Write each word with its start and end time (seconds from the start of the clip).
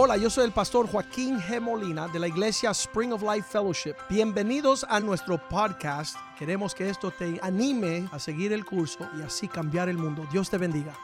Hola, 0.00 0.16
yo 0.16 0.30
soy 0.30 0.44
el 0.44 0.52
pastor 0.52 0.88
Joaquín 0.88 1.40
G. 1.40 1.60
Molina 1.60 2.06
de 2.06 2.20
la 2.20 2.28
iglesia 2.28 2.70
Spring 2.70 3.12
of 3.12 3.20
Life 3.20 3.48
Fellowship. 3.50 3.96
Bienvenidos 4.08 4.86
a 4.88 5.00
nuestro 5.00 5.48
podcast. 5.48 6.14
Queremos 6.38 6.72
que 6.72 6.88
esto 6.88 7.10
te 7.10 7.40
anime 7.42 8.08
a 8.12 8.20
seguir 8.20 8.52
el 8.52 8.64
curso 8.64 9.10
y 9.18 9.22
así 9.22 9.48
cambiar 9.48 9.88
el 9.88 9.98
mundo. 9.98 10.24
Dios 10.30 10.48
te 10.48 10.56
bendiga. 10.56 10.96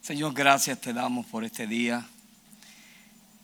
Señor, 0.00 0.32
gracias 0.32 0.80
te 0.80 0.92
damos 0.92 1.26
por 1.26 1.42
este 1.42 1.66
día. 1.66 2.06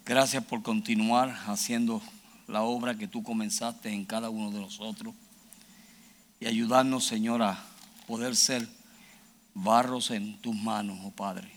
Gracias 0.07 0.45
por 0.45 0.63
continuar 0.63 1.37
haciendo 1.49 2.01
la 2.47 2.63
obra 2.63 2.97
que 2.97 3.09
tú 3.09 3.25
comenzaste 3.25 3.91
en 3.91 4.05
cada 4.05 4.31
uno 4.31 4.53
de 4.53 4.61
nosotros 4.61 5.17
y 6.39 6.47
ayudarnos, 6.47 7.05
Señor, 7.05 7.43
a 7.43 7.61
poder 8.07 8.37
ser 8.37 8.78
barros 9.63 10.11
en 10.11 10.39
tus 10.39 10.55
manos, 10.55 10.99
oh 11.05 11.11
Padre. 11.11 11.51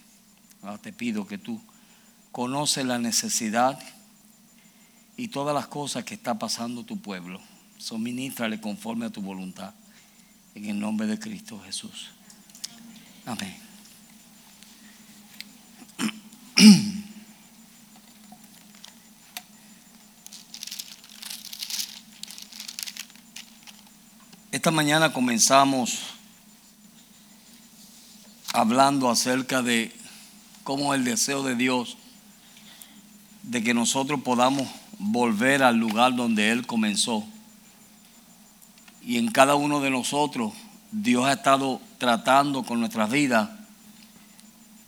Ahora 0.61 0.77
te 0.77 0.93
pido 0.93 1.27
que 1.27 1.37
tú 1.37 1.61
conoces 2.31 2.85
la 2.85 2.99
necesidad 2.99 3.79
y 5.17 5.27
todas 5.27 5.53
las 5.53 5.67
cosas 5.67 6.03
que 6.03 6.13
está 6.15 6.39
pasando 6.39 6.83
tu 6.83 6.99
pueblo. 6.99 7.39
Suministrale 7.77 8.59
conforme 8.61 9.05
a 9.05 9.09
tu 9.09 9.21
voluntad. 9.21 9.73
En 10.55 10.65
el 10.65 10.79
nombre 10.79 11.07
de 11.07 11.17
Cristo 11.19 11.59
Jesús. 11.63 12.09
Amén. 13.25 13.55
Esta 24.51 24.69
mañana 24.69 25.13
comenzamos 25.13 26.20
hablando 28.53 29.09
acerca 29.09 29.61
de 29.61 29.91
cómo 30.63 30.93
el 30.93 31.03
deseo 31.03 31.43
de 31.43 31.55
Dios 31.55 31.97
de 33.43 33.63
que 33.63 33.73
nosotros 33.73 34.21
podamos 34.21 34.67
volver 34.99 35.63
al 35.63 35.77
lugar 35.77 36.15
donde 36.15 36.51
Él 36.51 36.67
comenzó. 36.67 37.23
Y 39.03 39.17
en 39.17 39.31
cada 39.31 39.55
uno 39.55 39.81
de 39.81 39.89
nosotros 39.89 40.53
Dios 40.91 41.25
ha 41.25 41.33
estado 41.33 41.81
tratando 41.97 42.63
con 42.63 42.79
nuestras 42.79 43.09
vidas. 43.09 43.49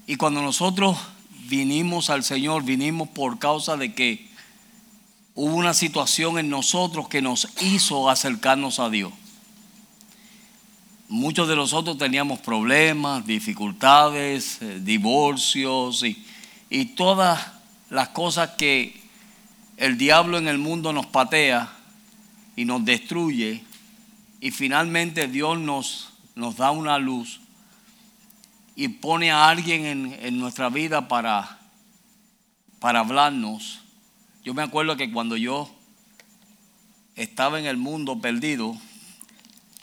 Y 0.05 0.17
cuando 0.17 0.41
nosotros 0.41 0.97
vinimos 1.47 2.09
al 2.09 2.23
Señor, 2.23 2.63
vinimos 2.63 3.07
por 3.09 3.39
causa 3.39 3.77
de 3.77 3.93
que 3.95 4.29
hubo 5.33 5.55
una 5.55 5.73
situación 5.73 6.37
en 6.37 6.49
nosotros 6.49 7.07
que 7.07 7.21
nos 7.21 7.47
hizo 7.61 8.09
acercarnos 8.09 8.79
a 8.79 8.89
Dios. 8.89 9.13
Muchos 11.13 11.47
de 11.47 11.55
nosotros 11.55 11.99
teníamos 11.99 12.39
problemas, 12.39 13.23
dificultades, 13.23 14.59
eh, 14.63 14.79
divorcios 14.81 16.03
y, 16.03 16.25
y 16.71 16.85
todas 16.85 17.51
las 17.91 18.09
cosas 18.09 18.55
que 18.57 18.99
el 19.77 19.99
diablo 19.99 20.39
en 20.39 20.47
el 20.47 20.57
mundo 20.57 20.91
nos 20.91 21.05
patea 21.05 21.71
y 22.55 22.65
nos 22.65 22.83
destruye. 22.83 23.63
Y 24.41 24.49
finalmente 24.49 25.27
Dios 25.27 25.59
nos, 25.59 26.13
nos 26.33 26.55
da 26.57 26.71
una 26.71 26.97
luz 26.97 27.41
y 28.75 28.87
pone 28.87 29.29
a 29.29 29.49
alguien 29.49 29.85
en, 29.85 30.17
en 30.19 30.39
nuestra 30.39 30.69
vida 30.69 31.07
para, 31.07 31.59
para 32.79 33.01
hablarnos. 33.01 33.81
Yo 34.43 34.55
me 34.55 34.63
acuerdo 34.63 34.97
que 34.97 35.11
cuando 35.11 35.37
yo 35.37 35.69
estaba 37.15 37.59
en 37.59 37.67
el 37.67 37.77
mundo 37.77 38.19
perdido, 38.19 38.75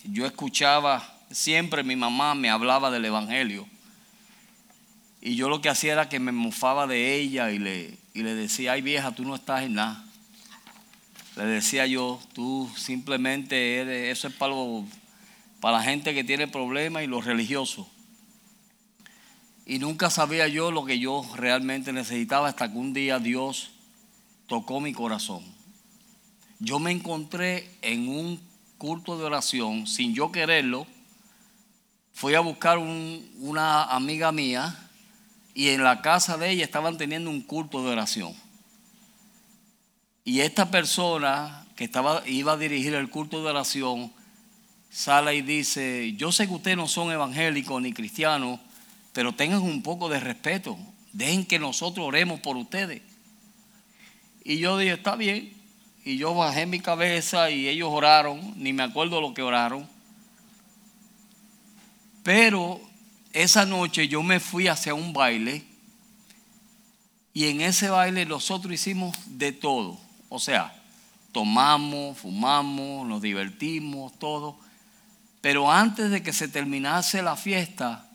yo 0.03 0.27
escuchaba, 0.27 1.20
siempre 1.31 1.85
mi 1.85 1.97
mamá 1.97 2.35
me 2.35 2.51
hablaba 2.51 2.91
del 2.91 3.05
Evangelio. 3.05 3.67
Y 5.21 5.35
yo 5.35 5.49
lo 5.49 5.61
que 5.61 5.69
hacía 5.69 5.93
era 5.93 6.09
que 6.09 6.19
me 6.19 6.33
mofaba 6.33 6.87
de 6.87 7.17
ella 7.17 7.51
y 7.51 7.59
le, 7.59 7.99
y 8.15 8.23
le 8.23 8.35
decía, 8.35 8.73
ay 8.73 8.83
vieja, 8.83 9.13
tú 9.13 9.25
no 9.25 9.35
estás 9.35 9.63
en 9.65 9.75
nada. 9.75 10.05
Le 11.37 11.45
decía 11.45 11.87
yo, 11.87 12.21
tú 12.33 12.71
simplemente 12.77 13.77
eres, 13.77 14.19
eso 14.19 14.29
es 14.29 14.35
para, 14.35 14.55
para 15.61 15.79
la 15.79 15.83
gente 15.83 16.15
que 16.15 16.25
tiene 16.25 16.49
problemas 16.49 17.03
y 17.03 17.07
los 17.07 17.25
religiosos. 17.25 17.87
Y 19.67 19.79
nunca 19.79 20.11
sabía 20.11 20.49
yo 20.49 20.71
lo 20.73 20.85
que 20.85 20.99
yo 20.99 21.25
realmente 21.37 21.93
necesitaba 21.93 22.49
hasta 22.49 22.73
que 22.73 22.77
un 22.77 22.93
día 22.93 23.19
Dios 23.21 23.71
tocó 24.49 24.81
mi 24.81 24.93
corazón. 24.93 25.45
Yo 26.59 26.81
me 26.81 26.91
encontré 26.91 27.71
en 27.81 28.09
un 28.09 28.41
culto 28.79 29.17
de 29.17 29.25
oración 29.25 29.87
sin 29.87 30.15
yo 30.15 30.33
quererlo. 30.33 30.87
Fui 32.21 32.35
a 32.35 32.41
buscar 32.41 32.77
una 32.77 33.85
amiga 33.85 34.31
mía 34.31 34.77
y 35.55 35.71
en 35.71 35.83
la 35.83 36.03
casa 36.03 36.37
de 36.37 36.51
ella 36.51 36.65
estaban 36.65 36.99
teniendo 36.99 37.31
un 37.31 37.41
culto 37.41 37.83
de 37.83 37.93
oración. 37.93 38.35
Y 40.23 40.41
esta 40.41 40.71
persona 40.71 41.65
que 41.77 41.85
estaba, 41.85 42.23
iba 42.27 42.53
a 42.53 42.57
dirigir 42.59 42.93
el 42.93 43.09
culto 43.09 43.43
de 43.43 43.49
oración 43.49 44.13
sale 44.91 45.35
y 45.35 45.41
dice, 45.41 46.13
yo 46.19 46.31
sé 46.31 46.47
que 46.47 46.53
ustedes 46.53 46.77
no 46.77 46.89
son 46.89 47.11
evangélicos 47.11 47.81
ni 47.81 47.95
cristianos, 47.95 48.61
pero 49.15 49.35
tengan 49.35 49.63
un 49.63 49.83
poco 49.83 50.11
de 50.11 50.21
respeto, 50.21 50.77
dejen 51.15 51.47
que 51.47 51.59
nosotros 51.59 52.07
oremos 52.07 52.41
por 52.41 52.59
ustedes. 52.59 53.01
Y 54.45 54.59
yo 54.59 54.77
dije, 54.77 54.93
está 54.93 55.17
bien. 55.17 55.55
Y 56.05 56.19
yo 56.19 56.35
bajé 56.35 56.67
mi 56.67 56.81
cabeza 56.81 57.51
y 57.51 57.67
ellos 57.67 57.89
oraron, 57.91 58.53
ni 58.57 58.75
me 58.75 58.83
acuerdo 58.83 59.23
lo 59.23 59.33
que 59.33 59.41
oraron. 59.41 59.89
Pero 62.23 62.81
esa 63.33 63.65
noche 63.65 64.09
yo 64.09 64.23
me 64.23 64.41
fui 64.41 64.69
hacia 64.69 64.95
un 64.95 65.13
baile 65.13 65.65
y 67.33 67.47
en 67.47 67.61
ese 67.61 67.89
baile 67.89 68.27
nosotros 68.27 68.75
hicimos 68.75 69.17
de 69.27 69.53
todo. 69.53 69.99
O 70.29 70.39
sea, 70.39 70.75
tomamos, 71.33 72.19
fumamos, 72.19 73.07
nos 73.07 73.23
divertimos, 73.23 74.19
todo. 74.19 74.59
Pero 75.41 75.71
antes 75.71 76.11
de 76.11 76.23
que 76.23 76.33
se 76.33 76.49
terminase 76.49 77.23
la 77.23 77.37
fiesta, 77.37 78.11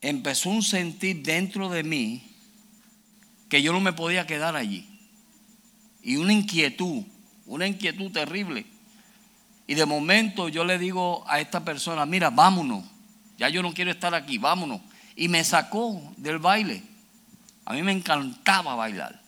empezó 0.00 0.50
un 0.50 0.62
sentir 0.62 1.22
dentro 1.22 1.68
de 1.68 1.82
mí 1.82 2.22
que 3.48 3.62
yo 3.62 3.72
no 3.72 3.80
me 3.80 3.92
podía 3.92 4.26
quedar 4.26 4.56
allí. 4.56 4.88
Y 6.02 6.16
una 6.16 6.32
inquietud, 6.32 7.02
una 7.46 7.66
inquietud 7.66 8.10
terrible. 8.12 8.64
Y 9.68 9.74
de 9.74 9.84
momento 9.84 10.48
yo 10.48 10.64
le 10.64 10.78
digo 10.78 11.24
a 11.28 11.40
esta 11.40 11.62
persona, 11.62 12.06
mira, 12.06 12.30
vámonos, 12.30 12.84
ya 13.36 13.50
yo 13.50 13.62
no 13.62 13.74
quiero 13.74 13.90
estar 13.90 14.14
aquí, 14.14 14.38
vámonos. 14.38 14.80
Y 15.14 15.28
me 15.28 15.44
sacó 15.44 16.00
del 16.16 16.38
baile. 16.38 16.82
A 17.66 17.74
mí 17.74 17.82
me 17.82 17.92
encantaba 17.92 18.74
bailar. 18.74 19.20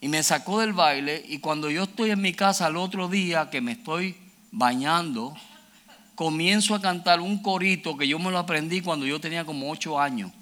Y 0.00 0.08
me 0.08 0.24
sacó 0.24 0.58
del 0.58 0.72
baile 0.72 1.24
y 1.28 1.38
cuando 1.38 1.70
yo 1.70 1.84
estoy 1.84 2.10
en 2.10 2.20
mi 2.20 2.32
casa 2.32 2.66
al 2.66 2.76
otro 2.76 3.08
día 3.08 3.48
que 3.48 3.60
me 3.60 3.72
estoy 3.72 4.16
bañando, 4.50 5.34
comienzo 6.16 6.74
a 6.74 6.80
cantar 6.80 7.20
un 7.20 7.40
corito 7.40 7.96
que 7.96 8.08
yo 8.08 8.18
me 8.18 8.32
lo 8.32 8.38
aprendí 8.38 8.80
cuando 8.80 9.06
yo 9.06 9.20
tenía 9.20 9.44
como 9.44 9.70
ocho 9.70 10.00
años. 10.00 10.32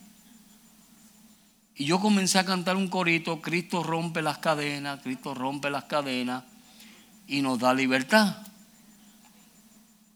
Y 1.76 1.84
yo 1.84 2.00
comencé 2.00 2.38
a 2.38 2.46
cantar 2.46 2.76
un 2.76 2.88
corito, 2.88 3.42
Cristo 3.42 3.82
rompe 3.82 4.22
las 4.22 4.38
cadenas, 4.38 5.00
Cristo 5.02 5.34
rompe 5.34 5.68
las 5.68 5.84
cadenas 5.84 6.44
y 7.26 7.42
nos 7.42 7.58
da 7.58 7.74
libertad. 7.74 8.38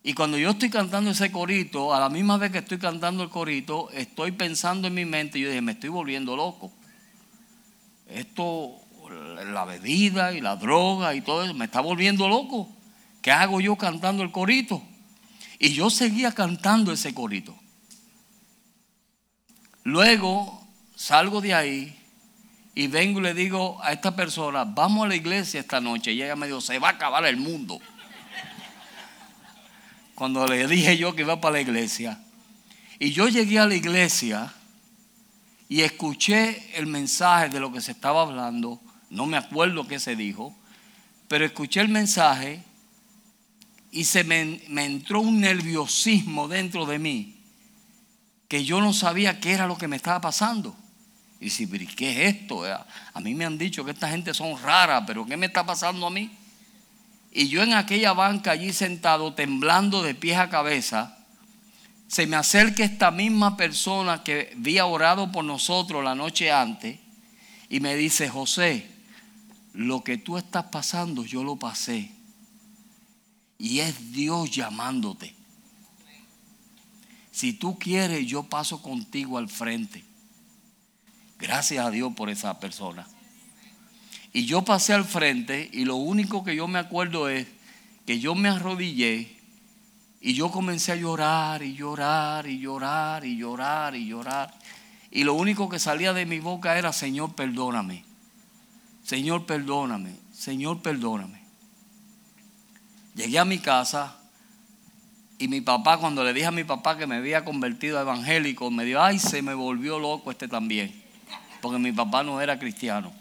Y 0.08 0.14
cuando 0.14 0.38
yo 0.38 0.52
estoy 0.52 0.70
cantando 0.70 1.10
ese 1.10 1.30
corito, 1.30 1.92
a 1.92 2.00
la 2.00 2.08
misma 2.08 2.38
vez 2.38 2.50
que 2.50 2.56
estoy 2.56 2.78
cantando 2.78 3.22
el 3.22 3.28
corito, 3.28 3.90
estoy 3.90 4.32
pensando 4.32 4.88
en 4.88 4.94
mi 4.94 5.04
mente 5.04 5.38
yo 5.38 5.48
dije, 5.48 5.60
me 5.60 5.72
estoy 5.72 5.90
volviendo 5.90 6.34
loco. 6.34 6.72
Esto, 8.06 8.72
la 9.52 9.66
bebida 9.66 10.32
y 10.32 10.40
la 10.40 10.56
droga 10.56 11.14
y 11.14 11.20
todo 11.20 11.44
eso, 11.44 11.52
me 11.52 11.66
está 11.66 11.82
volviendo 11.82 12.26
loco. 12.26 12.74
¿Qué 13.20 13.32
hago 13.32 13.60
yo 13.60 13.76
cantando 13.76 14.22
el 14.22 14.32
corito? 14.32 14.82
Y 15.58 15.74
yo 15.74 15.90
seguía 15.90 16.32
cantando 16.32 16.90
ese 16.90 17.12
corito. 17.12 17.54
Luego 19.82 20.66
salgo 20.96 21.42
de 21.42 21.52
ahí 21.52 21.98
y 22.74 22.86
vengo 22.86 23.20
y 23.20 23.24
le 23.24 23.34
digo 23.34 23.78
a 23.82 23.92
esta 23.92 24.16
persona, 24.16 24.64
vamos 24.64 25.04
a 25.04 25.08
la 25.08 25.16
iglesia 25.16 25.60
esta 25.60 25.82
noche. 25.82 26.14
Y 26.14 26.22
ella 26.22 26.34
me 26.34 26.46
dijo, 26.46 26.62
se 26.62 26.78
va 26.78 26.88
a 26.88 26.92
acabar 26.92 27.26
el 27.26 27.36
mundo. 27.36 27.78
Cuando 30.18 30.44
le 30.48 30.66
dije 30.66 30.98
yo 30.98 31.14
que 31.14 31.22
iba 31.22 31.40
para 31.40 31.52
la 31.52 31.60
iglesia. 31.60 32.20
Y 32.98 33.12
yo 33.12 33.28
llegué 33.28 33.60
a 33.60 33.66
la 33.66 33.76
iglesia 33.76 34.52
y 35.68 35.82
escuché 35.82 36.76
el 36.76 36.88
mensaje 36.88 37.50
de 37.50 37.60
lo 37.60 37.72
que 37.72 37.80
se 37.80 37.92
estaba 37.92 38.22
hablando. 38.22 38.80
No 39.10 39.26
me 39.26 39.36
acuerdo 39.36 39.86
qué 39.86 40.00
se 40.00 40.16
dijo, 40.16 40.52
pero 41.28 41.44
escuché 41.44 41.82
el 41.82 41.88
mensaje 41.88 42.64
y 43.92 44.06
se 44.06 44.24
me, 44.24 44.60
entró 44.84 45.20
un 45.20 45.38
nerviosismo 45.38 46.48
dentro 46.48 46.84
de 46.84 46.98
mí 46.98 47.36
que 48.48 48.64
yo 48.64 48.80
no 48.80 48.92
sabía 48.92 49.38
qué 49.38 49.52
era 49.52 49.68
lo 49.68 49.78
que 49.78 49.86
me 49.86 49.94
estaba 49.94 50.20
pasando. 50.20 50.74
Y 51.38 51.50
si, 51.50 51.68
¿qué 51.68 52.10
es 52.10 52.34
esto? 52.34 52.64
A 52.64 53.20
mí 53.20 53.36
me 53.36 53.44
han 53.44 53.56
dicho 53.56 53.84
que 53.84 53.92
esta 53.92 54.08
gente 54.08 54.34
son 54.34 54.60
raras, 54.60 55.04
pero 55.06 55.24
¿qué 55.24 55.36
me 55.36 55.46
está 55.46 55.64
pasando 55.64 56.08
a 56.08 56.10
mí? 56.10 56.37
Y 57.30 57.48
yo 57.48 57.62
en 57.62 57.74
aquella 57.74 58.12
banca 58.12 58.52
allí 58.52 58.72
sentado, 58.72 59.34
temblando 59.34 60.02
de 60.02 60.14
pies 60.14 60.38
a 60.38 60.48
cabeza, 60.48 61.18
se 62.08 62.26
me 62.26 62.36
acerca 62.36 62.84
esta 62.84 63.10
misma 63.10 63.56
persona 63.56 64.24
que 64.24 64.54
había 64.56 64.86
orado 64.86 65.30
por 65.30 65.44
nosotros 65.44 66.02
la 66.02 66.14
noche 66.14 66.50
antes 66.50 66.98
y 67.68 67.80
me 67.80 67.94
dice, 67.96 68.28
José, 68.28 68.90
lo 69.74 70.02
que 70.02 70.16
tú 70.16 70.38
estás 70.38 70.64
pasando 70.64 71.24
yo 71.24 71.44
lo 71.44 71.56
pasé. 71.56 72.10
Y 73.58 73.80
es 73.80 74.12
Dios 74.12 74.50
llamándote. 74.50 75.34
Si 77.30 77.52
tú 77.52 77.78
quieres, 77.78 78.26
yo 78.26 78.44
paso 78.44 78.82
contigo 78.82 79.36
al 79.36 79.48
frente. 79.48 80.02
Gracias 81.38 81.84
a 81.84 81.90
Dios 81.90 82.12
por 82.14 82.30
esa 82.30 82.58
persona. 82.58 83.06
Y 84.38 84.44
yo 84.44 84.62
pasé 84.62 84.92
al 84.92 85.04
frente 85.04 85.68
y 85.72 85.84
lo 85.84 85.96
único 85.96 86.44
que 86.44 86.54
yo 86.54 86.68
me 86.68 86.78
acuerdo 86.78 87.28
es 87.28 87.48
que 88.06 88.20
yo 88.20 88.36
me 88.36 88.48
arrodillé 88.48 89.36
y 90.20 90.34
yo 90.34 90.52
comencé 90.52 90.92
a 90.92 90.94
llorar 90.94 91.64
y 91.64 91.74
llorar 91.74 92.46
y 92.46 92.60
llorar 92.60 93.24
y 93.24 93.36
llorar 93.36 93.96
y 93.96 94.06
llorar. 94.06 94.54
Y 95.10 95.24
lo 95.24 95.34
único 95.34 95.68
que 95.68 95.80
salía 95.80 96.12
de 96.12 96.24
mi 96.24 96.38
boca 96.38 96.78
era, 96.78 96.92
Señor, 96.92 97.34
perdóname. 97.34 98.04
Señor, 99.02 99.44
perdóname. 99.44 100.14
Señor, 100.32 100.82
perdóname. 100.82 101.42
Llegué 103.16 103.40
a 103.40 103.44
mi 103.44 103.58
casa 103.58 104.18
y 105.36 105.48
mi 105.48 105.62
papá, 105.62 105.98
cuando 105.98 106.22
le 106.22 106.32
dije 106.32 106.46
a 106.46 106.52
mi 106.52 106.62
papá 106.62 106.96
que 106.96 107.08
me 107.08 107.16
había 107.16 107.44
convertido 107.44 107.98
a 107.98 108.02
evangélico, 108.02 108.70
me 108.70 108.84
dijo, 108.84 109.00
ay, 109.00 109.18
se 109.18 109.42
me 109.42 109.54
volvió 109.54 109.98
loco 109.98 110.30
este 110.30 110.46
también, 110.46 110.94
porque 111.60 111.80
mi 111.80 111.90
papá 111.90 112.22
no 112.22 112.40
era 112.40 112.56
cristiano. 112.56 113.17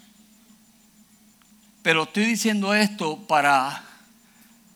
Pero 1.88 2.04
estoy 2.04 2.26
diciendo 2.26 2.74
esto 2.74 3.18
para 3.28 3.82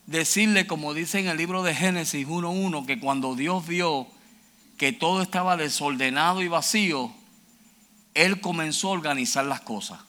decirle, 0.05 0.65
como 0.65 0.93
dice 0.93 1.19
en 1.19 1.27
el 1.27 1.35
libro 1.35 1.61
de 1.61 1.75
Génesis 1.75 2.25
1.1, 2.25 2.85
que 2.85 3.01
cuando 3.01 3.35
Dios 3.35 3.67
vio 3.67 4.07
que 4.77 4.93
todo 4.93 5.21
estaba 5.21 5.57
desordenado 5.57 6.41
y 6.41 6.47
vacío, 6.47 7.11
Él 8.13 8.39
comenzó 8.39 8.87
a 8.87 8.91
organizar 8.91 9.43
las 9.43 9.59
cosas. 9.59 9.99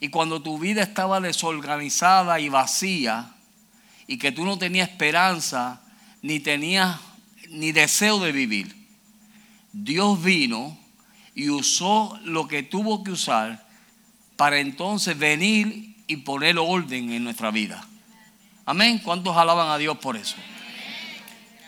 Y 0.00 0.08
cuando 0.08 0.42
tu 0.42 0.58
vida 0.58 0.82
estaba 0.82 1.20
desorganizada 1.20 2.40
y 2.40 2.48
vacía, 2.48 3.32
y 4.08 4.18
que 4.18 4.32
tú 4.32 4.44
no 4.44 4.58
tenías 4.58 4.88
esperanza, 4.88 5.80
ni 6.22 6.40
tenías 6.40 6.98
ni 7.50 7.70
deseo 7.70 8.18
de 8.18 8.32
vivir. 8.32 8.74
Dios 9.72 10.20
vino 10.24 10.76
y 11.36 11.50
usó 11.50 12.18
lo 12.24 12.48
que 12.48 12.64
tuvo 12.64 13.04
que 13.04 13.12
usar 13.12 13.70
para 14.36 14.58
entonces 14.58 15.18
venir 15.18 15.96
y 16.06 16.16
poner 16.18 16.58
orden 16.58 17.12
en 17.12 17.24
nuestra 17.24 17.50
vida. 17.50 17.86
Amén. 18.64 19.00
¿Cuántos 19.02 19.36
alaban 19.36 19.70
a 19.70 19.78
Dios 19.78 19.98
por 19.98 20.16
eso? 20.16 20.36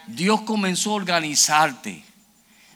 Dios 0.06 0.42
comenzó 0.42 0.92
a 0.92 0.94
organizarte. 0.94 2.04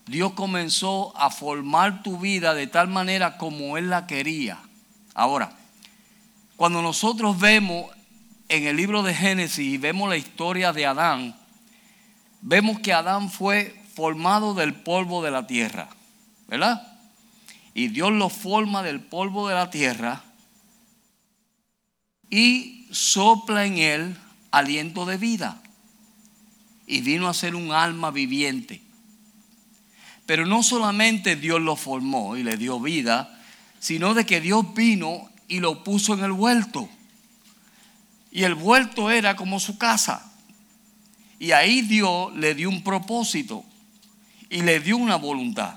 Dios 0.07 0.33
comenzó 0.33 1.15
a 1.17 1.31
formar 1.31 2.03
tu 2.03 2.19
vida 2.19 2.55
de 2.55 2.67
tal 2.67 2.89
manera 2.89 3.37
como 3.37 3.77
Él 3.77 3.91
la 3.91 4.07
quería. 4.07 4.59
Ahora, 5.15 5.53
cuando 6.57 6.81
nosotros 6.81 7.39
vemos 7.39 7.91
en 8.49 8.67
el 8.67 8.77
libro 8.77 9.03
de 9.03 9.15
Génesis 9.15 9.59
y 9.59 9.77
vemos 9.77 10.09
la 10.09 10.17
historia 10.17 10.73
de 10.73 10.87
Adán, 10.87 11.37
vemos 12.41 12.81
que 12.81 12.93
Adán 12.93 13.31
fue 13.31 13.79
formado 13.95 14.55
del 14.55 14.75
polvo 14.75 15.23
de 15.23 15.31
la 15.31 15.47
tierra, 15.47 15.89
¿verdad? 16.47 16.88
Y 17.75 17.89
Dios 17.89 18.13
lo 18.13 18.29
forma 18.29 18.83
del 18.83 19.01
polvo 19.01 19.49
de 19.49 19.55
la 19.55 19.71
tierra 19.71 20.25
y 22.31 22.87
sopla 22.91 23.65
en 23.65 23.79
él 23.79 24.17
aliento 24.51 25.07
de 25.07 25.17
vida. 25.17 25.63
Y 26.87 27.03
vino 27.03 27.29
a 27.29 27.35
ser 27.35 27.55
un 27.55 27.73
alma 27.73 28.11
viviente. 28.11 28.81
Pero 30.27 30.47
no 30.47 30.63
solamente 30.63 31.37
Dios 31.37 31.61
lo 31.61 31.77
formó 31.77 32.37
y 32.37 32.43
le 32.43 32.57
dio 32.57 32.81
vida, 32.81 33.41
sino 33.79 34.15
de 34.15 34.27
que 34.27 34.41
Dios 34.41 34.75
vino 34.75 35.31
y 35.49 35.61
lo 35.61 35.85
puso 35.85 36.15
en 36.15 36.25
el 36.25 36.33
huerto. 36.33 36.89
Y 38.31 38.45
el 38.45 38.55
huerto 38.55 39.11
era 39.11 39.37
como 39.37 39.61
su 39.61 39.79
casa. 39.79 40.31
Y 41.39 41.53
ahí 41.53 41.83
Dios 41.83 42.35
le 42.37 42.55
dio 42.55 42.69
un 42.69 42.83
propósito 42.83 43.65
y 44.51 44.63
le 44.63 44.81
dio 44.81 44.97
una 44.97 45.17
voluntad. 45.17 45.77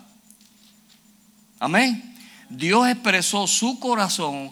Amén. 1.62 2.16
Dios 2.50 2.88
expresó 2.88 3.46
su 3.46 3.80
corazón 3.80 4.52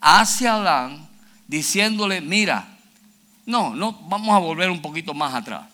hacia 0.00 0.54
Adán 0.54 1.08
diciéndole, 1.46 2.20
mira, 2.20 2.66
no, 3.46 3.76
no, 3.76 3.92
vamos 3.92 4.34
a 4.34 4.40
volver 4.40 4.68
un 4.68 4.82
poquito 4.82 5.14
más 5.14 5.34
atrás. 5.34 5.66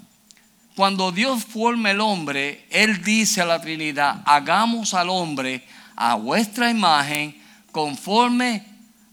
Cuando 0.77 1.11
Dios 1.11 1.43
forma 1.43 1.91
el 1.91 2.03
hombre, 2.03 2.67
Él 2.69 3.03
dice 3.03 3.41
a 3.41 3.47
la 3.47 3.63
Trinidad, 3.63 4.21
hagamos 4.27 4.93
al 4.93 5.09
hombre 5.09 5.67
a 5.97 6.17
vuestra 6.17 6.69
imagen 6.69 7.35
conforme 7.73 8.67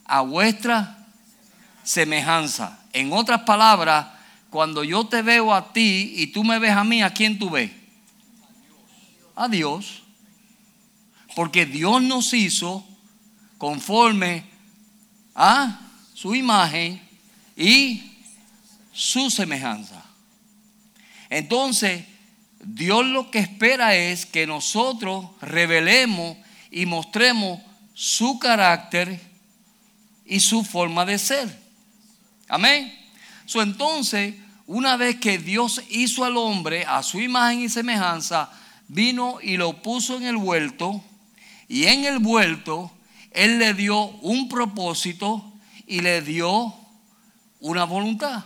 a 0.04 0.20
vuestra 0.20 1.08
semejanza. 1.84 2.82
En 2.92 3.14
otras 3.14 3.44
palabras, 3.44 4.08
cuando 4.50 4.84
yo 4.84 5.06
te 5.06 5.22
veo 5.22 5.54
a 5.54 5.72
ti 5.72 6.16
y 6.18 6.28
tú 6.28 6.44
me 6.44 6.60
ves 6.60 6.74
a 6.74 6.84
mí, 6.84 7.02
¿a 7.02 7.12
quién 7.12 7.40
tú 7.40 7.50
ves? 7.50 7.72
A 9.38 9.48
Dios. 9.48 10.01
Porque 11.36 11.66
Dios 11.66 12.02
nos 12.02 12.34
hizo 12.34 12.86
conforme 13.58 14.44
a 15.36 15.80
su 16.14 16.36
imagen 16.36 17.02
y 17.56 18.04
su 18.92 19.30
semejanza. 19.30 20.04
Entonces, 21.30 22.06
Dios 22.64 23.06
lo 23.06 23.32
que 23.32 23.40
espera 23.40 23.96
es 23.96 24.26
que 24.26 24.46
nosotros 24.46 25.28
revelemos 25.42 26.38
y 26.70 26.86
mostremos 26.86 27.60
su 27.94 28.40
carácter 28.40 29.20
y 30.26 30.40
su 30.40 30.64
forma 30.64 31.06
de 31.06 31.18
ser. 31.18 31.62
Amén 32.48 33.02
entonces, 33.60 34.36
una 34.68 34.96
vez 34.96 35.18
que 35.18 35.38
Dios 35.38 35.82
hizo 35.90 36.24
al 36.24 36.38
hombre 36.38 36.86
a 36.88 37.04
su 37.04 37.20
imagen 37.20 37.62
y 37.62 37.70
semejanza, 37.70 38.50
vino 38.88 39.40
y 39.42 39.58
lo 39.58 39.82
puso 39.82 40.16
en 40.16 40.24
el 40.24 40.38
vuelto, 40.38 41.04
y 41.72 41.88
en 41.88 42.04
el 42.04 42.20
vuelto 42.20 42.92
Él 43.32 43.58
le 43.58 43.74
dio 43.74 44.04
un 44.04 44.50
propósito 44.50 45.54
y 45.88 46.02
le 46.02 46.22
dio 46.22 46.76
una 47.62 47.86
voluntad, 47.86 48.44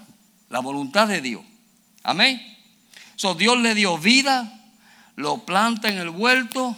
la 0.49 0.59
voluntad 0.59 1.07
de 1.07 1.21
Dios. 1.21 1.41
Amén. 2.03 2.39
So, 3.15 3.33
Dios 3.33 3.57
le 3.57 3.73
dio 3.73 3.97
vida, 3.97 4.69
lo 5.15 5.39
planta 5.39 5.89
en 5.89 5.97
el 5.97 6.11
vuelto 6.11 6.77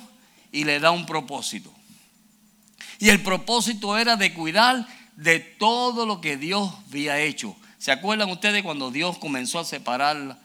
y 0.53 0.63
le 0.63 0.79
da 0.79 0.91
un 0.91 1.05
propósito. 1.05 1.69
Y 3.00 3.10
el 3.10 3.21
propósito 3.21 3.98
era 3.98 4.15
de 4.15 4.33
cuidar 4.33 4.88
de 5.17 5.41
todo 5.41 6.05
lo 6.05 6.21
que 6.21 6.38
Dios 6.38 6.74
había 6.88 7.19
hecho. 7.19 7.57
¿Se 7.77 7.91
acuerdan 7.91 8.29
ustedes 8.29 8.63
cuando 8.63 8.89
Dios 8.89 9.17
comenzó 9.17 9.60
a 9.60 9.65
separar 9.65 10.39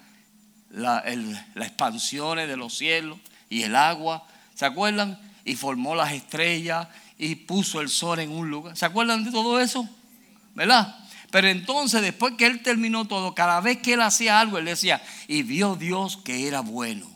las 0.68 1.04
expansiones 1.54 2.48
de 2.48 2.56
los 2.56 2.76
cielos 2.76 3.18
y 3.48 3.62
el 3.62 3.76
agua? 3.76 4.26
¿Se 4.56 4.66
acuerdan? 4.66 5.16
Y 5.44 5.56
formó 5.56 5.94
las 5.94 6.12
estrellas 6.12 6.88
y 7.18 7.34
puso 7.34 7.80
el 7.80 7.88
sol 7.88 8.20
en 8.20 8.30
un 8.30 8.50
lugar. 8.50 8.76
¿Se 8.76 8.84
acuerdan 8.84 9.24
de 9.24 9.30
todo 9.30 9.60
eso? 9.60 9.88
¿Verdad? 10.54 10.98
Pero 11.30 11.48
entonces, 11.48 12.02
después 12.02 12.34
que 12.36 12.46
él 12.46 12.62
terminó 12.62 13.06
todo, 13.06 13.34
cada 13.34 13.60
vez 13.60 13.78
que 13.78 13.94
él 13.94 14.02
hacía 14.02 14.38
algo, 14.38 14.58
él 14.58 14.66
decía, 14.66 15.02
y 15.28 15.42
vio 15.42 15.76
Dios 15.76 16.18
que 16.18 16.46
era 16.46 16.60
bueno. 16.60 17.08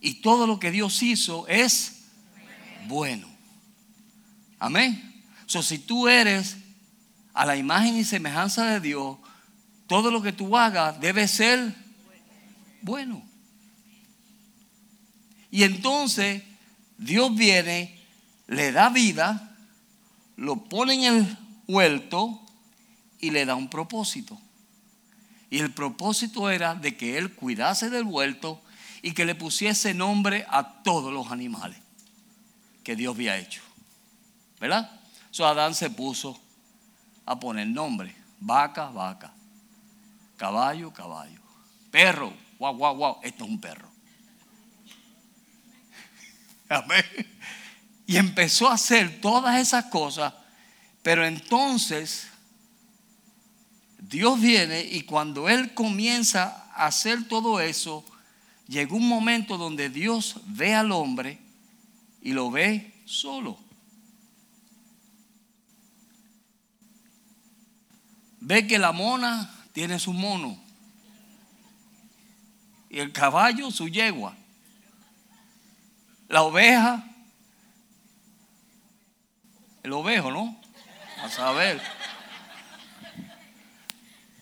Y 0.00 0.14
todo 0.22 0.46
lo 0.46 0.60
que 0.60 0.70
Dios 0.70 1.02
hizo 1.02 1.46
es 1.48 2.04
bueno. 2.86 3.28
Amén. 4.60 5.24
So, 5.46 5.62
si 5.62 5.78
tú 5.78 6.06
eres 6.06 6.56
a 7.34 7.44
la 7.44 7.56
imagen 7.56 7.96
y 7.96 8.04
semejanza 8.04 8.64
de 8.66 8.80
Dios, 8.80 9.18
todo 9.86 10.10
lo 10.12 10.22
que 10.22 10.32
tú 10.32 10.56
hagas 10.56 11.00
debe 11.00 11.26
ser 11.26 11.74
bueno. 12.82 13.29
Y 15.50 15.64
entonces 15.64 16.42
Dios 16.98 17.34
viene, 17.34 17.98
le 18.46 18.72
da 18.72 18.88
vida, 18.88 19.56
lo 20.36 20.56
pone 20.64 20.94
en 20.94 21.14
el 21.14 21.38
huerto 21.66 22.40
y 23.18 23.30
le 23.30 23.44
da 23.44 23.54
un 23.54 23.68
propósito. 23.68 24.38
Y 25.50 25.58
el 25.58 25.72
propósito 25.72 26.50
era 26.50 26.74
de 26.74 26.96
que 26.96 27.18
él 27.18 27.34
cuidase 27.34 27.90
del 27.90 28.04
huerto 28.04 28.62
y 29.02 29.12
que 29.12 29.24
le 29.24 29.34
pusiese 29.34 29.94
nombre 29.94 30.46
a 30.48 30.82
todos 30.82 31.12
los 31.12 31.30
animales 31.30 31.78
que 32.84 32.96
Dios 32.96 33.14
había 33.14 33.36
hecho. 33.36 33.62
¿Verdad? 34.60 34.90
So 35.30 35.46
Adán 35.46 35.74
se 35.74 35.90
puso 35.90 36.38
a 37.26 37.38
poner 37.38 37.66
nombre. 37.66 38.14
Vaca, 38.40 38.90
vaca. 38.90 39.32
Caballo, 40.36 40.92
caballo. 40.92 41.40
Perro, 41.90 42.32
guau, 42.58 42.76
guau, 42.76 42.96
guau. 42.96 43.20
Esto 43.22 43.44
es 43.44 43.50
un 43.50 43.60
perro. 43.60 43.89
Amén. 46.70 47.04
Y 48.06 48.16
empezó 48.16 48.68
a 48.68 48.74
hacer 48.74 49.20
todas 49.20 49.58
esas 49.60 49.86
cosas, 49.86 50.32
pero 51.02 51.26
entonces 51.26 52.28
Dios 53.98 54.40
viene 54.40 54.80
y 54.84 55.02
cuando 55.02 55.48
Él 55.48 55.74
comienza 55.74 56.72
hacer 56.74 57.26
todo 57.26 57.60
eso, 57.60 58.04
llegó 58.68 58.96
un 58.96 59.08
momento 59.08 59.58
donde 59.58 59.90
Dios 59.90 60.36
ve 60.46 60.72
al 60.72 60.92
hombre 60.92 61.40
y 62.22 62.32
lo 62.32 62.52
ve 62.52 62.94
solo. 63.04 63.58
Ve 68.38 68.66
que 68.68 68.78
la 68.78 68.92
mona 68.92 69.52
tiene 69.72 69.98
su 69.98 70.12
mono 70.12 70.56
y 72.88 73.00
el 73.00 73.12
caballo 73.12 73.72
su 73.72 73.88
yegua. 73.88 74.39
La 76.30 76.42
oveja, 76.42 77.04
el 79.82 79.92
ovejo, 79.92 80.30
¿no? 80.30 80.56
A 81.24 81.28
saber. 81.28 81.82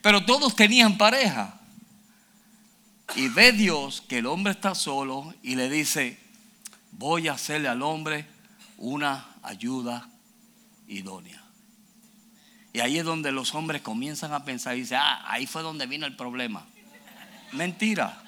Pero 0.02 0.24
todos 0.26 0.54
tenían 0.54 0.98
pareja. 0.98 1.58
Y 3.16 3.28
ve 3.28 3.52
Dios 3.52 4.02
que 4.02 4.18
el 4.18 4.26
hombre 4.26 4.52
está 4.52 4.74
solo 4.74 5.34
y 5.42 5.56
le 5.56 5.70
dice, 5.70 6.18
voy 6.92 7.26
a 7.26 7.32
hacerle 7.32 7.68
al 7.68 7.82
hombre 7.82 8.26
una 8.76 9.26
ayuda 9.42 10.10
idónea. 10.88 11.42
Y 12.74 12.80
ahí 12.80 12.98
es 12.98 13.04
donde 13.06 13.32
los 13.32 13.54
hombres 13.54 13.80
comienzan 13.80 14.34
a 14.34 14.44
pensar 14.44 14.76
y 14.76 14.80
dicen, 14.80 14.98
ah, 15.00 15.24
ahí 15.24 15.46
fue 15.46 15.62
donde 15.62 15.86
vino 15.86 16.04
el 16.04 16.16
problema. 16.16 16.66
Mentira. 17.52 18.22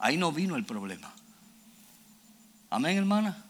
Ahí 0.00 0.16
no 0.16 0.32
vino 0.32 0.56
el 0.56 0.64
problema. 0.64 1.15
Amén, 2.70 2.98
hermana. 2.98 3.44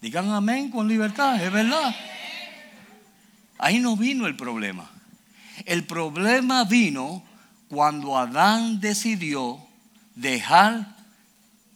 Digan 0.00 0.30
amén 0.30 0.70
con 0.70 0.86
libertad, 0.86 1.42
es 1.42 1.50
verdad. 1.50 1.94
Ahí 3.58 3.78
no 3.78 3.96
vino 3.96 4.26
el 4.26 4.36
problema. 4.36 4.90
El 5.64 5.84
problema 5.84 6.64
vino 6.64 7.22
cuando 7.68 8.18
Adán 8.18 8.80
decidió 8.80 9.58
dejar 10.14 10.94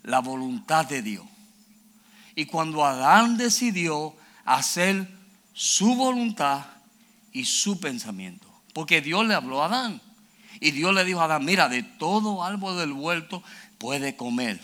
la 0.02 0.20
voluntad 0.20 0.86
de 0.86 1.02
Dios. 1.02 1.26
Y 2.34 2.46
cuando 2.46 2.84
Adán 2.84 3.36
decidió 3.36 4.14
hacer 4.44 5.08
su 5.54 5.94
voluntad 5.94 6.66
y 7.32 7.44
su 7.44 7.80
pensamiento. 7.80 8.46
Porque 8.72 9.00
Dios 9.00 9.26
le 9.26 9.34
habló 9.34 9.62
a 9.62 9.66
Adán. 9.66 10.00
Y 10.60 10.72
Dios 10.72 10.94
le 10.94 11.04
dijo 11.04 11.20
a 11.20 11.24
Adán, 11.24 11.44
mira, 11.44 11.68
de 11.68 11.82
todo 11.82 12.44
árbol 12.44 12.78
del 12.78 12.92
huerto 12.92 13.42
puede 13.78 14.16
comer. 14.16 14.60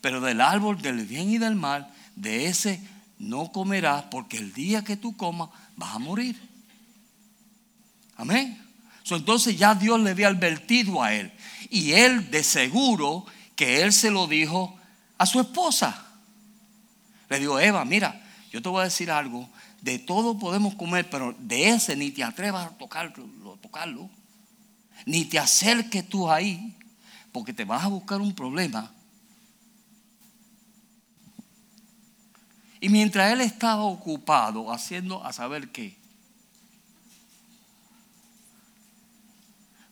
Pero 0.00 0.20
del 0.20 0.40
árbol 0.40 0.80
del 0.80 1.04
bien 1.06 1.30
y 1.30 1.38
del 1.38 1.56
mal, 1.56 1.92
de 2.16 2.46
ese 2.46 2.80
no 3.18 3.52
comerás, 3.52 4.04
porque 4.04 4.38
el 4.38 4.52
día 4.54 4.82
que 4.82 4.96
tú 4.96 5.16
comas 5.16 5.50
vas 5.76 5.94
a 5.94 5.98
morir. 5.98 6.40
Amén. 8.16 8.58
entonces 9.10 9.56
ya 9.56 9.74
Dios 9.74 9.98
le 10.00 10.10
había 10.10 10.28
advertido 10.28 11.02
a 11.02 11.14
él. 11.14 11.32
Y 11.70 11.92
él 11.92 12.30
de 12.30 12.42
seguro 12.42 13.26
que 13.56 13.82
él 13.82 13.92
se 13.92 14.10
lo 14.10 14.26
dijo 14.26 14.76
a 15.18 15.26
su 15.26 15.40
esposa. 15.40 16.06
Le 17.28 17.38
dijo, 17.38 17.58
Eva, 17.58 17.84
mira, 17.84 18.20
yo 18.50 18.60
te 18.60 18.68
voy 18.68 18.80
a 18.80 18.84
decir 18.84 19.10
algo. 19.10 19.48
De 19.80 19.98
todo 19.98 20.38
podemos 20.38 20.74
comer, 20.74 21.08
pero 21.08 21.34
de 21.38 21.68
ese 21.68 21.96
ni 21.96 22.10
te 22.10 22.24
atrevas 22.24 22.66
a 22.66 22.70
tocarlo, 22.70 23.58
tocarlo. 23.62 24.10
Ni 25.06 25.24
te 25.24 25.38
acerques 25.38 26.08
tú 26.08 26.30
ahí, 26.30 26.76
porque 27.32 27.52
te 27.52 27.64
vas 27.64 27.84
a 27.84 27.88
buscar 27.88 28.20
un 28.20 28.34
problema. 28.34 28.92
Y 32.80 32.88
mientras 32.88 33.32
él 33.32 33.40
estaba 33.40 33.84
ocupado 33.84 34.72
haciendo 34.72 35.24
a 35.24 35.32
saber 35.32 35.70
qué, 35.70 36.00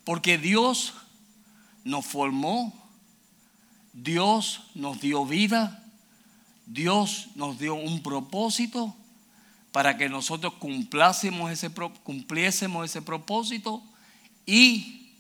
Porque 0.09 0.39
Dios 0.39 0.95
nos 1.85 2.07
formó, 2.07 2.73
Dios 3.93 4.63
nos 4.75 5.03
dio 5.03 5.27
vida, 5.27 5.85
Dios 6.65 7.29
nos 7.35 7.59
dio 7.59 7.75
un 7.75 8.03
propósito 8.03 8.97
para 9.71 9.99
que 9.99 10.09
nosotros 10.09 10.55
cumpliésemos 10.55 11.51
ese, 11.51 11.69
cumpliésemos 12.05 12.87
ese 12.87 13.03
propósito 13.03 13.83
y 14.47 15.13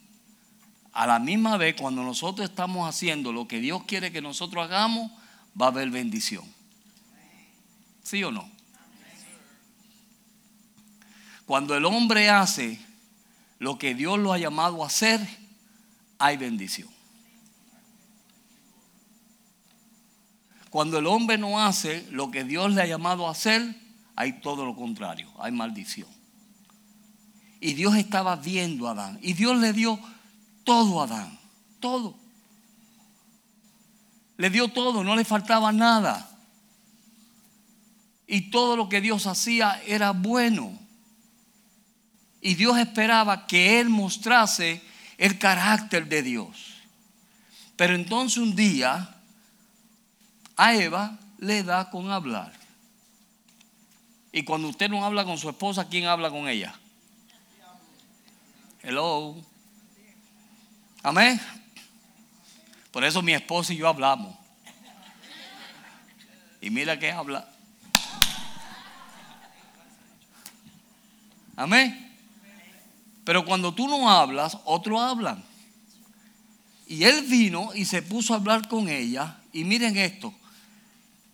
a 0.94 1.06
la 1.06 1.18
misma 1.18 1.58
vez 1.58 1.76
cuando 1.78 2.02
nosotros 2.02 2.48
estamos 2.48 2.88
haciendo 2.88 3.30
lo 3.30 3.46
que 3.46 3.60
Dios 3.60 3.82
quiere 3.84 4.10
que 4.10 4.22
nosotros 4.22 4.64
hagamos, 4.64 5.12
va 5.60 5.66
a 5.66 5.68
haber 5.68 5.90
bendición. 5.90 6.46
¿Sí 8.08 8.24
o 8.24 8.32
no? 8.32 8.50
Cuando 11.44 11.76
el 11.76 11.84
hombre 11.84 12.30
hace 12.30 12.80
lo 13.58 13.76
que 13.76 13.94
Dios 13.94 14.18
lo 14.18 14.32
ha 14.32 14.38
llamado 14.38 14.82
a 14.82 14.86
hacer, 14.86 15.20
hay 16.18 16.38
bendición. 16.38 16.88
Cuando 20.70 20.98
el 20.98 21.06
hombre 21.06 21.36
no 21.36 21.60
hace 21.60 22.06
lo 22.10 22.30
que 22.30 22.44
Dios 22.44 22.72
le 22.72 22.80
ha 22.80 22.86
llamado 22.86 23.28
a 23.28 23.32
hacer, 23.32 23.78
hay 24.16 24.40
todo 24.40 24.64
lo 24.64 24.74
contrario, 24.74 25.30
hay 25.38 25.52
maldición. 25.52 26.08
Y 27.60 27.74
Dios 27.74 27.94
estaba 27.94 28.36
viendo 28.36 28.88
a 28.88 28.92
Adán. 28.92 29.18
Y 29.20 29.34
Dios 29.34 29.58
le 29.58 29.74
dio 29.74 29.98
todo 30.64 31.02
a 31.02 31.04
Adán, 31.04 31.38
todo. 31.78 32.16
Le 34.38 34.48
dio 34.48 34.68
todo, 34.68 35.04
no 35.04 35.14
le 35.14 35.26
faltaba 35.26 35.72
nada. 35.72 36.37
Y 38.28 38.50
todo 38.50 38.76
lo 38.76 38.90
que 38.90 39.00
Dios 39.00 39.26
hacía 39.26 39.82
era 39.86 40.10
bueno. 40.12 40.78
Y 42.42 42.54
Dios 42.54 42.78
esperaba 42.78 43.46
que 43.46 43.80
él 43.80 43.88
mostrase 43.88 44.82
el 45.16 45.38
carácter 45.38 46.06
de 46.08 46.22
Dios. 46.22 46.74
Pero 47.74 47.94
entonces 47.94 48.36
un 48.36 48.54
día 48.54 49.16
a 50.56 50.74
Eva 50.74 51.18
le 51.38 51.62
da 51.62 51.88
con 51.88 52.10
hablar. 52.10 52.52
Y 54.30 54.42
cuando 54.44 54.68
usted 54.68 54.90
no 54.90 55.04
habla 55.04 55.24
con 55.24 55.38
su 55.38 55.48
esposa, 55.48 55.88
¿quién 55.88 56.06
habla 56.06 56.30
con 56.30 56.48
ella? 56.48 56.78
Hello. 58.82 59.36
Amén. 61.02 61.40
Por 62.92 63.04
eso 63.04 63.22
mi 63.22 63.32
esposa 63.32 63.72
y 63.72 63.78
yo 63.78 63.88
hablamos. 63.88 64.36
Y 66.60 66.68
mira 66.68 66.98
que 66.98 67.10
habla. 67.10 67.48
Amén. 71.58 72.08
Pero 73.24 73.44
cuando 73.44 73.74
tú 73.74 73.88
no 73.88 74.08
hablas, 74.08 74.56
otros 74.64 75.00
hablan. 75.00 75.44
Y 76.86 77.02
él 77.02 77.22
vino 77.22 77.74
y 77.74 77.84
se 77.84 78.00
puso 78.00 78.32
a 78.32 78.36
hablar 78.36 78.68
con 78.68 78.88
ella. 78.88 79.40
Y 79.52 79.64
miren 79.64 79.96
esto. 79.96 80.32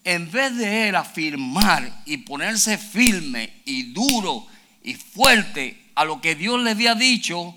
En 0.03 0.31
vez 0.31 0.57
de 0.57 0.89
él 0.89 0.97
afirmar 0.97 2.03
y 2.07 2.17
ponerse 2.17 2.79
firme 2.79 3.61
y 3.67 3.93
duro 3.93 4.47
y 4.83 4.95
fuerte 4.95 5.91
a 5.95 6.07
lo 6.07 6.23
que 6.23 6.35
Dios 6.35 6.59
le 6.63 6.71
había 6.71 6.95
dicho, 6.95 7.55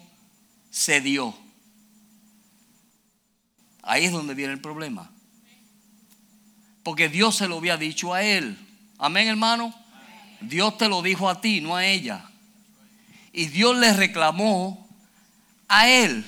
se 0.69 0.99
dio. 0.99 1.33
Ahí 3.81 4.05
es 4.05 4.11
donde 4.11 4.35
viene 4.35 4.51
el 4.51 4.61
problema. 4.61 5.09
Porque 6.83 7.07
Dios 7.07 7.37
se 7.37 7.47
lo 7.47 7.59
había 7.59 7.77
dicho 7.77 8.13
a 8.13 8.23
él. 8.23 8.57
Amén, 8.97 9.29
hermano. 9.29 9.73
Dios 10.41 10.77
te 10.77 10.89
lo 10.89 11.01
dijo 11.01 11.29
a 11.29 11.39
ti, 11.39 11.61
no 11.61 11.77
a 11.77 11.85
ella. 11.85 12.29
Y 13.37 13.49
Dios 13.49 13.77
le 13.77 13.93
reclamó 13.93 14.89
a 15.67 15.87
él, 15.87 16.25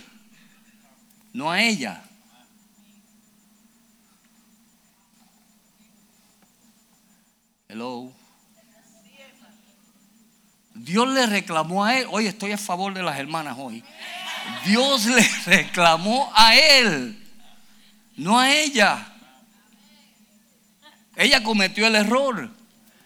no 1.34 1.50
a 1.50 1.60
ella. 1.60 2.04
Hello. 7.68 8.14
Dios 10.76 11.08
le 11.08 11.26
reclamó 11.26 11.84
a 11.84 11.98
él. 11.98 12.06
Hoy 12.12 12.28
estoy 12.28 12.52
a 12.52 12.60
favor 12.60 12.94
de 12.94 13.02
las 13.02 13.18
hermanas 13.18 13.56
hoy. 13.58 13.84
Dios 14.68 15.08
le 15.08 15.28
reclamó 15.48 16.32
a 16.36 16.56
él, 16.56 17.28
no 18.18 18.38
a 18.38 18.54
ella. 18.54 19.16
Ella 21.16 21.42
cometió 21.42 21.88
el 21.88 21.96
error 21.96 22.59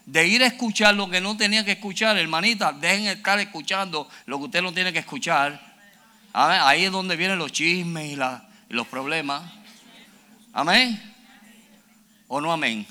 de 0.06 0.26
ir 0.26 0.42
a 0.42 0.46
escuchar 0.46 0.94
lo 0.94 1.08
que 1.08 1.20
no 1.20 1.36
tenía 1.36 1.64
que 1.64 1.72
escuchar, 1.72 2.16
hermanita, 2.18 2.72
dejen 2.72 3.04
de 3.04 3.12
estar 3.12 3.38
escuchando 3.40 4.08
lo 4.26 4.38
que 4.38 4.44
usted 4.44 4.62
no 4.62 4.72
tiene 4.72 4.92
que 4.92 4.98
escuchar. 4.98 5.74
Ahí 6.32 6.84
es 6.84 6.92
donde 6.92 7.16
vienen 7.16 7.38
los 7.38 7.52
chismes 7.52 8.12
y, 8.12 8.16
los 8.68 8.86
problemas. 8.88 9.42
Amén. 10.52 11.00
¿O 12.28 12.40
no 12.40 12.52
amén? 12.52 12.86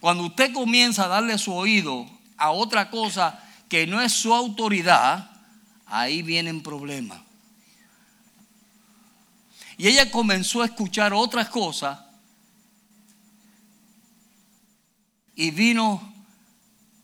Cuando 0.00 0.24
usted 0.24 0.52
comienza 0.52 1.04
a 1.04 1.08
darle 1.08 1.36
su 1.38 1.52
oído 1.52 2.08
a 2.36 2.50
otra 2.50 2.88
cosa 2.90 3.42
que 3.68 3.86
no 3.86 4.00
es 4.00 4.12
su 4.12 4.32
autoridad, 4.32 5.30
ahí 5.86 6.22
vienen 6.22 6.62
problemas. 6.62 7.20
Y 9.76 9.86
ella 9.88 10.10
comenzó 10.10 10.62
a 10.62 10.66
escuchar 10.66 11.12
otras 11.12 11.48
cosas 11.48 11.98
y 15.38 15.52
vino 15.52 16.02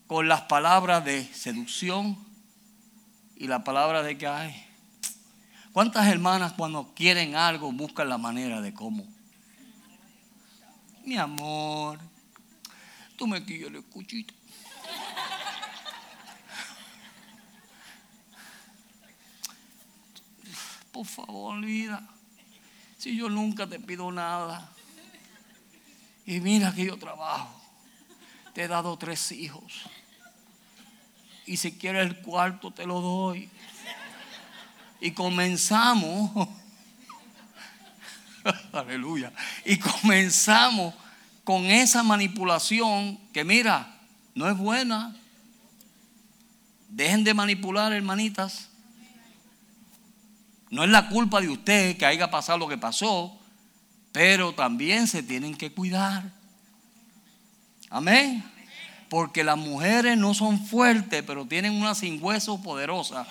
con 0.07 0.27
las 0.27 0.41
palabras 0.41 1.05
de 1.05 1.23
seducción, 1.33 2.17
Y 3.37 3.47
la 3.47 3.63
palabra 3.63 4.03
de 4.03 4.17
que 4.17 4.27
hay. 4.27 4.65
¿Cuántas 5.73 6.07
hermanas 6.07 6.53
cuando 6.53 6.93
quieren 6.93 7.35
algo 7.35 7.71
buscan 7.71 8.07
la 8.07 8.17
manera 8.17 8.61
de 8.61 8.73
cómo? 8.73 9.05
Mi 11.05 11.17
amor, 11.17 11.99
tú 13.17 13.27
me 13.27 13.43
quieres 13.43 13.73
el 13.73 13.83
cuchito. 13.83 14.33
Por 20.91 21.05
favor, 21.05 21.59
vida. 21.61 22.05
Si 22.97 23.15
yo 23.17 23.29
nunca 23.29 23.67
te 23.67 23.79
pido 23.79 24.11
nada. 24.11 24.71
Y 26.25 26.39
mira 26.41 26.73
que 26.73 26.85
yo 26.85 26.97
trabajo. 26.97 27.64
Te 28.55 28.63
he 28.63 28.67
dado 28.69 28.97
tres 28.97 29.33
hijos. 29.33 29.73
Y 31.45 31.57
si 31.57 31.73
quieres 31.73 32.07
el 32.07 32.21
cuarto, 32.21 32.71
te 32.71 32.87
lo 32.87 33.01
doy. 33.01 33.49
Y 35.01 35.11
comenzamos. 35.11 36.47
Aleluya. 38.71 39.33
Y 39.65 39.77
comenzamos 39.77 40.93
con 41.43 41.65
esa 41.65 42.01
manipulación 42.01 43.19
que 43.33 43.43
mira, 43.43 43.93
no 44.33 44.49
es 44.49 44.57
buena. 44.57 45.13
Dejen 46.87 47.25
de 47.25 47.33
manipular, 47.33 47.91
hermanitas. 47.91 48.69
No 50.69 50.85
es 50.85 50.89
la 50.89 51.09
culpa 51.09 51.41
de 51.41 51.49
usted 51.49 51.97
que 51.97 52.05
haya 52.05 52.31
pasado 52.31 52.57
lo 52.57 52.69
que 52.69 52.77
pasó, 52.77 53.37
pero 54.13 54.55
también 54.55 55.07
se 55.07 55.21
tienen 55.21 55.55
que 55.55 55.73
cuidar. 55.73 56.44
Amén. 57.89 58.43
Porque 59.09 59.43
las 59.43 59.57
mujeres 59.57 60.17
no 60.17 60.33
son 60.33 60.65
fuertes, 60.65 61.23
pero 61.25 61.45
tienen 61.45 61.73
una 61.73 61.95
sin 61.95 62.21
hueso 62.23 62.61
poderosa. 62.61 63.25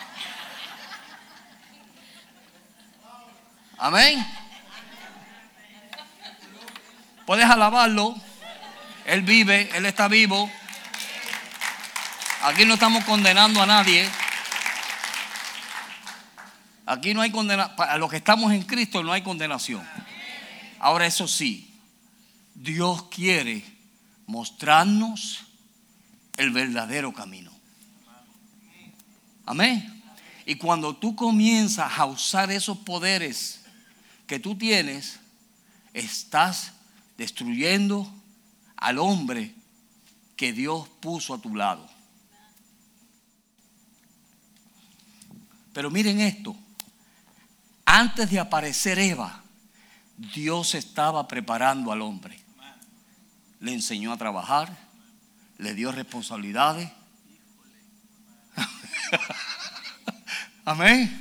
Amén. 3.78 4.24
Puedes 7.26 7.44
alabarlo. 7.46 8.14
Él 9.04 9.22
vive, 9.22 9.68
Él 9.74 9.84
está 9.86 10.08
vivo. 10.08 10.50
Aquí 12.42 12.64
no 12.64 12.74
estamos 12.74 13.04
condenando 13.04 13.60
a 13.62 13.66
nadie. 13.66 14.08
Aquí 16.86 17.14
no 17.14 17.22
hay 17.22 17.30
condenación. 17.30 17.76
Para 17.76 17.98
los 17.98 18.10
que 18.10 18.18
estamos 18.18 18.52
en 18.52 18.62
Cristo 18.62 19.02
no 19.02 19.12
hay 19.12 19.22
condenación. 19.22 19.86
Ahora 20.78 21.06
eso 21.06 21.26
sí, 21.26 21.80
Dios 22.54 23.04
quiere 23.04 23.73
mostrarnos 24.26 25.44
el 26.36 26.50
verdadero 26.50 27.12
camino. 27.12 27.52
Amén. 29.46 30.02
Y 30.46 30.56
cuando 30.56 30.96
tú 30.96 31.14
comienzas 31.16 31.98
a 31.98 32.06
usar 32.06 32.50
esos 32.50 32.78
poderes 32.78 33.62
que 34.26 34.38
tú 34.38 34.56
tienes, 34.56 35.20
estás 35.92 36.72
destruyendo 37.16 38.12
al 38.76 38.98
hombre 38.98 39.54
que 40.36 40.52
Dios 40.52 40.88
puso 41.00 41.34
a 41.34 41.40
tu 41.40 41.54
lado. 41.54 41.88
Pero 45.72 45.90
miren 45.90 46.20
esto, 46.20 46.56
antes 47.84 48.30
de 48.30 48.38
aparecer 48.38 48.98
Eva, 48.98 49.42
Dios 50.16 50.74
estaba 50.74 51.26
preparando 51.26 51.90
al 51.90 52.02
hombre. 52.02 52.43
Le 53.60 53.72
enseñó 53.72 54.12
a 54.12 54.16
trabajar, 54.16 54.76
le 55.58 55.74
dio 55.74 55.92
responsabilidades. 55.92 56.90
Amén. 60.64 61.20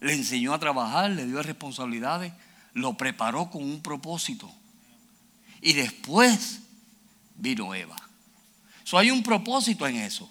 Le 0.00 0.14
enseñó 0.14 0.54
a 0.54 0.58
trabajar, 0.58 1.10
le 1.10 1.26
dio 1.26 1.42
responsabilidades, 1.42 2.32
lo 2.74 2.96
preparó 2.96 3.50
con 3.50 3.62
un 3.62 3.82
propósito. 3.82 4.50
Y 5.60 5.74
después 5.74 6.60
vino 7.36 7.74
Eva. 7.74 7.96
So, 8.84 8.98
hay 8.98 9.10
un 9.10 9.22
propósito 9.22 9.86
en 9.86 9.96
eso. 9.96 10.28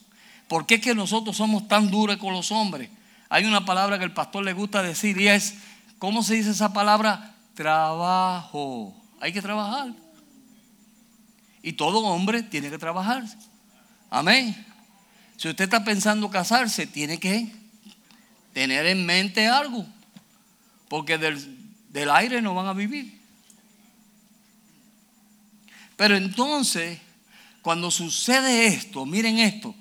¿Por 0.47 0.65
qué 0.65 0.75
es 0.75 0.81
que 0.81 0.93
nosotros 0.93 1.37
somos 1.37 1.67
tan 1.67 1.89
duros 1.89 2.17
con 2.17 2.33
los 2.33 2.51
hombres? 2.51 2.89
Hay 3.29 3.45
una 3.45 3.63
palabra 3.63 3.97
que 3.97 4.03
el 4.03 4.13
pastor 4.13 4.43
le 4.43 4.51
gusta 4.51 4.83
decir 4.83 5.19
y 5.19 5.29
es, 5.29 5.55
¿cómo 5.97 6.21
se 6.21 6.35
dice 6.35 6.51
esa 6.51 6.73
palabra? 6.73 7.33
Trabajo. 7.53 8.93
Hay 9.21 9.31
que 9.31 9.41
trabajar. 9.41 9.93
Y 11.63 11.73
todo 11.73 11.99
hombre 11.99 12.43
tiene 12.43 12.69
que 12.69 12.77
trabajar. 12.77 13.23
Amén. 14.09 14.65
Si 15.37 15.47
usted 15.47 15.65
está 15.65 15.83
pensando 15.83 16.29
casarse, 16.29 16.87
tiene 16.87 17.19
que 17.19 17.51
tener 18.53 18.85
en 18.85 19.05
mente 19.05 19.47
algo. 19.47 19.85
Porque 20.87 21.17
del, 21.17 21.57
del 21.89 22.09
aire 22.09 22.41
no 22.41 22.53
van 22.53 22.67
a 22.67 22.73
vivir. 22.73 23.19
Pero 25.95 26.17
entonces, 26.17 26.99
cuando 27.61 27.91
sucede 27.91 28.67
esto, 28.67 29.05
miren 29.05 29.39
esto, 29.39 29.75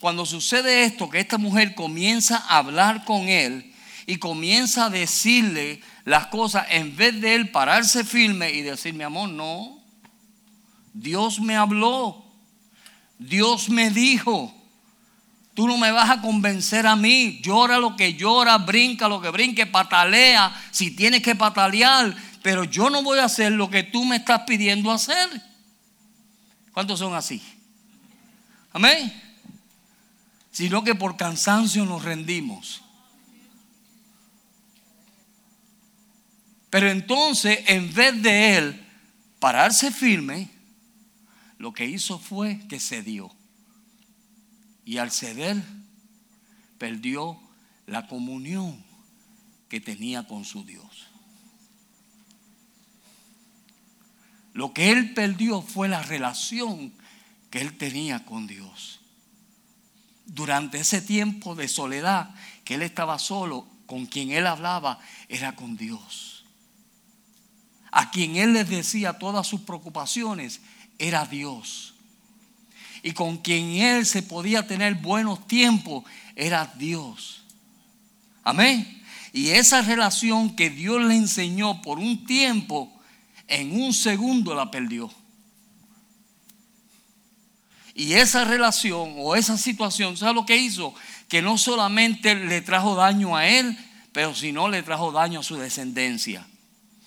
cuando 0.00 0.26
sucede 0.26 0.84
esto, 0.84 1.08
que 1.08 1.20
esta 1.20 1.38
mujer 1.38 1.74
comienza 1.74 2.38
a 2.38 2.58
hablar 2.58 3.04
con 3.04 3.28
él 3.28 3.72
y 4.06 4.16
comienza 4.16 4.86
a 4.86 4.90
decirle 4.90 5.80
las 6.04 6.28
cosas, 6.28 6.66
en 6.70 6.96
vez 6.96 7.20
de 7.20 7.34
él 7.34 7.50
pararse 7.50 8.04
firme 8.04 8.52
y 8.52 8.62
decir, 8.62 8.94
mi 8.94 9.04
amor, 9.04 9.28
no, 9.28 9.75
Dios 10.96 11.40
me 11.40 11.56
habló, 11.56 12.24
Dios 13.18 13.68
me 13.68 13.90
dijo, 13.90 14.52
tú 15.54 15.66
no 15.66 15.78
me 15.78 15.92
vas 15.92 16.10
a 16.10 16.20
convencer 16.20 16.86
a 16.86 16.96
mí, 16.96 17.40
llora 17.42 17.78
lo 17.78 17.96
que 17.96 18.14
llora, 18.14 18.58
brinca 18.58 19.08
lo 19.08 19.20
que 19.20 19.30
brinque, 19.30 19.66
patalea 19.66 20.52
si 20.70 20.90
tienes 20.90 21.22
que 21.22 21.34
patalear, 21.34 22.14
pero 22.42 22.64
yo 22.64 22.90
no 22.90 23.02
voy 23.02 23.18
a 23.18 23.24
hacer 23.24 23.52
lo 23.52 23.70
que 23.70 23.82
tú 23.82 24.04
me 24.04 24.16
estás 24.16 24.42
pidiendo 24.46 24.90
hacer. 24.90 25.28
¿Cuántos 26.72 26.98
son 26.98 27.14
así? 27.14 27.42
Amén 28.72 29.26
sino 30.56 30.82
que 30.82 30.94
por 30.94 31.18
cansancio 31.18 31.84
nos 31.84 32.02
rendimos. 32.02 32.80
Pero 36.70 36.88
entonces, 36.88 37.58
en 37.66 37.92
vez 37.92 38.22
de 38.22 38.56
él 38.56 38.86
pararse 39.38 39.90
firme, 39.90 40.48
lo 41.58 41.72
que 41.72 41.86
hizo 41.86 42.18
fue 42.18 42.60
que 42.68 42.80
cedió. 42.80 43.30
Y 44.84 44.98
al 44.98 45.10
ceder, 45.10 45.62
perdió 46.78 47.40
la 47.86 48.06
comunión 48.06 48.84
que 49.68 49.80
tenía 49.80 50.26
con 50.26 50.44
su 50.44 50.64
Dios. 50.64 51.06
Lo 54.52 54.72
que 54.72 54.90
él 54.90 55.12
perdió 55.12 55.60
fue 55.60 55.88
la 55.88 56.02
relación 56.02 56.92
que 57.50 57.60
él 57.60 57.76
tenía 57.76 58.24
con 58.24 58.46
Dios 58.46 59.00
durante 60.26 60.78
ese 60.78 61.00
tiempo 61.00 61.54
de 61.54 61.68
soledad, 61.68 62.34
que 62.64 62.74
él 62.74 62.82
estaba 62.82 63.18
solo, 63.18 63.66
con 63.86 64.06
quien 64.06 64.32
él 64.32 64.46
hablaba 64.46 64.98
era 65.28 65.54
con 65.54 65.76
Dios. 65.76 66.44
A 67.92 68.10
quien 68.10 68.36
él 68.36 68.52
les 68.52 68.68
decía 68.68 69.18
todas 69.18 69.46
sus 69.46 69.60
preocupaciones 69.60 70.60
era 70.98 71.24
Dios. 71.26 71.94
Y 73.02 73.12
con 73.12 73.38
quien 73.38 73.76
él 73.76 74.06
se 74.06 74.22
podía 74.22 74.66
tener 74.66 74.94
buenos 74.94 75.46
tiempos 75.46 76.04
era 76.34 76.72
Dios. 76.76 77.42
Amén. 78.42 79.02
Y 79.32 79.50
esa 79.50 79.82
relación 79.82 80.56
que 80.56 80.70
Dios 80.70 81.02
le 81.02 81.14
enseñó 81.14 81.82
por 81.82 81.98
un 81.98 82.24
tiempo, 82.24 82.92
en 83.48 83.80
un 83.80 83.92
segundo 83.92 84.54
la 84.54 84.70
perdió. 84.70 85.10
Y 87.94 88.14
esa 88.14 88.44
relación 88.44 89.14
o 89.18 89.36
esa 89.36 89.56
situación, 89.56 90.16
¿sabe 90.16 90.34
lo 90.34 90.44
que 90.44 90.56
hizo? 90.56 90.94
Que 91.28 91.42
no 91.42 91.58
solamente 91.58 92.34
le 92.34 92.60
trajo 92.60 92.94
daño 92.94 93.36
a 93.36 93.46
él, 93.46 93.76
pero 94.12 94.34
sino 94.34 94.68
le 94.68 94.82
trajo 94.82 95.12
daño 95.12 95.40
a 95.40 95.42
su 95.42 95.56
descendencia. 95.56 96.46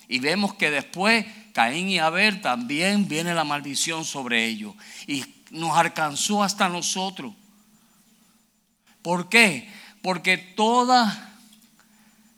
Y 0.08 0.18
vemos 0.18 0.54
que 0.54 0.70
después 0.70 1.26
Caín 1.52 1.88
y 1.88 1.98
Abel 1.98 2.40
también 2.40 3.08
viene 3.08 3.34
la 3.34 3.44
maldición 3.44 4.04
sobre 4.04 4.46
ellos. 4.46 4.74
Y 5.06 5.24
nos 5.50 5.76
alcanzó 5.76 6.42
hasta 6.42 6.68
nosotros. 6.68 7.34
¿Por 9.02 9.28
qué? 9.28 9.68
Porque 10.02 10.38
toda, 10.38 11.36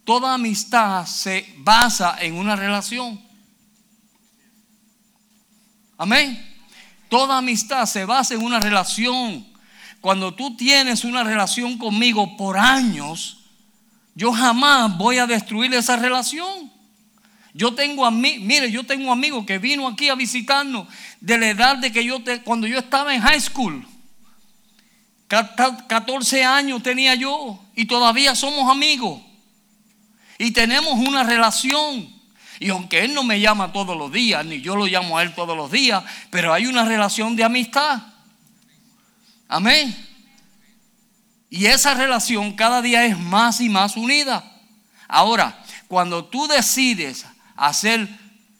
toda 0.03 0.33
amistad 0.33 1.05
se 1.05 1.53
basa 1.57 2.17
en 2.19 2.35
una 2.35 2.55
relación. 2.55 3.21
Amén. 5.97 6.53
Toda 7.09 7.37
amistad 7.37 7.85
se 7.85 8.05
basa 8.05 8.33
en 8.33 8.41
una 8.41 8.59
relación. 8.59 9.45
Cuando 10.01 10.33
tú 10.33 10.57
tienes 10.57 11.05
una 11.05 11.23
relación 11.23 11.77
conmigo 11.77 12.35
por 12.35 12.57
años, 12.57 13.37
yo 14.15 14.33
jamás 14.33 14.97
voy 14.97 15.17
a 15.17 15.27
destruir 15.27 15.73
esa 15.73 15.95
relación. 15.95 16.72
Yo 17.53 17.75
tengo 17.75 18.05
a 18.05 18.11
mí, 18.11 18.39
mire, 18.39 18.71
yo 18.71 18.83
tengo 18.83 19.05
un 19.05 19.11
amigo 19.11 19.45
que 19.45 19.59
vino 19.59 19.87
aquí 19.87 20.09
a 20.09 20.15
visitarnos 20.15 20.87
de 21.21 21.37
la 21.37 21.49
edad 21.49 21.77
de 21.77 21.91
que 21.91 22.03
yo, 22.03 22.23
te, 22.23 22.41
cuando 22.41 22.65
yo 22.65 22.79
estaba 22.79 23.13
en 23.13 23.21
high 23.21 23.39
school. 23.39 23.85
14 25.27 26.43
años 26.43 26.83
tenía 26.83 27.15
yo 27.15 27.59
y 27.75 27.85
todavía 27.85 28.35
somos 28.35 28.69
amigos. 28.69 29.21
Y 30.37 30.51
tenemos 30.51 30.93
una 30.93 31.23
relación. 31.23 32.11
Y 32.59 32.69
aunque 32.69 33.03
Él 33.03 33.13
no 33.13 33.23
me 33.23 33.39
llama 33.39 33.71
todos 33.71 33.95
los 33.95 34.11
días, 34.11 34.43
ni 34.45 34.61
yo 34.61 34.75
lo 34.75 34.85
llamo 34.85 35.17
a 35.17 35.23
Él 35.23 35.33
todos 35.33 35.55
los 35.55 35.71
días, 35.71 36.03
pero 36.31 36.53
hay 36.53 36.65
una 36.65 36.85
relación 36.85 37.35
de 37.35 37.43
amistad. 37.43 38.01
Amén. 39.47 39.95
Y 41.51 41.67
esa 41.67 41.93
relación 41.93 42.53
cada 42.53 42.81
día 42.81 43.05
es 43.05 43.17
más 43.17 43.61
y 43.61 43.69
más 43.69 43.95
unida. 43.95 44.43
Ahora, 45.07 45.63
cuando 45.87 46.25
tú 46.25 46.47
decides 46.47 47.25
hacer 47.55 48.07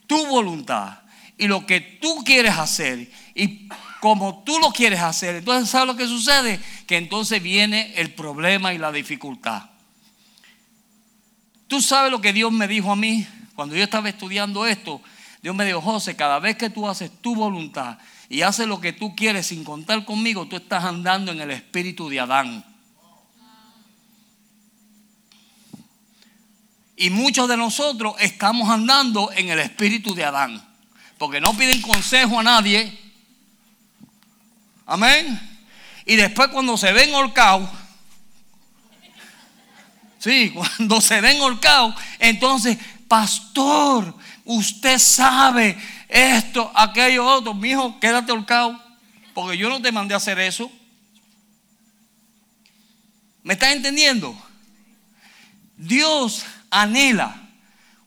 tu 0.07 0.25
voluntad 0.27 0.99
y 1.37 1.47
lo 1.47 1.65
que 1.65 1.81
tú 1.81 2.23
quieres 2.23 2.57
hacer 2.57 3.11
y 3.35 3.67
como 3.99 4.43
tú 4.43 4.59
lo 4.59 4.71
quieres 4.71 4.99
hacer, 4.99 5.35
entonces 5.35 5.69
¿sabes 5.69 5.87
lo 5.87 5.95
que 5.95 6.07
sucede? 6.07 6.59
Que 6.85 6.97
entonces 6.97 7.41
viene 7.41 7.93
el 7.95 8.13
problema 8.13 8.73
y 8.73 8.77
la 8.77 8.91
dificultad. 8.91 9.69
Tú 11.67 11.81
sabes 11.81 12.11
lo 12.11 12.21
que 12.21 12.33
Dios 12.33 12.51
me 12.51 12.67
dijo 12.67 12.91
a 12.91 12.95
mí 12.95 13.25
cuando 13.55 13.75
yo 13.75 13.83
estaba 13.83 14.09
estudiando 14.09 14.65
esto. 14.65 15.01
Dios 15.41 15.55
me 15.55 15.65
dijo, 15.65 15.81
José, 15.81 16.15
cada 16.15 16.39
vez 16.39 16.55
que 16.55 16.69
tú 16.69 16.87
haces 16.87 17.11
tu 17.21 17.35
voluntad 17.35 17.97
y 18.29 18.41
haces 18.41 18.67
lo 18.67 18.79
que 18.79 18.93
tú 18.93 19.15
quieres 19.15 19.47
sin 19.47 19.63
contar 19.63 20.05
conmigo, 20.05 20.47
tú 20.47 20.57
estás 20.57 20.83
andando 20.83 21.31
en 21.31 21.41
el 21.41 21.51
espíritu 21.51 22.09
de 22.09 22.19
Adán. 22.19 22.65
Y 26.95 27.09
muchos 27.09 27.47
de 27.47 27.57
nosotros 27.57 28.15
estamos 28.19 28.69
andando 28.69 29.31
en 29.31 29.49
el 29.49 29.59
espíritu 29.59 30.13
de 30.13 30.25
Adán. 30.25 30.63
Porque 31.17 31.41
no 31.41 31.55
piden 31.55 31.81
consejo 31.81 32.39
a 32.39 32.43
nadie. 32.43 32.99
Amén. 34.85 35.39
Y 36.05 36.15
después 36.15 36.49
cuando 36.49 36.77
se 36.77 36.91
ven 36.91 37.13
holcados, 37.13 37.69
sí, 40.19 40.51
cuando 40.53 41.01
se 41.01 41.21
ven 41.21 41.41
holcados, 41.41 41.95
entonces, 42.19 42.77
pastor, 43.07 44.15
usted 44.45 44.99
sabe 44.99 45.77
esto, 46.07 46.71
aquello, 46.75 47.25
otro. 47.25 47.53
Mi 47.53 47.71
hijo, 47.71 47.99
quédate 47.99 48.31
holcado. 48.31 48.81
Porque 49.33 49.57
yo 49.57 49.69
no 49.69 49.81
te 49.81 49.91
mandé 49.91 50.13
a 50.13 50.17
hacer 50.17 50.39
eso. 50.39 50.71
¿Me 53.41 53.53
estás 53.53 53.71
entendiendo? 53.73 54.37
Dios 55.75 56.45
anhela 56.73 57.49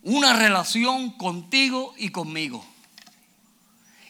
una 0.03 0.33
relación 0.33 1.11
contigo 1.11 1.95
y 1.97 2.11
conmigo. 2.11 2.65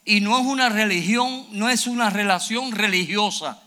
Y 0.05 0.21
no 0.21 0.39
es 0.39 0.47
una 0.47 0.69
religión, 0.69 1.47
no 1.51 1.69
es 1.69 1.87
una 1.87 2.11
relación 2.11 2.73
religiosa, 2.73 3.63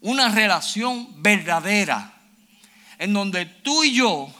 una 0.00 0.30
relación 0.30 1.22
verdadera, 1.22 2.14
en 2.98 3.12
donde 3.12 3.44
tú 3.44 3.84
y 3.84 3.92
yo 3.92 4.32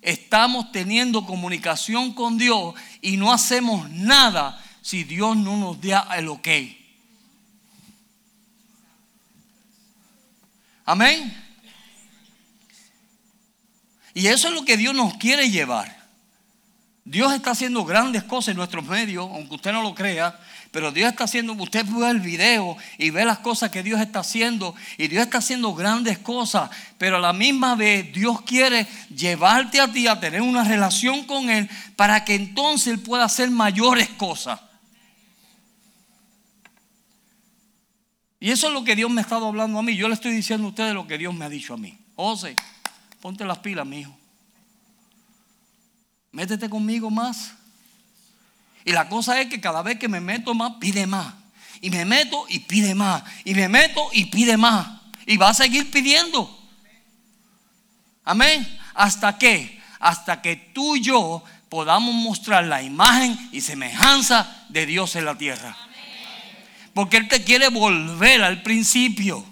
estamos 0.00 0.70
teniendo 0.70 1.26
comunicación 1.26 2.12
con 2.14 2.38
Dios 2.38 2.74
y 3.00 3.16
no 3.16 3.32
hacemos 3.32 3.90
nada 3.90 4.62
si 4.80 5.02
Dios 5.04 5.36
no 5.36 5.56
nos 5.56 5.80
da 5.80 6.08
el 6.16 6.28
ok. 6.28 6.48
Amén. 10.84 11.49
Y 14.14 14.26
eso 14.26 14.48
es 14.48 14.54
lo 14.54 14.64
que 14.64 14.76
Dios 14.76 14.94
nos 14.94 15.14
quiere 15.14 15.50
llevar. 15.50 16.00
Dios 17.04 17.32
está 17.32 17.52
haciendo 17.52 17.84
grandes 17.84 18.22
cosas 18.22 18.48
en 18.48 18.58
nuestros 18.58 18.84
medios, 18.84 19.28
aunque 19.32 19.54
usted 19.54 19.72
no 19.72 19.82
lo 19.82 19.94
crea, 19.94 20.38
pero 20.70 20.92
Dios 20.92 21.10
está 21.10 21.24
haciendo, 21.24 21.54
usted 21.54 21.84
ve 21.86 22.08
el 22.08 22.20
video 22.20 22.76
y 22.98 23.10
ve 23.10 23.24
las 23.24 23.38
cosas 23.38 23.70
que 23.70 23.82
Dios 23.82 24.00
está 24.00 24.20
haciendo, 24.20 24.74
y 24.96 25.08
Dios 25.08 25.24
está 25.24 25.38
haciendo 25.38 25.74
grandes 25.74 26.18
cosas, 26.18 26.70
pero 26.98 27.16
a 27.16 27.20
la 27.20 27.32
misma 27.32 27.74
vez 27.74 28.12
Dios 28.12 28.42
quiere 28.42 28.86
llevarte 29.14 29.80
a 29.80 29.90
ti 29.90 30.06
a 30.06 30.20
tener 30.20 30.42
una 30.42 30.62
relación 30.62 31.24
con 31.24 31.50
Él 31.50 31.68
para 31.96 32.24
que 32.24 32.34
entonces 32.34 32.88
Él 32.88 33.00
pueda 33.00 33.24
hacer 33.24 33.50
mayores 33.50 34.08
cosas. 34.10 34.60
Y 38.38 38.50
eso 38.50 38.68
es 38.68 38.72
lo 38.72 38.84
que 38.84 38.96
Dios 38.96 39.10
me 39.10 39.20
ha 39.20 39.24
estado 39.24 39.46
hablando 39.46 39.78
a 39.78 39.82
mí. 39.82 39.96
Yo 39.96 40.08
le 40.08 40.14
estoy 40.14 40.32
diciendo 40.32 40.66
a 40.66 40.70
ustedes 40.70 40.94
lo 40.94 41.06
que 41.06 41.18
Dios 41.18 41.34
me 41.34 41.44
ha 41.44 41.48
dicho 41.48 41.74
a 41.74 41.76
mí. 41.76 41.98
José, 42.16 42.56
ponte 43.20 43.44
las 43.44 43.58
pilas, 43.58 43.86
mi 43.86 44.00
hijo. 44.00 44.16
Métete 46.32 46.68
conmigo 46.70 47.10
más. 47.10 47.52
Y 48.84 48.92
la 48.92 49.08
cosa 49.08 49.40
es 49.40 49.48
que 49.48 49.60
cada 49.60 49.82
vez 49.82 49.98
que 49.98 50.08
me 50.08 50.20
meto 50.20 50.54
más, 50.54 50.72
pide 50.80 51.06
más. 51.06 51.34
Y 51.80 51.90
me 51.90 52.04
meto 52.04 52.46
y 52.48 52.60
pide 52.60 52.94
más. 52.94 53.22
Y 53.44 53.54
me 53.54 53.68
meto 53.68 54.08
y 54.12 54.26
pide 54.26 54.56
más. 54.56 55.00
Y 55.26 55.36
va 55.36 55.50
a 55.50 55.54
seguir 55.54 55.90
pidiendo. 55.90 56.58
Amén. 58.24 58.66
¿Hasta 58.94 59.38
qué? 59.38 59.80
Hasta 59.98 60.40
que 60.40 60.56
tú 60.56 60.96
y 60.96 61.02
yo 61.02 61.42
podamos 61.68 62.14
mostrar 62.14 62.64
la 62.64 62.82
imagen 62.82 63.38
y 63.52 63.60
semejanza 63.60 64.64
de 64.68 64.86
Dios 64.86 65.14
en 65.16 65.24
la 65.24 65.36
tierra. 65.36 65.76
Porque 66.94 67.16
Él 67.16 67.28
te 67.28 67.44
quiere 67.44 67.68
volver 67.68 68.42
al 68.42 68.62
principio. 68.62 69.44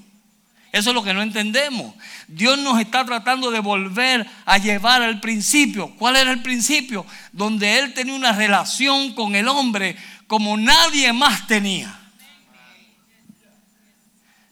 Eso 0.70 0.90
es 0.90 0.94
lo 0.94 1.02
que 1.02 1.14
no 1.14 1.22
entendemos. 1.22 1.94
Dios 2.26 2.58
nos 2.58 2.78
está 2.80 3.04
tratando 3.04 3.50
de 3.50 3.60
volver 3.60 4.26
a 4.44 4.58
llevar 4.58 5.02
al 5.02 5.20
principio. 5.20 5.94
¿Cuál 5.96 6.16
era 6.16 6.30
el 6.30 6.42
principio? 6.42 7.06
Donde 7.32 7.78
Él 7.78 7.94
tenía 7.94 8.14
una 8.14 8.32
relación 8.32 9.14
con 9.14 9.34
el 9.34 9.48
hombre 9.48 9.96
como 10.26 10.56
nadie 10.56 11.12
más 11.12 11.46
tenía. 11.46 11.98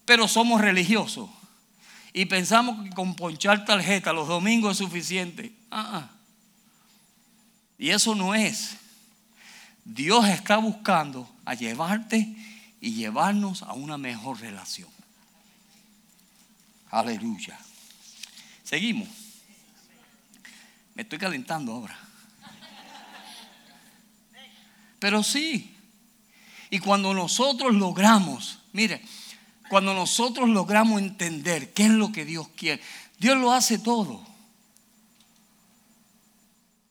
Pero 0.07 0.27
somos 0.27 0.61
religiosos 0.61 1.29
y 2.13 2.25
pensamos 2.25 2.83
que 2.83 2.91
con 2.91 3.15
ponchar 3.15 3.65
tarjeta 3.67 4.13
los 4.13 4.27
domingos 4.27 4.73
es 4.73 4.79
suficiente. 4.79 5.53
Ah, 5.71 5.91
ah. 5.93 6.11
Y 7.79 7.91
eso 7.91 8.15
no 8.15 8.35
es. 8.35 8.77
Dios 9.85 10.27
está 10.29 10.57
buscando 10.57 11.31
a 11.45 11.53
llevarte 11.55 12.35
y 12.81 12.95
llevarnos 12.95 13.63
a 13.63 13.75
una 13.75 13.99
mejor 13.99 14.41
relación. 14.41 14.96
Aleluya. 16.91 17.59
Seguimos. 18.63 19.09
Me 20.95 21.03
estoy 21.03 21.19
calentando 21.19 21.73
ahora. 21.73 21.99
Pero 24.99 25.23
sí. 25.23 25.75
Y 26.71 26.79
cuando 26.79 27.15
nosotros 27.15 27.75
logramos, 27.75 28.59
mire, 28.73 29.03
cuando 29.69 29.95
nosotros 29.95 30.49
logramos 30.49 31.01
entender 31.01 31.73
qué 31.73 31.85
es 31.85 31.91
lo 31.91 32.13
que 32.13 32.25
Dios 32.25 32.49
quiere, 32.57 32.83
Dios 33.19 33.37
lo 33.37 33.53
hace 33.53 33.79
todo. 33.79 34.25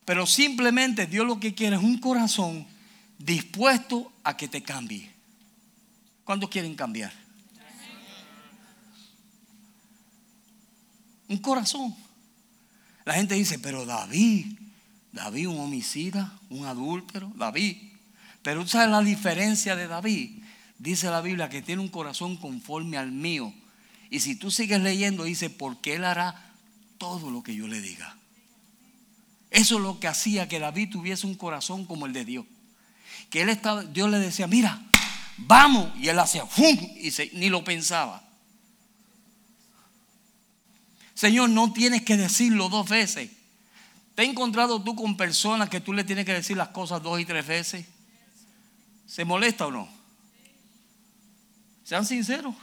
Pero 0.05 0.27
simplemente 0.27 1.07
Dios 1.07 1.25
lo 1.25 1.39
que 1.39 1.55
quiere 1.55 1.77
es 1.77 1.83
un 1.83 1.97
corazón 1.97 2.67
dispuesto 3.17 4.11
a 4.23 4.37
que 4.37 4.47
te 4.47 4.61
cambie. 4.61 5.11
¿Cuántos 6.23 6.49
quieren 6.49 6.75
cambiar? 6.75 7.24
Un 11.27 11.37
corazón. 11.37 11.95
La 13.05 13.13
gente 13.13 13.35
dice, 13.35 13.59
pero 13.59 13.85
David, 13.85 14.57
David 15.11 15.47
un 15.47 15.59
homicida, 15.59 16.37
un 16.49 16.65
adúltero, 16.65 17.31
David. 17.35 17.77
Pero 18.41 18.67
¿sabes 18.67 18.89
la 18.89 19.01
diferencia 19.01 19.75
de 19.75 19.87
David? 19.87 20.43
Dice 20.77 21.09
la 21.09 21.21
Biblia 21.21 21.49
que 21.49 21.61
tiene 21.61 21.81
un 21.81 21.87
corazón 21.87 22.37
conforme 22.37 22.97
al 22.97 23.11
mío. 23.11 23.53
Y 24.09 24.19
si 24.19 24.35
tú 24.35 24.51
sigues 24.51 24.81
leyendo, 24.81 25.23
dice, 25.23 25.49
porque 25.49 25.95
él 25.95 26.03
hará 26.03 26.53
todo 26.97 27.31
lo 27.31 27.43
que 27.43 27.55
yo 27.55 27.67
le 27.67 27.81
diga. 27.81 28.15
Eso 29.51 29.77
es 29.77 29.81
lo 29.81 29.99
que 29.99 30.07
hacía 30.07 30.47
que 30.47 30.59
David 30.59 30.89
tuviese 30.91 31.27
un 31.27 31.35
corazón 31.35 31.85
como 31.85 32.05
el 32.05 32.13
de 32.13 32.25
Dios. 32.25 32.45
Que 33.29 33.41
él 33.41 33.49
estaba, 33.49 33.83
Dios 33.83 34.09
le 34.09 34.19
decía, 34.19 34.47
mira, 34.47 34.81
vamos. 35.37 35.91
Y 35.97 36.09
él 36.09 36.19
hacía, 36.19 36.45
¡fum! 36.45 36.77
Y 36.97 37.11
ni 37.33 37.49
lo 37.49 37.63
pensaba. 37.63 38.21
Señor, 41.15 41.49
no 41.49 41.71
tienes 41.71 42.03
que 42.03 42.17
decirlo 42.17 42.69
dos 42.69 42.87
veces. 42.87 43.31
¿Te 44.13 44.21
has 44.21 44.27
encontrado 44.27 44.81
tú 44.81 44.95
con 44.95 45.17
personas 45.17 45.69
que 45.69 45.79
tú 45.79 45.93
le 45.93 46.03
tienes 46.03 46.25
que 46.25 46.33
decir 46.33 46.57
las 46.57 46.69
cosas 46.69 47.01
dos 47.01 47.19
y 47.19 47.25
tres 47.25 47.47
veces? 47.47 47.85
¿Se 49.07 49.25
molesta 49.25 49.67
o 49.67 49.71
no? 49.71 49.89
Sean 51.83 52.05
sinceros. 52.05 52.53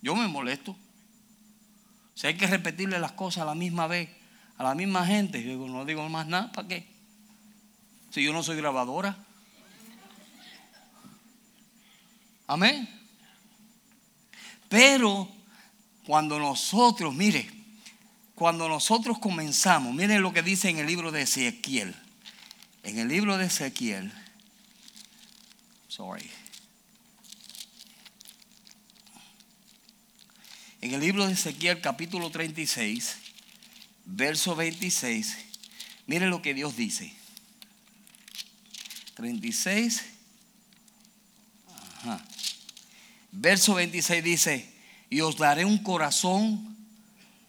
Yo 0.00 0.16
me 0.16 0.26
molesto. 0.28 0.74
Si 2.14 2.26
hay 2.26 2.36
que 2.36 2.46
repetirle 2.46 2.98
las 2.98 3.12
cosas 3.12 3.42
a 3.42 3.46
la 3.46 3.54
misma 3.54 3.86
vez, 3.86 4.08
a 4.56 4.64
la 4.64 4.74
misma 4.74 5.06
gente, 5.06 5.42
yo 5.42 5.56
no 5.68 5.84
digo 5.84 6.08
más 6.08 6.26
nada, 6.26 6.50
¿para 6.52 6.68
qué? 6.68 6.88
Si 8.10 8.22
yo 8.22 8.32
no 8.32 8.42
soy 8.42 8.56
grabadora. 8.56 9.16
Amén. 12.46 12.88
Pero 14.68 15.28
cuando 16.06 16.38
nosotros, 16.38 17.14
mire, 17.14 17.57
cuando 18.38 18.68
nosotros 18.68 19.18
comenzamos, 19.18 19.92
miren 19.92 20.22
lo 20.22 20.32
que 20.32 20.42
dice 20.42 20.68
en 20.68 20.78
el 20.78 20.86
libro 20.86 21.10
de 21.10 21.22
Ezequiel. 21.22 21.92
En 22.84 23.00
el 23.00 23.08
libro 23.08 23.36
de 23.36 23.46
Ezequiel, 23.46 24.12
sorry. 25.88 26.30
En 30.80 30.94
el 30.94 31.00
libro 31.00 31.26
de 31.26 31.32
Ezequiel 31.32 31.80
capítulo 31.80 32.30
36, 32.30 33.16
verso 34.04 34.54
26, 34.54 35.36
mire 36.06 36.28
lo 36.28 36.40
que 36.40 36.54
Dios 36.54 36.76
dice. 36.76 37.12
36, 39.14 40.04
ajá. 42.02 42.24
verso 43.32 43.74
26 43.74 44.22
dice, 44.22 44.72
y 45.10 45.22
os 45.22 45.36
daré 45.38 45.64
un 45.64 45.78
corazón 45.78 46.76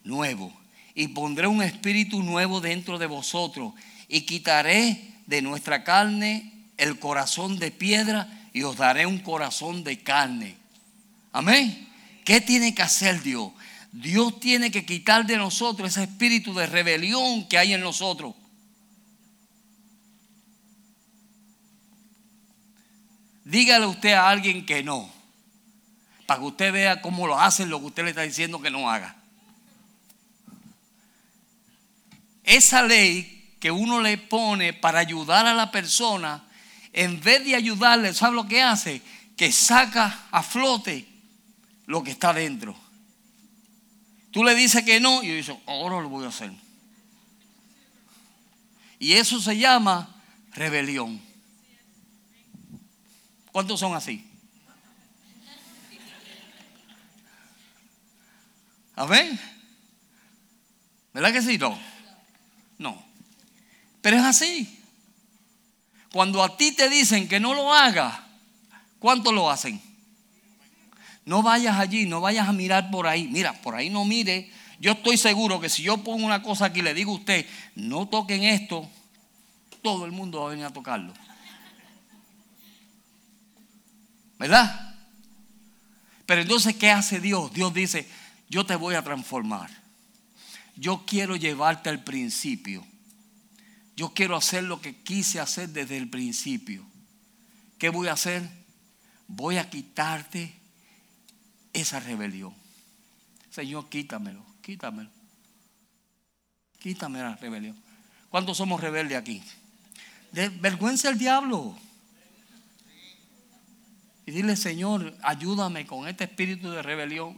nuevo 0.04 0.59
y 0.99 1.07
pondré 1.07 1.47
un 1.47 1.62
espíritu 1.62 2.21
nuevo 2.21 2.59
dentro 2.59 2.97
de 2.97 3.05
vosotros 3.05 3.71
y 4.09 4.23
quitaré 4.23 5.13
de 5.27 5.41
nuestra 5.41 5.85
carne 5.85 6.51
el 6.75 6.99
corazón 6.99 7.57
de 7.57 7.71
piedra 7.71 8.49
y 8.51 8.63
os 8.63 8.75
daré 8.75 9.05
un 9.05 9.19
corazón 9.19 9.85
de 9.85 10.03
carne. 10.03 10.57
Amén. 11.31 11.88
¿Qué 12.25 12.41
tiene 12.41 12.75
que 12.75 12.81
hacer 12.81 13.23
Dios? 13.23 13.53
Dios 13.93 14.41
tiene 14.41 14.71
que 14.71 14.85
quitar 14.85 15.25
de 15.25 15.38
nosotros 15.38 15.89
ese 15.89 16.03
espíritu 16.03 16.53
de 16.53 16.67
rebelión 16.67 17.47
que 17.47 17.57
hay 17.57 17.71
en 17.71 17.79
nosotros. 17.79 18.35
Dígale 23.45 23.85
usted 23.85 24.12
a 24.12 24.27
alguien 24.27 24.65
que 24.65 24.83
no, 24.83 25.09
para 26.25 26.41
que 26.41 26.45
usted 26.47 26.73
vea 26.73 27.01
cómo 27.01 27.25
lo 27.25 27.39
hacen 27.39 27.69
lo 27.69 27.79
que 27.79 27.85
usted 27.85 28.03
le 28.03 28.09
está 28.09 28.23
diciendo 28.23 28.62
que 28.62 28.69
no 28.69 28.89
haga. 28.89 29.18
Esa 32.49 32.81
ley 32.81 33.53
que 33.59 33.69
uno 33.69 34.01
le 34.01 34.17
pone 34.17 34.73
para 34.73 34.97
ayudar 34.97 35.45
a 35.45 35.53
la 35.53 35.69
persona, 35.69 36.43
en 36.91 37.21
vez 37.21 37.45
de 37.45 37.53
ayudarle, 37.53 38.12
¿sabe 38.12 38.35
lo 38.35 38.47
que 38.47 38.63
hace? 38.63 39.03
Que 39.38 39.51
saca 39.51 40.25
a 40.31 40.41
flote 40.41 41.07
lo 41.85 42.03
que 42.03 42.09
está 42.09 42.33
dentro. 42.33 42.75
Tú 44.31 44.43
le 44.43 44.55
dices 44.55 44.83
que 44.83 44.99
no 44.99 45.21
y 45.21 45.27
yo 45.27 45.35
dice, 45.35 45.59
ahora 45.67 46.01
lo 46.01 46.09
voy 46.09 46.25
a 46.25 46.29
hacer. 46.29 46.51
Y 48.97 49.13
eso 49.13 49.39
se 49.39 49.55
llama 49.55 50.19
rebelión. 50.53 51.21
¿Cuántos 53.51 53.79
son 53.79 53.93
así? 53.93 54.27
Amén. 58.95 59.39
¿Verdad 61.13 61.31
que 61.31 61.43
sí? 61.43 61.59
No. 61.59 61.98
No. 62.79 63.01
Pero 64.01 64.17
es 64.17 64.23
así. 64.23 64.79
Cuando 66.11 66.43
a 66.43 66.57
ti 66.57 66.71
te 66.71 66.89
dicen 66.89 67.27
que 67.27 67.39
no 67.39 67.53
lo 67.53 67.71
hagas, 67.71 68.15
¿cuántos 68.97 69.31
lo 69.31 69.51
hacen? 69.51 69.79
No 71.25 71.43
vayas 71.43 71.77
allí, 71.77 72.07
no 72.07 72.21
vayas 72.21 72.49
a 72.49 72.53
mirar 72.53 72.89
por 72.89 73.05
ahí. 73.05 73.27
Mira, 73.27 73.53
por 73.61 73.75
ahí 73.75 73.91
no 73.91 74.05
mire. 74.05 74.51
Yo 74.79 74.93
estoy 74.93 75.17
seguro 75.17 75.59
que 75.59 75.69
si 75.69 75.83
yo 75.83 75.97
pongo 75.97 76.25
una 76.25 76.41
cosa 76.41 76.65
aquí 76.65 76.79
y 76.79 76.81
le 76.83 76.95
digo 76.95 77.11
a 77.11 77.15
usted, 77.15 77.45
no 77.75 78.07
toquen 78.07 78.43
esto, 78.43 78.89
todo 79.83 80.05
el 80.05 80.11
mundo 80.11 80.39
va 80.39 80.47
a 80.47 80.49
venir 80.51 80.65
a 80.65 80.73
tocarlo. 80.73 81.13
¿Verdad? 84.39 84.95
Pero 86.25 86.41
entonces, 86.41 86.75
¿qué 86.75 86.89
hace 86.89 87.19
Dios? 87.19 87.51
Dios 87.53 87.73
dice, 87.73 88.07
yo 88.47 88.65
te 88.65 88.75
voy 88.75 88.95
a 88.95 89.03
transformar. 89.03 89.78
Yo 90.79 91.03
quiero 91.05 91.35
llevarte 91.35 91.89
al 91.89 92.05
principio. 92.05 92.85
Yo 93.97 94.13
quiero 94.13 94.37
hacer 94.37 94.63
lo 94.63 94.79
que 94.79 94.95
quise 94.95 95.41
hacer 95.41 95.69
desde 95.69 95.97
el 95.97 96.09
principio. 96.09 96.85
¿Qué 97.77 97.89
voy 97.89 98.07
a 98.07 98.13
hacer? 98.13 98.49
Voy 99.27 99.57
a 99.57 99.69
quitarte 99.69 100.53
esa 101.73 101.99
rebelión. 101.99 102.53
Señor, 103.49 103.89
quítamelo, 103.89 104.41
quítamelo. 104.61 105.09
Quítame 106.79 107.19
la 107.19 107.35
rebelión. 107.35 107.75
¿Cuántos 108.29 108.55
somos 108.55 108.79
rebeldes 108.79 109.17
aquí? 109.17 109.43
De 110.31 110.47
vergüenza 110.47 111.09
el 111.09 111.17
diablo. 111.17 111.77
Y 114.25 114.31
dile, 114.31 114.55
Señor, 114.55 115.13
ayúdame 115.23 115.85
con 115.85 116.07
este 116.07 116.23
espíritu 116.23 116.71
de 116.71 116.81
rebelión. 116.81 117.35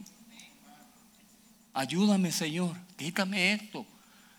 Ayúdame, 1.73 2.31
Señor, 2.31 2.75
quítame 2.97 3.53
esto. 3.53 3.85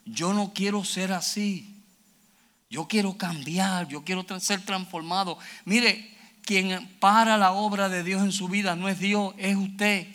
Yo 0.04 0.32
no 0.32 0.52
quiero 0.52 0.84
ser 0.84 1.12
así. 1.12 1.74
Yo 2.68 2.88
quiero 2.88 3.16
cambiar, 3.16 3.88
yo 3.88 4.02
quiero 4.02 4.24
ser 4.40 4.64
transformado. 4.64 5.38
Mire, 5.64 6.10
quien 6.42 6.88
para 6.98 7.36
la 7.36 7.52
obra 7.52 7.88
de 7.88 8.02
Dios 8.02 8.22
en 8.22 8.32
su 8.32 8.48
vida 8.48 8.76
no 8.76 8.88
es 8.88 8.98
Dios, 8.98 9.34
es 9.38 9.56
usted. 9.56 10.08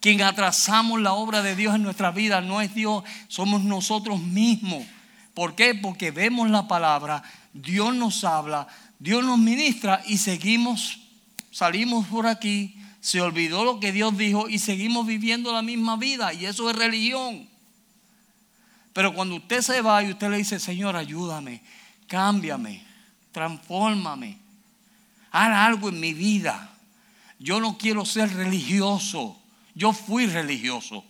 Quien 0.00 0.22
atrasamos 0.22 1.00
la 1.00 1.14
obra 1.14 1.42
de 1.42 1.56
Dios 1.56 1.74
en 1.74 1.82
nuestra 1.82 2.10
vida 2.10 2.40
no 2.40 2.60
es 2.60 2.74
Dios, 2.74 3.02
somos 3.28 3.64
nosotros 3.64 4.20
mismos. 4.20 4.84
¿Por 5.34 5.54
qué? 5.54 5.74
Porque 5.74 6.10
vemos 6.10 6.48
la 6.50 6.68
palabra, 6.68 7.22
Dios 7.52 7.94
nos 7.94 8.22
habla, 8.22 8.68
Dios 8.98 9.24
nos 9.24 9.38
ministra 9.38 10.02
y 10.06 10.18
seguimos, 10.18 11.00
salimos 11.50 12.06
por 12.06 12.26
aquí, 12.26 12.78
se 13.06 13.20
olvidó 13.20 13.64
lo 13.64 13.78
que 13.78 13.92
Dios 13.92 14.18
dijo 14.18 14.48
y 14.48 14.58
seguimos 14.58 15.06
viviendo 15.06 15.52
la 15.52 15.62
misma 15.62 15.96
vida 15.96 16.32
y 16.32 16.44
eso 16.44 16.68
es 16.68 16.74
religión. 16.74 17.48
Pero 18.92 19.14
cuando 19.14 19.36
usted 19.36 19.62
se 19.62 19.80
va 19.80 20.02
y 20.02 20.10
usted 20.10 20.28
le 20.28 20.38
dice, 20.38 20.58
Señor, 20.58 20.96
ayúdame, 20.96 21.62
cámbiame, 22.08 22.84
transfórmame, 23.30 24.36
haz 25.30 25.50
algo 25.68 25.88
en 25.88 26.00
mi 26.00 26.14
vida. 26.14 26.76
Yo 27.38 27.60
no 27.60 27.78
quiero 27.78 28.04
ser 28.04 28.34
religioso. 28.34 29.40
Yo 29.76 29.92
fui 29.92 30.26
religioso. 30.26 31.04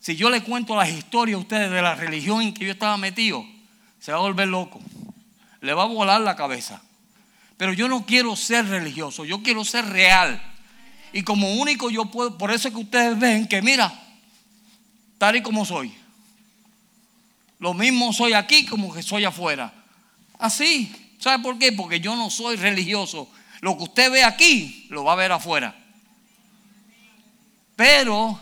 Si 0.00 0.16
yo 0.16 0.30
le 0.30 0.42
cuento 0.42 0.74
las 0.74 0.88
historias 0.88 1.36
a 1.36 1.42
ustedes 1.42 1.70
de 1.70 1.80
la 1.80 1.94
religión 1.94 2.42
en 2.42 2.54
que 2.54 2.64
yo 2.64 2.72
estaba 2.72 2.96
metido, 2.96 3.46
se 4.00 4.10
va 4.10 4.18
a 4.18 4.22
volver 4.22 4.48
loco. 4.48 4.80
Le 5.60 5.74
va 5.74 5.84
a 5.84 5.86
volar 5.86 6.20
la 6.22 6.34
cabeza. 6.34 6.82
Pero 7.60 7.74
yo 7.74 7.88
no 7.88 8.06
quiero 8.06 8.34
ser 8.36 8.66
religioso, 8.68 9.26
yo 9.26 9.42
quiero 9.42 9.66
ser 9.66 9.84
real. 9.84 10.40
Y 11.12 11.22
como 11.22 11.56
único 11.56 11.90
yo 11.90 12.06
puedo, 12.06 12.38
por 12.38 12.50
eso 12.50 12.68
es 12.68 12.74
que 12.74 12.80
ustedes 12.80 13.18
ven 13.18 13.46
que 13.46 13.60
mira, 13.60 13.92
tal 15.18 15.36
y 15.36 15.42
como 15.42 15.66
soy. 15.66 15.92
Lo 17.58 17.74
mismo 17.74 18.14
soy 18.14 18.32
aquí 18.32 18.64
como 18.64 18.90
que 18.90 19.02
soy 19.02 19.26
afuera. 19.26 19.74
Así. 20.38 20.90
¿Sabe 21.18 21.42
por 21.42 21.58
qué? 21.58 21.70
Porque 21.72 22.00
yo 22.00 22.16
no 22.16 22.30
soy 22.30 22.56
religioso. 22.56 23.30
Lo 23.60 23.76
que 23.76 23.82
usted 23.82 24.10
ve 24.10 24.24
aquí, 24.24 24.86
lo 24.88 25.04
va 25.04 25.12
a 25.12 25.16
ver 25.16 25.30
afuera. 25.30 25.78
Pero, 27.76 28.40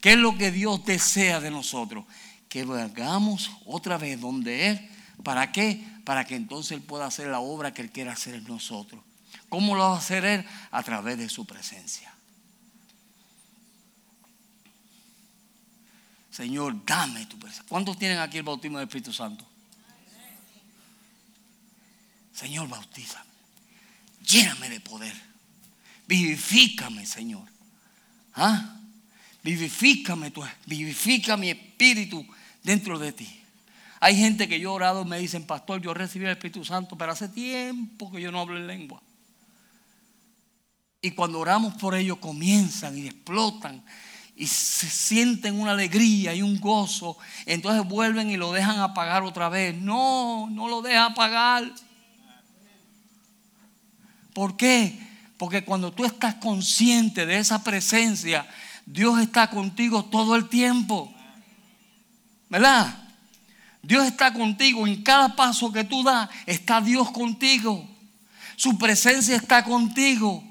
¿qué 0.00 0.14
es 0.14 0.18
lo 0.18 0.36
que 0.36 0.50
Dios 0.50 0.84
desea 0.84 1.38
de 1.38 1.52
nosotros? 1.52 2.04
Que 2.48 2.64
lo 2.64 2.74
hagamos 2.74 3.52
otra 3.64 3.96
vez 3.96 4.20
donde 4.20 4.70
Él. 4.70 4.90
¿Para 5.22 5.52
qué? 5.52 5.84
Para 6.08 6.24
que 6.24 6.36
entonces 6.36 6.72
Él 6.72 6.80
pueda 6.80 7.04
hacer 7.04 7.26
la 7.26 7.40
obra 7.40 7.74
que 7.74 7.82
Él 7.82 7.90
quiere 7.90 8.08
hacer 8.08 8.34
en 8.34 8.44
nosotros. 8.44 9.04
¿Cómo 9.50 9.74
lo 9.74 9.82
va 9.90 9.96
a 9.96 9.98
hacer 9.98 10.24
Él? 10.24 10.42
A 10.70 10.82
través 10.82 11.18
de 11.18 11.28
su 11.28 11.44
presencia. 11.44 12.10
Señor, 16.30 16.82
dame 16.86 17.26
tu 17.26 17.38
presencia. 17.38 17.66
¿Cuántos 17.68 17.98
tienen 17.98 18.20
aquí 18.20 18.38
el 18.38 18.42
bautismo 18.42 18.78
del 18.78 18.88
Espíritu 18.88 19.12
Santo? 19.12 19.46
Señor, 22.32 22.70
bautízame. 22.70 23.28
Lléname 24.26 24.70
de 24.70 24.80
poder. 24.80 25.14
Vivifícame, 26.06 27.04
Señor. 27.04 27.46
¿Ah? 28.34 28.78
Vivifícame, 29.42 30.30
tu, 30.30 30.42
vivifica 30.64 31.36
mi 31.36 31.50
espíritu 31.50 32.26
dentro 32.62 32.98
de 32.98 33.12
ti. 33.12 33.37
Hay 34.00 34.16
gente 34.16 34.48
que 34.48 34.60
yo 34.60 34.70
he 34.70 34.74
orado 34.74 35.04
me 35.04 35.18
dicen, 35.18 35.44
pastor, 35.44 35.80
yo 35.80 35.92
recibí 35.92 36.24
el 36.24 36.32
Espíritu 36.32 36.64
Santo, 36.64 36.96
pero 36.96 37.12
hace 37.12 37.28
tiempo 37.28 38.10
que 38.10 38.20
yo 38.20 38.30
no 38.30 38.40
hablo 38.40 38.56
en 38.56 38.66
lengua. 38.66 39.02
Y 41.00 41.12
cuando 41.12 41.38
oramos 41.38 41.74
por 41.74 41.94
ellos 41.94 42.18
comienzan 42.18 42.96
y 42.98 43.06
explotan 43.06 43.84
y 44.38 44.46
se 44.46 44.88
sienten 44.88 45.60
una 45.60 45.72
alegría 45.72 46.32
y 46.32 46.42
un 46.42 46.60
gozo. 46.60 47.18
Entonces 47.44 47.84
vuelven 47.86 48.30
y 48.30 48.36
lo 48.36 48.52
dejan 48.52 48.78
apagar 48.78 49.24
otra 49.24 49.48
vez. 49.48 49.76
No, 49.76 50.48
no 50.50 50.68
lo 50.68 50.80
deja 50.80 51.06
apagar. 51.06 51.72
¿Por 54.32 54.56
qué? 54.56 54.96
Porque 55.38 55.64
cuando 55.64 55.92
tú 55.92 56.04
estás 56.04 56.36
consciente 56.36 57.26
de 57.26 57.38
esa 57.38 57.64
presencia, 57.64 58.48
Dios 58.86 59.20
está 59.20 59.50
contigo 59.50 60.04
todo 60.04 60.36
el 60.36 60.48
tiempo. 60.48 61.12
¿Verdad? 62.48 63.07
Dios 63.82 64.06
está 64.06 64.32
contigo. 64.32 64.86
En 64.86 65.02
cada 65.02 65.34
paso 65.34 65.72
que 65.72 65.84
tú 65.84 66.02
das, 66.02 66.28
está 66.46 66.80
Dios 66.80 67.10
contigo. 67.10 67.88
Su 68.56 68.76
presencia 68.76 69.36
está 69.36 69.64
contigo. 69.64 70.42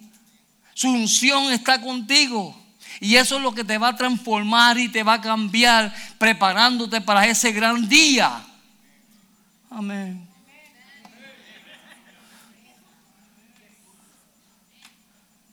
Su 0.73 0.89
unción 0.89 1.51
está 1.51 1.81
contigo. 1.81 2.55
Y 2.99 3.15
eso 3.15 3.37
es 3.37 3.41
lo 3.41 3.53
que 3.53 3.63
te 3.63 3.77
va 3.77 3.89
a 3.89 3.95
transformar 3.95 4.77
y 4.77 4.89
te 4.89 5.03
va 5.03 5.15
a 5.15 5.21
cambiar 5.21 5.93
preparándote 6.17 7.01
para 7.01 7.27
ese 7.27 7.51
gran 7.51 7.87
día. 7.87 8.43
Amén. 9.69 10.27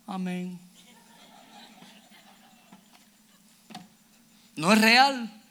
Amén. 0.07 0.59
No 4.57 4.73
es 4.73 4.81
real. 4.81 5.44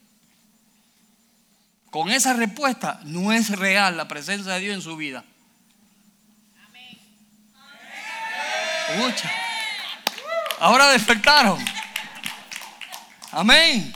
Con 1.94 2.10
esa 2.10 2.34
respuesta 2.34 3.00
no 3.04 3.32
es 3.32 3.52
real 3.52 3.96
la 3.96 4.08
presencia 4.08 4.54
de 4.54 4.62
Dios 4.62 4.74
en 4.74 4.82
su 4.82 4.98
vida. 4.98 5.24
Escucha. 8.90 9.32
Ahora 10.60 10.90
despertaron. 10.90 11.64
Amén. 13.32 13.94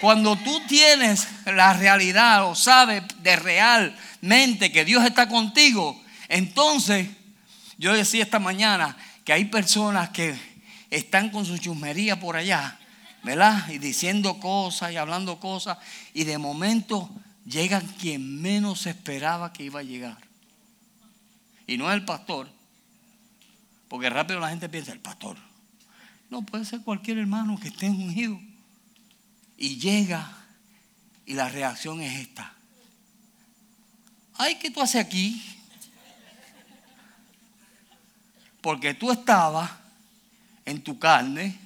Cuando 0.00 0.34
tú 0.34 0.66
tienes 0.66 1.28
la 1.46 1.74
realidad 1.74 2.46
o 2.46 2.56
sabes 2.56 3.04
de 3.18 3.36
realmente 3.36 4.72
que 4.72 4.84
Dios 4.84 5.04
está 5.04 5.28
contigo, 5.28 6.02
entonces 6.26 7.08
yo 7.78 7.92
decía 7.92 8.24
esta 8.24 8.40
mañana 8.40 8.96
que 9.24 9.32
hay 9.32 9.44
personas 9.44 10.10
que 10.10 10.36
están 10.90 11.30
con 11.30 11.46
su 11.46 11.56
chusmería 11.56 12.18
por 12.18 12.34
allá, 12.34 12.79
¿verdad? 13.22 13.68
Y 13.70 13.78
diciendo 13.78 14.38
cosas 14.40 14.92
y 14.92 14.96
hablando 14.96 15.40
cosas, 15.40 15.78
y 16.14 16.24
de 16.24 16.38
momento 16.38 17.10
llega 17.44 17.80
quien 18.00 18.40
menos 18.40 18.86
esperaba 18.86 19.52
que 19.52 19.64
iba 19.64 19.80
a 19.80 19.84
llegar. 19.84 20.18
Y 21.66 21.76
no 21.76 21.88
es 21.90 21.94
el 21.94 22.04
pastor, 22.04 22.48
porque 23.88 24.10
rápido 24.10 24.40
la 24.40 24.50
gente 24.50 24.68
piensa, 24.68 24.92
el 24.92 25.00
pastor. 25.00 25.36
No, 26.30 26.42
puede 26.42 26.64
ser 26.64 26.82
cualquier 26.82 27.18
hermano 27.18 27.58
que 27.58 27.68
esté 27.68 27.88
ungido. 27.90 28.40
Y 29.56 29.78
llega 29.78 30.30
y 31.26 31.34
la 31.34 31.48
reacción 31.48 32.00
es 32.00 32.20
esta. 32.20 32.54
Ay, 34.34 34.54
¿qué 34.56 34.70
tú 34.70 34.80
haces 34.80 35.04
aquí? 35.04 35.44
Porque 38.60 38.94
tú 38.94 39.10
estabas 39.10 39.70
en 40.64 40.82
tu 40.82 40.98
carne 40.98 41.58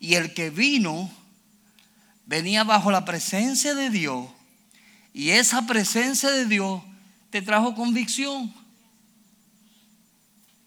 y 0.00 0.14
el 0.14 0.34
que 0.34 0.50
vino 0.50 1.10
venía 2.26 2.64
bajo 2.64 2.90
la 2.90 3.04
presencia 3.04 3.74
de 3.74 3.90
Dios 3.90 4.28
y 5.12 5.30
esa 5.30 5.66
presencia 5.66 6.30
de 6.30 6.46
Dios 6.46 6.82
te 7.30 7.42
trajo 7.42 7.74
convicción. 7.74 8.54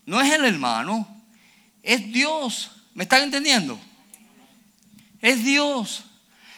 No 0.06 0.20
es 0.20 0.34
el 0.34 0.44
hermano, 0.46 1.08
es 1.82 2.12
Dios. 2.12 2.72
¿Me 2.94 3.04
están 3.04 3.24
entendiendo? 3.24 3.80
Es 5.22 5.44
Dios. 5.44 6.04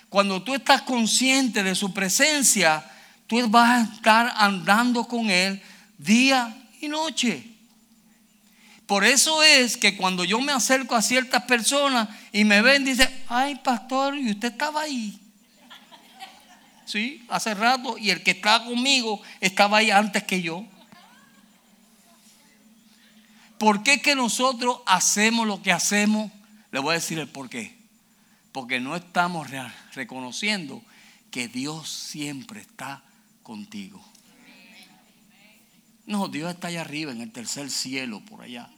Cuando 0.09 0.41
tú 0.41 0.55
estás 0.55 0.81
consciente 0.81 1.63
de 1.63 1.75
su 1.75 1.93
presencia, 1.93 2.83
tú 3.27 3.47
vas 3.49 3.69
a 3.69 3.93
estar 3.93 4.33
andando 4.37 5.07
con 5.07 5.29
Él 5.29 5.61
día 5.97 6.55
y 6.81 6.87
noche. 6.87 7.47
Por 8.87 9.05
eso 9.05 9.43
es 9.43 9.77
que 9.77 9.95
cuando 9.95 10.23
yo 10.23 10.41
me 10.41 10.51
acerco 10.51 10.95
a 10.95 11.01
ciertas 11.01 11.43
personas 11.43 12.09
y 12.33 12.43
me 12.43 12.61
ven, 12.61 12.83
dicen, 12.83 13.07
ay 13.29 13.55
pastor, 13.55 14.17
y 14.17 14.31
usted 14.31 14.51
estaba 14.51 14.81
ahí. 14.81 15.17
Sí, 16.85 17.25
hace 17.29 17.53
rato, 17.53 17.97
y 17.97 18.09
el 18.09 18.21
que 18.23 18.31
está 18.31 18.65
conmigo 18.65 19.21
estaba 19.39 19.77
ahí 19.77 19.89
antes 19.89 20.23
que 20.23 20.41
yo. 20.41 20.65
¿Por 23.57 23.83
qué 23.83 24.01
que 24.01 24.15
nosotros 24.15 24.81
hacemos 24.85 25.47
lo 25.47 25.61
que 25.61 25.71
hacemos? 25.71 26.29
Le 26.71 26.79
voy 26.79 26.91
a 26.91 26.95
decir 26.95 27.17
el 27.19 27.29
por 27.29 27.49
qué 27.49 27.83
porque 28.53 28.79
no 28.79 28.95
estamos 28.95 29.47
reconociendo 29.93 30.81
que 31.31 31.49
Dios 31.49 31.89
siempre 31.89 32.61
está 32.61 33.03
contigo. 33.41 34.01
No, 36.05 36.27
Dios 36.27 36.53
está 36.53 36.67
allá 36.67 36.81
arriba, 36.81 37.11
en 37.11 37.21
el 37.21 37.31
tercer 37.31 37.71
cielo, 37.71 38.21
por 38.21 38.43
allá. 38.43 38.69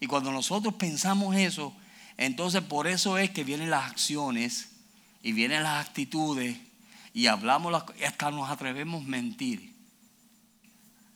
Y 0.00 0.06
cuando 0.06 0.30
nosotros 0.30 0.74
pensamos 0.74 1.36
eso, 1.36 1.74
entonces 2.16 2.62
por 2.62 2.86
eso 2.86 3.18
es 3.18 3.30
que 3.30 3.44
vienen 3.44 3.70
las 3.70 3.90
acciones 3.90 4.70
y 5.22 5.32
vienen 5.32 5.62
las 5.62 5.86
actitudes 5.86 6.56
y 7.12 7.26
hablamos, 7.28 7.84
hasta 8.04 8.30
nos 8.30 8.50
atrevemos 8.50 9.04
a 9.04 9.08
mentir. 9.08 9.74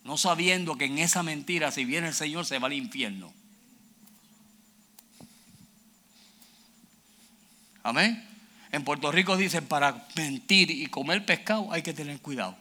No 0.05 0.17
sabiendo 0.17 0.77
que 0.77 0.87
en 0.87 0.99
esa 0.99 1.23
mentira, 1.23 1.71
si 1.71 1.85
viene 1.85 2.09
el 2.09 2.15
Señor, 2.15 2.47
se 2.47 2.59
va 2.59 2.69
al 2.69 2.73
infierno. 2.73 3.33
Amén. 7.83 8.27
En 8.73 8.85
Puerto 8.85 9.11
Rico 9.11 9.37
dicen 9.37 9.67
para 9.67 10.07
mentir 10.15 10.71
y 10.71 10.87
comer 10.87 11.27
pescado 11.27 11.73
hay 11.73 11.83
que 11.83 11.93
tener 11.93 12.21
cuidado. 12.21 12.57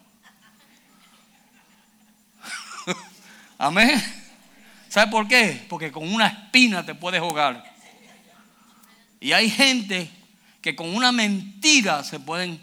Amén. 3.58 4.19
¿Sabe 4.90 5.08
por 5.08 5.28
qué? 5.28 5.64
Porque 5.68 5.92
con 5.92 6.12
una 6.12 6.26
espina 6.26 6.84
te 6.84 6.96
puedes 6.96 7.20
jugar. 7.20 7.64
Y 9.20 9.30
hay 9.30 9.48
gente 9.48 10.10
que 10.60 10.74
con 10.74 10.92
una 10.94 11.12
mentira 11.12 12.02
se 12.02 12.18
pueden, 12.18 12.60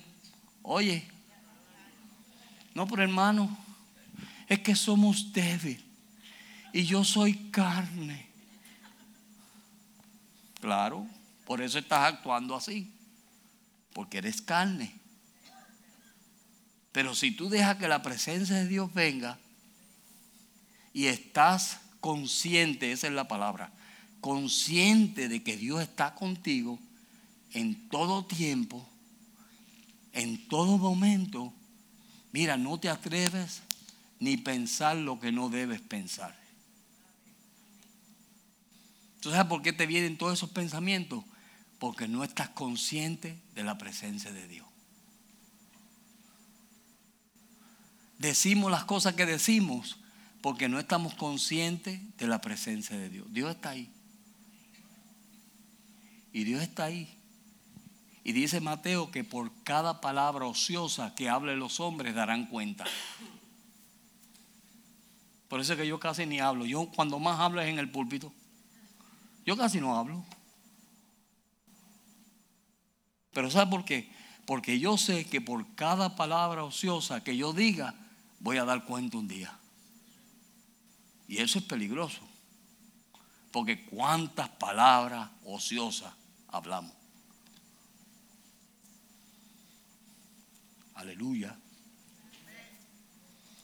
oye, 0.61 1.07
no, 2.73 2.85
por 2.85 2.99
hermano, 2.99 3.57
es 4.49 4.59
que 4.59 4.75
somos 4.75 5.31
débiles 5.31 5.81
y 6.73 6.83
yo 6.83 7.05
soy 7.05 7.33
carne. 7.49 8.27
Claro, 10.59 11.07
por 11.45 11.61
eso 11.61 11.79
estás 11.79 12.13
actuando 12.13 12.57
así. 12.57 12.93
Porque 13.93 14.17
eres 14.17 14.41
carne. 14.41 14.93
Pero 16.91 17.15
si 17.15 17.31
tú 17.31 17.47
dejas 17.47 17.77
que 17.77 17.87
la 17.87 18.01
presencia 18.01 18.57
de 18.57 18.67
Dios 18.67 18.93
venga 18.93 19.39
y 20.91 21.05
estás 21.05 21.86
consciente, 21.99 22.91
esa 22.91 23.07
es 23.07 23.13
la 23.13 23.27
palabra, 23.27 23.71
consciente 24.21 25.27
de 25.29 25.43
que 25.43 25.57
Dios 25.57 25.81
está 25.81 26.15
contigo 26.15 26.79
en 27.53 27.89
todo 27.89 28.25
tiempo, 28.25 28.87
en 30.13 30.47
todo 30.47 30.77
momento, 30.77 31.53
mira, 32.31 32.57
no 32.57 32.79
te 32.79 32.89
atreves 32.89 33.61
ni 34.19 34.37
pensar 34.37 34.97
lo 34.97 35.19
que 35.19 35.31
no 35.31 35.49
debes 35.49 35.81
pensar. 35.81 36.37
¿Tú 39.21 39.31
sabes 39.31 39.47
por 39.47 39.61
qué 39.61 39.73
te 39.73 39.87
vienen 39.87 40.17
todos 40.17 40.33
esos 40.33 40.49
pensamientos? 40.49 41.23
Porque 41.79 42.07
no 42.07 42.23
estás 42.23 42.49
consciente 42.49 43.39
de 43.55 43.63
la 43.63 43.77
presencia 43.77 44.31
de 44.31 44.47
Dios. 44.47 44.67
Decimos 48.17 48.71
las 48.71 48.85
cosas 48.85 49.13
que 49.13 49.25
decimos 49.25 49.97
porque 50.47 50.69
no 50.69 50.79
estamos 50.79 51.13
conscientes 51.13 51.99
de 52.15 52.25
la 52.25 52.39
presencia 52.39 52.97
de 52.97 53.09
Dios. 53.09 53.27
Dios 53.33 53.51
está 53.51 53.71
ahí. 53.71 53.91
Y 56.31 56.45
Dios 56.45 56.61
está 56.61 56.85
ahí. 56.85 57.13
Y 58.23 58.31
dice 58.31 58.61
Mateo 58.61 59.11
que 59.11 59.25
por 59.25 59.51
cada 59.65 59.99
palabra 59.99 60.45
ociosa 60.45 61.13
que 61.15 61.27
hablen 61.27 61.59
los 61.59 61.81
hombres 61.81 62.15
darán 62.15 62.45
cuenta. 62.45 62.85
Por 65.49 65.59
eso 65.59 65.73
es 65.73 65.79
que 65.79 65.85
yo 65.85 65.99
casi 65.99 66.25
ni 66.25 66.39
hablo. 66.39 66.65
Yo 66.65 66.89
cuando 66.95 67.19
más 67.19 67.41
hablo 67.41 67.59
es 67.59 67.67
en 67.67 67.77
el 67.77 67.91
púlpito. 67.91 68.31
Yo 69.45 69.57
casi 69.57 69.81
no 69.81 69.97
hablo. 69.97 70.23
Pero 73.33 73.51
¿sabe 73.51 73.69
por 73.69 73.83
qué? 73.83 74.09
Porque 74.45 74.79
yo 74.79 74.97
sé 74.97 75.25
que 75.25 75.41
por 75.41 75.75
cada 75.75 76.15
palabra 76.15 76.63
ociosa 76.63 77.21
que 77.21 77.35
yo 77.35 77.51
diga, 77.51 77.95
voy 78.39 78.55
a 78.55 78.63
dar 78.63 78.85
cuenta 78.85 79.17
un 79.17 79.27
día. 79.27 79.59
Y 81.27 81.39
eso 81.39 81.59
es 81.59 81.65
peligroso. 81.65 82.21
Porque 83.51 83.85
cuántas 83.85 84.49
palabras 84.49 85.29
ociosas 85.45 86.13
hablamos. 86.47 86.93
Aleluya. 90.95 91.55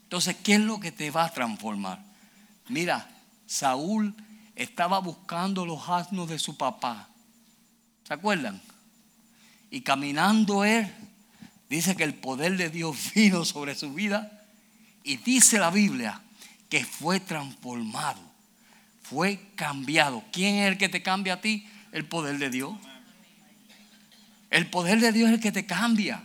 Entonces, 0.03 0.35
¿qué 0.43 0.55
es 0.55 0.59
lo 0.59 0.79
que 0.79 0.91
te 0.91 1.09
va 1.09 1.25
a 1.25 1.33
transformar? 1.33 2.03
Mira, 2.69 3.09
Saúl 3.47 4.15
estaba 4.55 4.99
buscando 4.99 5.65
los 5.65 5.89
asnos 5.89 6.29
de 6.29 6.37
su 6.37 6.55
papá. 6.55 7.09
¿Se 8.07 8.13
acuerdan? 8.13 8.61
Y 9.71 9.81
caminando 9.81 10.63
él, 10.63 10.93
dice 11.69 11.95
que 11.95 12.03
el 12.03 12.13
poder 12.13 12.57
de 12.57 12.69
Dios 12.69 13.11
vino 13.15 13.45
sobre 13.45 13.73
su 13.73 13.93
vida. 13.93 14.45
Y 15.03 15.17
dice 15.17 15.57
la 15.57 15.71
Biblia 15.71 16.22
que 16.73 16.83
fue 16.83 17.19
transformado, 17.19 18.19
fue 19.03 19.39
cambiado. 19.53 20.23
¿Quién 20.31 20.55
es 20.55 20.71
el 20.71 20.79
que 20.79 20.89
te 20.89 21.03
cambia 21.03 21.33
a 21.33 21.39
ti? 21.39 21.67
El 21.91 22.03
poder 22.03 22.39
de 22.39 22.49
Dios. 22.49 22.73
El 24.49 24.67
poder 24.71 24.99
de 24.99 25.11
Dios 25.11 25.29
es 25.29 25.35
el 25.35 25.39
que 25.39 25.51
te 25.51 25.67
cambia. 25.67 26.23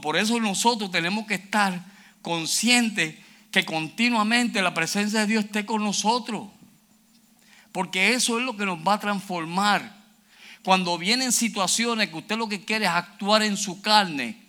por 0.00 0.16
eso 0.16 0.38
nosotros 0.38 0.92
tenemos 0.92 1.26
que 1.26 1.34
estar 1.34 1.84
conscientes 2.22 3.16
que 3.50 3.64
continuamente 3.64 4.62
la 4.62 4.72
presencia 4.72 5.22
de 5.22 5.26
Dios 5.26 5.46
esté 5.46 5.66
con 5.66 5.82
nosotros. 5.82 6.46
Porque 7.72 8.14
eso 8.14 8.38
es 8.38 8.44
lo 8.44 8.56
que 8.56 8.66
nos 8.66 8.86
va 8.86 8.94
a 8.94 9.00
transformar. 9.00 9.96
Cuando 10.62 10.96
vienen 10.96 11.32
situaciones 11.32 12.08
que 12.08 12.18
usted 12.18 12.36
lo 12.36 12.48
que 12.48 12.64
quiere 12.64 12.84
es 12.84 12.92
actuar 12.92 13.42
en 13.42 13.56
su 13.56 13.82
carne, 13.82 14.40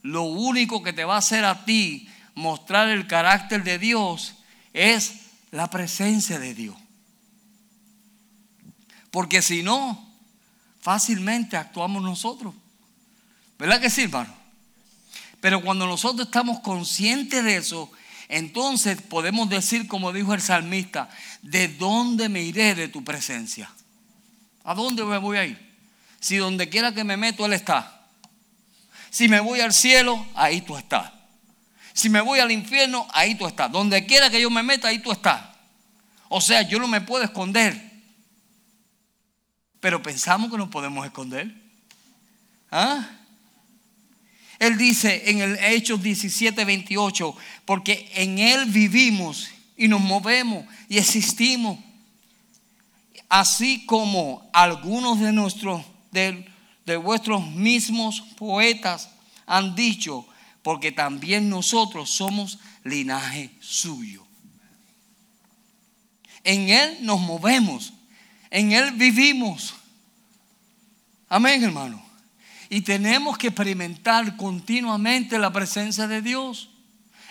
lo 0.00 0.22
único 0.22 0.82
que 0.82 0.94
te 0.94 1.04
va 1.04 1.16
a 1.16 1.18
hacer 1.18 1.44
a 1.44 1.66
ti 1.66 2.08
mostrar 2.40 2.88
el 2.88 3.06
carácter 3.06 3.62
de 3.62 3.78
Dios 3.78 4.34
es 4.72 5.20
la 5.50 5.68
presencia 5.70 6.38
de 6.38 6.54
Dios. 6.54 6.76
Porque 9.10 9.42
si 9.42 9.62
no, 9.62 10.08
fácilmente 10.80 11.56
actuamos 11.56 12.02
nosotros. 12.02 12.54
¿Verdad 13.58 13.80
que 13.80 13.90
sí, 13.90 14.02
hermano? 14.02 14.34
Pero 15.40 15.62
cuando 15.62 15.86
nosotros 15.86 16.26
estamos 16.26 16.60
conscientes 16.60 17.44
de 17.44 17.56
eso, 17.56 17.90
entonces 18.28 19.00
podemos 19.02 19.48
decir, 19.48 19.88
como 19.88 20.12
dijo 20.12 20.34
el 20.34 20.40
salmista, 20.40 21.10
¿de 21.42 21.68
dónde 21.68 22.28
me 22.28 22.42
iré 22.42 22.74
de 22.74 22.88
tu 22.88 23.02
presencia? 23.02 23.70
¿A 24.64 24.74
dónde 24.74 25.04
me 25.04 25.18
voy 25.18 25.38
a 25.38 25.46
ir? 25.46 25.70
Si 26.20 26.36
donde 26.36 26.68
quiera 26.68 26.94
que 26.94 27.04
me 27.04 27.16
meto, 27.16 27.44
Él 27.46 27.54
está. 27.54 28.06
Si 29.10 29.28
me 29.28 29.40
voy 29.40 29.60
al 29.60 29.72
cielo, 29.72 30.24
ahí 30.34 30.60
tú 30.60 30.76
estás. 30.76 31.19
Si 32.00 32.08
me 32.08 32.22
voy 32.22 32.38
al 32.38 32.50
infierno, 32.50 33.06
ahí 33.12 33.34
tú 33.34 33.46
estás. 33.46 33.70
Donde 33.70 34.06
quiera 34.06 34.30
que 34.30 34.40
yo 34.40 34.48
me 34.48 34.62
meta, 34.62 34.88
ahí 34.88 35.00
tú 35.00 35.12
estás. 35.12 35.42
O 36.30 36.40
sea, 36.40 36.62
yo 36.62 36.78
no 36.78 36.88
me 36.88 37.02
puedo 37.02 37.22
esconder. 37.22 37.78
Pero 39.80 40.02
pensamos 40.02 40.50
que 40.50 40.56
nos 40.56 40.70
podemos 40.70 41.04
esconder. 41.04 41.54
¿Ah? 42.70 43.06
Él 44.58 44.78
dice 44.78 45.24
en 45.26 45.42
el 45.42 45.58
Hechos 45.62 46.02
17, 46.02 46.64
28, 46.64 47.36
porque 47.66 48.10
en 48.14 48.38
Él 48.38 48.64
vivimos 48.64 49.50
y 49.76 49.86
nos 49.86 50.00
movemos 50.00 50.64
y 50.88 50.96
existimos. 50.96 51.78
Así 53.28 53.84
como 53.84 54.48
algunos 54.54 55.20
de 55.20 55.32
nuestros, 55.32 55.84
de, 56.12 56.50
de 56.86 56.96
vuestros 56.96 57.46
mismos 57.46 58.22
poetas 58.38 59.10
han 59.44 59.74
dicho, 59.74 60.26
porque 60.62 60.92
también 60.92 61.48
nosotros 61.48 62.10
somos 62.10 62.58
linaje 62.84 63.50
suyo. 63.60 64.26
En 66.44 66.68
Él 66.68 66.98
nos 67.02 67.20
movemos, 67.20 67.92
en 68.50 68.72
Él 68.72 68.92
vivimos. 68.92 69.74
Amén, 71.28 71.62
hermano. 71.62 72.02
Y 72.68 72.82
tenemos 72.82 73.36
que 73.36 73.48
experimentar 73.48 74.36
continuamente 74.36 75.38
la 75.38 75.52
presencia 75.52 76.06
de 76.06 76.22
Dios. 76.22 76.70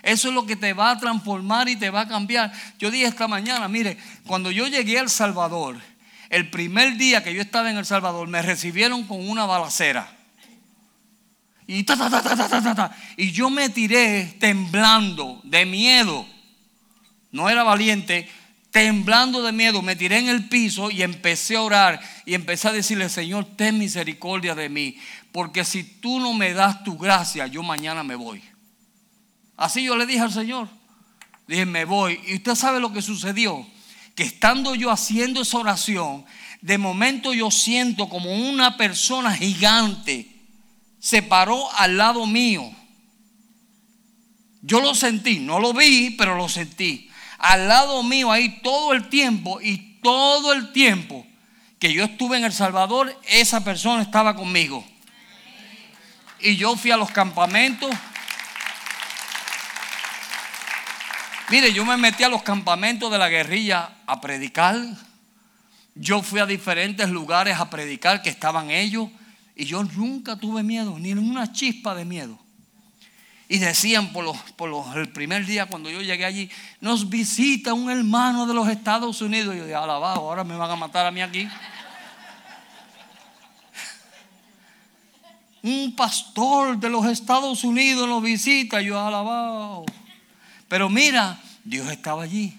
Eso 0.03 0.30
es 0.30 0.34
lo 0.34 0.45
que 0.45 0.55
te 0.55 0.73
va 0.73 0.91
a 0.91 0.97
transformar 0.97 1.67
y 1.69 1.75
te 1.75 1.89
va 1.89 2.01
a 2.01 2.07
cambiar. 2.07 2.51
Yo 2.77 2.91
dije 2.91 3.05
esta 3.05 3.27
mañana, 3.27 3.67
mire, 3.67 3.97
cuando 4.25 4.51
yo 4.51 4.67
llegué 4.67 4.97
a 4.97 5.01
El 5.01 5.09
Salvador, 5.09 5.77
el 6.30 6.49
primer 6.49 6.97
día 6.97 7.23
que 7.23 7.34
yo 7.34 7.41
estaba 7.41 7.69
en 7.69 7.77
El 7.77 7.86
Salvador, 7.86 8.27
me 8.27 8.41
recibieron 8.41 9.03
con 9.05 9.27
una 9.30 9.45
balacera. 9.45 10.18
Y, 11.72 11.84
ta, 11.84 11.95
ta, 11.95 12.09
ta, 12.09 12.97
y 13.15 13.32
yo 13.32 13.51
me 13.51 13.70
tiré 13.70 14.26
temblando 14.39 15.39
de 15.43 15.67
miedo. 15.67 16.26
No 17.32 17.47
era 17.47 17.61
valiente, 17.61 18.28
temblando 18.72 19.43
de 19.43 19.51
miedo, 19.51 19.84
me 19.84 19.95
tiré 19.95 20.17
en 20.17 20.30
el 20.30 20.49
piso 20.49 20.89
y 20.89 21.03
empecé 21.03 21.57
a 21.57 21.61
orar 21.61 22.01
y 22.26 22.34
empecé 22.34 22.70
a 22.70 22.72
decirle, 22.72 23.07
Señor, 23.07 23.45
ten 23.55 23.78
misericordia 23.78 24.55
de 24.55 24.67
mí, 24.67 24.97
porque 25.32 25.63
si 25.63 25.84
tú 25.84 26.20
no 26.20 26.34
me 26.34 26.53
das 26.53 26.84
tu 26.84 26.97
gracia, 26.97 27.45
yo 27.45 27.61
mañana 27.61 28.03
me 28.03 28.15
voy. 28.15 28.41
Así 29.55 29.84
yo 29.84 29.95
le 29.95 30.07
dije 30.07 30.22
al 30.22 30.34
Señor, 30.34 30.67
dije, 31.45 31.67
me 31.67 31.86
voy. 31.86 32.20
Y 32.26 32.38
usted 32.38 32.55
sabe 32.55 32.80
lo 32.80 32.91
que 32.91 33.03
sucedió, 33.03 33.63
que 34.15 34.24
estando 34.24 34.74
yo 34.74 34.89
haciendo 34.89 35.43
esa 35.43 35.59
oración, 35.59 36.26
de 36.61 36.80
momento 36.80 37.32
yo 37.32 37.51
siento 37.51 38.09
como 38.09 38.34
una 38.34 38.76
persona 38.76 39.36
gigante 39.36 40.38
se 41.00 41.22
paró 41.22 41.72
al 41.78 41.97
lado 41.97 42.26
mío. 42.26 42.72
Yo 44.62 44.82
lo 44.82 44.93
sentí, 44.93 45.39
no 45.39 45.60
lo 45.60 45.74
vi, 45.74 46.12
pero 46.12 46.36
lo 46.36 46.50
sentí 46.50 47.10
al 47.39 47.70
lado 47.70 48.04
mío 48.04 48.32
ahí 48.32 48.62
todo 48.62 48.93
el 48.93 49.08
tiempo 49.10 49.60
y 49.62 50.00
todo 50.02 50.54
el 50.54 50.72
tiempo 50.72 51.26
que 51.80 51.93
yo 51.93 52.04
estuve 52.04 52.38
en 52.38 52.43
El 52.43 52.52
Salvador, 52.52 53.18
esa 53.26 53.64
persona 53.64 54.02
estaba 54.02 54.36
conmigo. 54.36 54.86
Y 56.41 56.58
yo 56.58 56.76
fui 56.76 56.91
a 56.91 56.97
los 56.97 57.10
campamentos. 57.10 57.89
Mire, 61.50 61.72
yo 61.72 61.86
me 61.86 61.95
metí 61.95 62.24
a 62.24 62.30
los 62.30 62.43
campamentos 62.43 63.10
de 63.10 63.18
la 63.18 63.30
guerrilla 63.30 63.91
a 64.06 64.20
predicar. 64.20 64.78
Yo 65.95 66.22
fui 66.22 66.41
a 66.41 66.45
diferentes 66.45 67.10
lugares 67.10 67.58
a 67.58 67.70
predicar 67.70 68.22
que 68.22 68.30
estaban 68.30 68.72
ellos. 68.72 69.10
Y 69.60 69.66
yo 69.66 69.84
nunca 69.84 70.38
tuve 70.38 70.64
miedo, 70.64 70.97
ni 70.97 71.12
una 71.12 71.51
chispa 71.51 71.93
de 71.93 72.05
miedo. 72.05 72.39
Y 73.49 73.57
decían 73.57 74.14
por, 74.14 74.24
los, 74.24 74.38
por 74.53 74.70
los, 74.70 74.95
el 74.95 75.10
primer 75.10 75.45
día 75.45 75.66
cuando 75.66 75.89
yo 75.89 76.01
llegué 76.01 76.24
allí, 76.24 76.49
nos 76.80 77.10
visita 77.10 77.74
un 77.74 77.91
hermano 77.91 78.47
de 78.47 78.53
los 78.53 78.70
Estados 78.70 79.22
Unidos. 79.22 79.53
Y 79.53 79.57
yo 79.57 79.66
dije, 79.66 79.76
alabado, 79.76 80.22
ahora 80.22 80.45
me 80.45 80.55
van 80.55 80.72
a 80.72 80.78
matar 80.78 81.05
a 81.05 81.12
mí 81.12 81.20
aquí. 81.20 81.45
un 85.62 85.93
pastor 85.93 86.80
de 86.80 86.89
los 86.89 87.05
Estados 87.05 87.66
Unidos 87.66 88.07
nos 88.07 88.24
visita. 88.24 88.82
Y 88.82 88.86
yo, 88.86 88.97
alabado. 88.97 89.86
Pero 90.70 90.88
mira, 90.88 91.38
Dios 91.66 91.91
estaba 91.91 92.24
allí. 92.24 92.57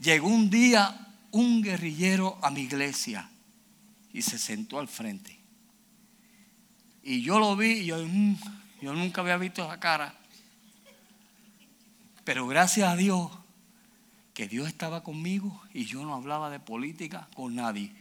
Llegó 0.00 0.28
un 0.28 0.50
día 0.50 1.08
un 1.32 1.60
guerrillero 1.60 2.38
a 2.42 2.50
mi 2.52 2.60
iglesia 2.60 3.28
y 4.12 4.22
se 4.22 4.38
sentó 4.38 4.78
al 4.78 4.86
frente. 4.86 5.39
Y 7.02 7.22
yo 7.22 7.38
lo 7.38 7.56
vi 7.56 7.70
y 7.70 7.86
yo... 7.86 7.98
Mm, 8.06 8.36
yo 8.80 8.94
nunca 8.94 9.20
había 9.20 9.36
visto 9.36 9.62
esa 9.62 9.78
cara. 9.78 10.14
Pero 12.24 12.46
gracias 12.46 12.88
a 12.88 12.96
Dios 12.96 13.30
que 14.32 14.48
Dios 14.48 14.68
estaba 14.68 15.02
conmigo 15.02 15.62
y 15.74 15.84
yo 15.84 16.02
no 16.02 16.14
hablaba 16.14 16.50
de 16.50 16.60
política 16.60 17.28
con 17.34 17.54
nadie. 17.54 17.92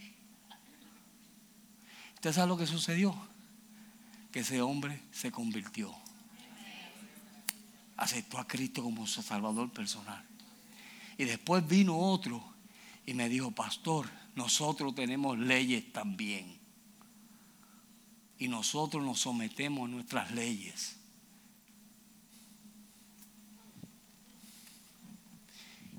¿Usted 2.16 2.34
sabe 2.34 2.48
lo 2.48 2.58
que 2.58 2.68
sucedió? 2.68 3.16
Que 4.32 4.40
ese 4.40 4.62
hombre 4.62 5.02
se 5.12 5.32
convirtió. 5.32 5.94
Aceptó 7.98 8.38
a 8.38 8.48
Cristo 8.48 8.82
como 8.82 9.06
su 9.06 9.22
Salvador 9.22 9.72
personal. 9.72 10.24
Y 11.18 11.26
después 11.26 11.68
vino 11.68 11.98
otro 11.98 12.42
y 13.06 13.14
me 13.14 13.28
dijo, 13.28 13.52
pastor, 13.52 14.10
nosotros 14.36 14.96
tenemos 14.96 15.38
leyes 15.38 15.92
también 15.92 16.59
y 18.40 18.48
nosotros 18.48 19.04
nos 19.04 19.20
sometemos 19.20 19.88
a 19.88 19.92
nuestras 19.92 20.32
leyes. 20.32 20.96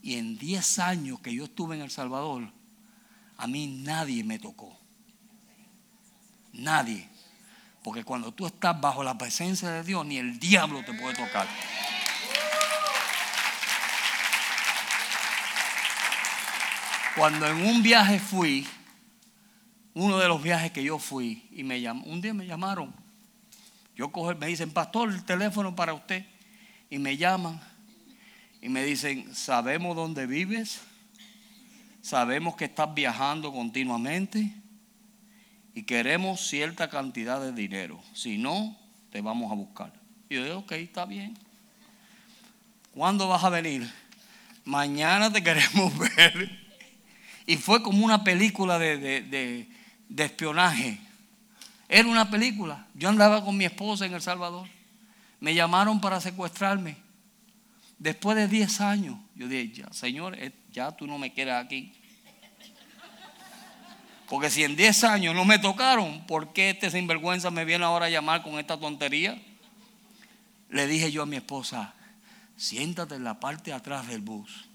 Y 0.02 0.16
en 0.16 0.38
10 0.38 0.78
años 0.78 1.20
que 1.20 1.34
yo 1.34 1.44
estuve 1.44 1.76
en 1.76 1.82
El 1.82 1.90
Salvador, 1.90 2.50
a 3.36 3.46
mí 3.46 3.66
nadie 3.66 4.24
me 4.24 4.38
tocó. 4.38 4.74
Nadie. 6.54 7.06
Porque 7.84 8.04
cuando 8.04 8.32
tú 8.32 8.46
estás 8.46 8.80
bajo 8.80 9.04
la 9.04 9.18
presencia 9.18 9.68
de 9.70 9.84
Dios, 9.84 10.06
ni 10.06 10.16
el 10.16 10.38
diablo 10.38 10.82
te 10.82 10.94
puede 10.94 11.14
tocar. 11.14 11.46
Cuando 17.14 17.46
en 17.46 17.66
un 17.66 17.82
viaje 17.82 18.18
fui, 18.18 18.66
uno 19.94 20.18
de 20.18 20.28
los 20.28 20.42
viajes 20.42 20.70
que 20.70 20.84
yo 20.84 20.98
fui 20.98 21.48
y 21.52 21.64
me 21.64 21.80
llamó, 21.80 22.04
un 22.04 22.20
día 22.20 22.32
me 22.32 22.46
llamaron. 22.46 22.94
Yo 23.96 24.10
cojo, 24.12 24.34
me 24.34 24.46
dicen, 24.46 24.70
pastor, 24.70 25.10
el 25.10 25.24
teléfono 25.24 25.74
para 25.74 25.94
usted. 25.94 26.24
Y 26.88 26.98
me 26.98 27.16
llaman 27.16 27.60
y 28.62 28.68
me 28.68 28.84
dicen, 28.84 29.34
sabemos 29.34 29.96
dónde 29.96 30.26
vives, 30.26 30.80
sabemos 32.02 32.56
que 32.56 32.66
estás 32.66 32.92
viajando 32.94 33.52
continuamente 33.52 34.54
y 35.74 35.82
queremos 35.84 36.46
cierta 36.46 36.88
cantidad 36.88 37.40
de 37.40 37.52
dinero. 37.52 38.02
Si 38.12 38.38
no, 38.38 38.76
te 39.10 39.20
vamos 39.20 39.50
a 39.50 39.54
buscar. 39.54 39.92
Y 40.28 40.36
yo 40.36 40.44
digo, 40.44 40.58
ok, 40.58 40.72
está 40.72 41.04
bien. 41.04 41.36
¿Cuándo 42.92 43.28
vas 43.28 43.44
a 43.44 43.50
venir? 43.50 43.90
Mañana 44.64 45.32
te 45.32 45.42
queremos 45.42 45.96
ver. 46.16 46.58
Y 47.46 47.56
fue 47.56 47.82
como 47.82 48.04
una 48.04 48.24
película 48.24 48.78
de 48.78 49.68
espionaje. 50.18 51.00
Era 51.88 52.08
una 52.08 52.30
película. 52.30 52.86
Yo 52.94 53.08
andaba 53.08 53.44
con 53.44 53.56
mi 53.56 53.64
esposa 53.64 54.06
en 54.06 54.14
El 54.14 54.22
Salvador. 54.22 54.68
Me 55.40 55.54
llamaron 55.54 56.00
para 56.00 56.20
secuestrarme. 56.20 56.96
Después 57.98 58.36
de 58.36 58.48
10 58.48 58.80
años, 58.80 59.18
yo 59.34 59.48
dije, 59.48 59.72
ya, 59.72 59.92
Señor, 59.92 60.34
eh, 60.38 60.52
ya 60.72 60.92
tú 60.92 61.06
no 61.06 61.18
me 61.18 61.32
quieres 61.32 61.54
aquí. 61.54 61.92
Porque 64.28 64.48
si 64.48 64.64
en 64.64 64.76
10 64.76 65.04
años 65.04 65.34
no 65.34 65.44
me 65.44 65.58
tocaron, 65.58 66.26
¿por 66.26 66.52
qué 66.52 66.70
este 66.70 66.90
sinvergüenza 66.90 67.50
me 67.50 67.64
viene 67.64 67.84
ahora 67.84 68.06
a 68.06 68.10
llamar 68.10 68.42
con 68.42 68.58
esta 68.58 68.78
tontería? 68.78 69.40
Le 70.68 70.86
dije 70.86 71.10
yo 71.10 71.22
a 71.22 71.26
mi 71.26 71.36
esposa, 71.36 71.94
siéntate 72.56 73.16
en 73.16 73.24
la 73.24 73.40
parte 73.40 73.70
de 73.70 73.76
atrás 73.76 74.06
del 74.06 74.20
bus. 74.20 74.68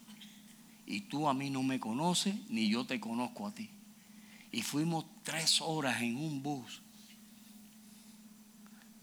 Y 0.85 1.01
tú 1.01 1.27
a 1.29 1.33
mí 1.33 1.49
no 1.49 1.63
me 1.63 1.79
conoces, 1.79 2.35
ni 2.49 2.69
yo 2.69 2.85
te 2.85 2.99
conozco 2.99 3.47
a 3.47 3.55
ti 3.55 3.71
y 4.55 4.61
fuimos 4.61 5.03
tres 5.25 5.59
horas 5.59 6.01
en 6.01 6.15
un 6.15 6.41
bus 6.41 6.81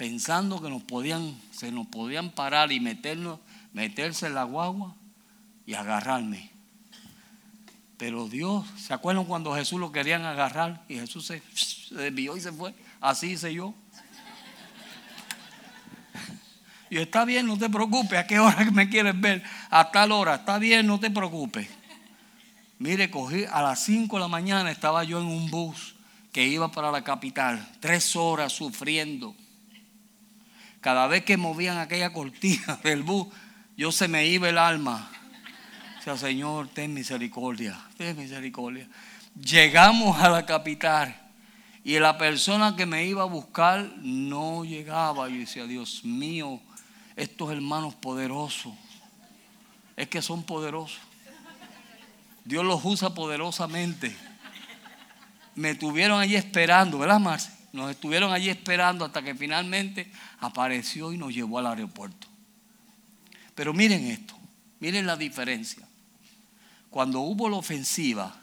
pensando 0.03 0.61
que 0.61 0.69
nos 0.69 0.83
podían, 0.83 1.39
se 1.53 1.71
nos 1.71 1.87
podían 1.87 2.31
parar 2.33 2.73
y 2.73 2.81
meternos, 2.81 3.39
meterse 3.73 4.27
en 4.27 4.35
la 4.35 4.43
guagua 4.43 4.97
y 5.65 5.75
agarrarme. 5.75 6.51
Pero 7.99 8.29
Dios, 8.29 8.67
¿se 8.77 8.93
acuerdan 8.95 9.27
cuando 9.27 9.55
Jesús 9.55 9.79
lo 9.79 9.93
querían 9.93 10.25
agarrar 10.25 10.83
y 10.89 10.97
Jesús 10.97 11.27
se, 11.27 11.41
desvió 11.95 12.37
y 12.37 12.41
se 12.41 12.51
fue? 12.51 12.75
Así 13.01 13.29
hice 13.29 13.55
yo. 13.55 13.75
Y 16.91 16.99
está 16.99 17.25
bien, 17.25 17.47
no 17.47 17.57
te 17.57 17.71
preocupes. 17.71 18.19
¿A 18.19 18.27
qué 18.27 18.41
hora 18.41 18.69
me 18.73 18.89
quieres 18.89 19.21
ver? 19.21 19.45
A 19.71 19.93
tal 19.93 20.11
hora. 20.11 20.35
Está 20.35 20.59
bien, 20.59 20.85
no 20.85 20.99
te 20.99 21.13
preocupes. 21.13 21.69
Mire, 22.81 23.09
cogí 23.09 23.45
a 23.45 23.63
las 23.63 23.85
5 23.85 24.17
de 24.17 24.21
la 24.21 24.27
mañana, 24.27 24.73
estaba 24.73 25.05
yo 25.05 25.21
en 25.21 25.27
un 25.27 25.49
bus 25.49 25.95
que 26.33 26.47
iba 26.47 26.73
para 26.73 26.91
la 26.91 27.05
capital. 27.05 27.69
Tres 27.79 28.17
horas 28.17 28.53
sufriendo. 28.53 29.37
Cada 30.81 31.07
vez 31.07 31.25
que 31.25 31.37
movían 31.37 31.79
aquella 31.79 32.13
cortina 32.13 32.81
del 32.83 33.03
bus, 33.03 33.29
yo 33.77 33.93
se 33.93 34.09
me 34.09 34.27
iba 34.27 34.49
el 34.49 34.59
alma. 34.59 35.11
O 36.01 36.03
sea, 36.03 36.17
Señor, 36.17 36.69
ten 36.69 36.93
misericordia, 36.93 37.79
ten 37.97 38.17
misericordia. 38.17 38.89
Llegamos 39.41 40.21
a 40.21 40.29
la 40.29 40.45
capital 40.45 41.17
y 41.85 41.99
la 41.99 42.19
persona 42.19 42.75
que 42.75 42.87
me 42.87 43.07
iba 43.07 43.23
a 43.23 43.27
buscar 43.27 43.85
no 43.99 44.65
llegaba. 44.65 45.29
Yo 45.29 45.37
decía, 45.37 45.67
Dios 45.67 46.05
mío, 46.05 46.61
estos 47.15 47.53
hermanos 47.53 47.95
poderosos, 47.95 48.73
es 49.97 50.09
que 50.09 50.23
son 50.23 50.43
poderosos. 50.43 51.01
Dios 52.45 52.65
los 52.65 52.85
usa 52.85 53.15
poderosamente. 53.15 54.17
Me 55.55 55.75
tuvieron 55.75 56.21
allí 56.21 56.37
esperando, 56.37 56.99
¿verdad, 56.99 57.21
Marce? 57.21 57.51
Nos 57.73 57.91
estuvieron 57.91 58.33
allí 58.33 58.51
esperando 58.51 59.05
hasta 59.05 59.23
que 59.23 59.35
finalmente 59.35 60.11
apareció 60.41 61.13
y 61.13 61.19
nos 61.19 61.35
llevó 61.35 61.59
al 61.59 61.67
aeropuerto. 61.67 62.27
Pero 63.55 63.73
miren 63.73 64.07
esto, 64.07 64.35
miren 64.81 65.07
la 65.07 65.17
diferencia. 65.17 65.87
Cuando 66.91 67.21
hubo 67.21 67.49
la 67.49 67.57
ofensiva, 67.57 68.37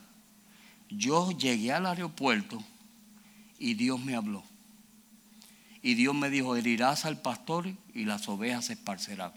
yo 0.89 1.31
llegué 1.31 1.71
al 1.71 1.85
aeropuerto 1.85 2.63
y 3.59 3.75
Dios 3.75 3.99
me 3.99 4.15
habló. 4.15 4.43
Y 5.81 5.93
Dios 5.93 6.15
me 6.15 6.29
dijo, 6.29 6.55
herirás 6.55 7.05
al 7.05 7.21
pastor 7.21 7.71
y 7.93 8.05
las 8.05 8.27
ovejas 8.27 8.65
se 8.65 8.73
esparcerán. 8.73 9.31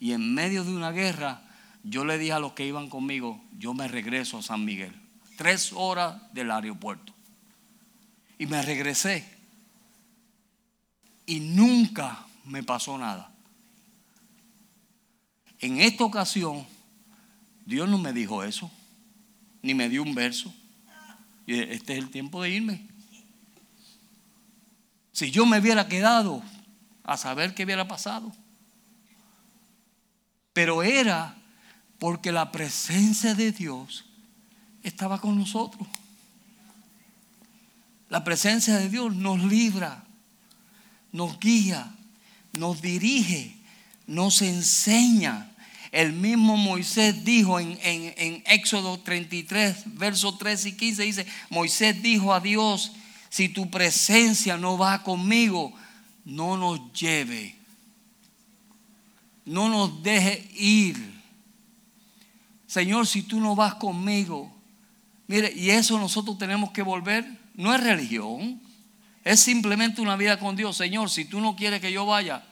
Y 0.00 0.12
en 0.12 0.34
medio 0.34 0.64
de 0.64 0.74
una 0.74 0.90
guerra, 0.90 1.42
yo 1.82 2.04
le 2.04 2.18
dije 2.18 2.32
a 2.32 2.38
los 2.38 2.54
que 2.54 2.66
iban 2.66 2.88
conmigo, 2.88 3.42
yo 3.58 3.74
me 3.74 3.86
regreso 3.86 4.38
a 4.38 4.42
San 4.42 4.64
Miguel. 4.64 5.03
Tres 5.36 5.72
horas 5.72 6.20
del 6.32 6.50
aeropuerto. 6.50 7.12
Y 8.38 8.46
me 8.46 8.60
regresé. 8.62 9.24
Y 11.26 11.40
nunca 11.40 12.26
me 12.44 12.62
pasó 12.62 12.98
nada. 12.98 13.32
En 15.60 15.80
esta 15.80 16.04
ocasión, 16.04 16.66
Dios 17.64 17.88
no 17.88 17.96
me 17.96 18.12
dijo 18.12 18.44
eso, 18.44 18.70
ni 19.62 19.72
me 19.72 19.88
dio 19.88 20.02
un 20.02 20.14
verso. 20.14 20.54
Este 21.46 21.94
es 21.94 21.98
el 21.98 22.10
tiempo 22.10 22.42
de 22.42 22.50
irme. 22.50 22.86
Si 25.12 25.30
yo 25.30 25.46
me 25.46 25.58
hubiera 25.58 25.88
quedado 25.88 26.42
a 27.04 27.16
saber 27.16 27.54
qué 27.54 27.64
hubiera 27.64 27.86
pasado. 27.86 28.32
Pero 30.52 30.82
era 30.82 31.36
porque 31.98 32.32
la 32.32 32.50
presencia 32.50 33.34
de 33.34 33.52
Dios 33.52 34.04
estaba 34.84 35.20
con 35.20 35.36
nosotros. 35.36 35.88
La 38.08 38.22
presencia 38.22 38.76
de 38.76 38.88
Dios 38.88 39.16
nos 39.16 39.42
libra, 39.42 40.04
nos 41.10 41.40
guía, 41.40 41.92
nos 42.52 42.80
dirige, 42.80 43.56
nos 44.06 44.42
enseña. 44.42 45.50
El 45.90 46.12
mismo 46.12 46.56
Moisés 46.56 47.24
dijo 47.24 47.58
en, 47.58 47.78
en, 47.82 48.42
Éxodo 48.46 49.00
33, 49.00 49.96
versos 49.96 50.38
3 50.38 50.66
y 50.66 50.72
15, 50.76 51.02
dice, 51.02 51.26
Moisés 51.50 52.02
dijo 52.02 52.32
a 52.32 52.40
Dios, 52.40 52.92
si 53.30 53.48
tu 53.48 53.70
presencia 53.70 54.56
no 54.56 54.78
va 54.78 55.02
conmigo, 55.02 55.72
no 56.24 56.56
nos 56.56 56.92
lleve. 56.92 57.56
No 59.44 59.68
nos 59.68 60.02
deje 60.02 60.48
ir. 60.54 61.14
Señor, 62.66 63.06
si 63.06 63.22
tú 63.22 63.40
no 63.40 63.54
vas 63.54 63.74
conmigo, 63.74 64.53
mire, 65.26 65.52
y 65.54 65.70
eso 65.70 65.98
nosotros 65.98 66.38
tenemos 66.38 66.70
que 66.70 66.82
volver, 66.82 67.26
no 67.54 67.74
es 67.74 67.82
religión, 67.82 68.60
es 69.24 69.40
simplemente 69.40 70.00
una 70.00 70.16
vida 70.16 70.38
con 70.38 70.56
Dios. 70.56 70.76
Señor, 70.76 71.10
si 71.10 71.24
tú 71.24 71.40
no 71.40 71.56
quieres 71.56 71.80
que 71.80 71.92
yo 71.92 72.06
vaya, 72.06 72.44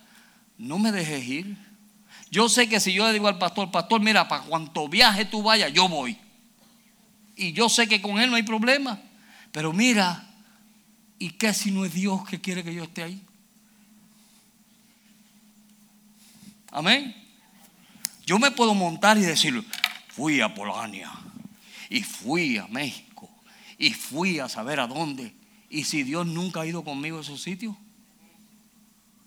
no 0.58 0.78
me 0.78 0.92
dejes 0.92 1.24
ir. 1.26 1.56
Yo 2.30 2.48
sé 2.48 2.68
que 2.68 2.80
si 2.80 2.92
yo 2.94 3.06
le 3.06 3.12
digo 3.12 3.28
al 3.28 3.38
pastor, 3.38 3.70
pastor, 3.70 4.00
mira, 4.00 4.26
para 4.28 4.44
cuanto 4.44 4.88
viaje 4.88 5.24
tú 5.24 5.42
vayas, 5.42 5.72
yo 5.72 5.88
voy. 5.88 6.16
Y 7.36 7.52
yo 7.52 7.68
sé 7.68 7.88
que 7.88 8.00
con 8.00 8.18
él 8.18 8.30
no 8.30 8.36
hay 8.36 8.42
problema. 8.42 9.00
Pero 9.50 9.72
mira, 9.72 10.32
¿Y 11.22 11.30
qué 11.30 11.54
si 11.54 11.70
no 11.70 11.84
es 11.84 11.94
Dios 11.94 12.24
que 12.24 12.40
quiere 12.40 12.64
que 12.64 12.74
yo 12.74 12.82
esté 12.82 13.04
ahí? 13.04 13.22
Amén. 16.72 17.14
Yo 18.26 18.40
me 18.40 18.50
puedo 18.50 18.74
montar 18.74 19.16
y 19.18 19.20
decir, 19.20 19.64
fui 20.08 20.40
a 20.40 20.52
Polonia 20.52 21.12
y 21.92 22.02
fui 22.02 22.56
a 22.56 22.66
México 22.68 23.28
y 23.76 23.90
fui 23.90 24.38
a 24.38 24.48
saber 24.48 24.80
a 24.80 24.86
dónde. 24.86 25.34
Y 25.68 25.84
si 25.84 26.02
Dios 26.02 26.26
nunca 26.26 26.62
ha 26.62 26.66
ido 26.66 26.82
conmigo 26.82 27.18
a 27.18 27.20
esos 27.20 27.42
sitios, 27.42 27.76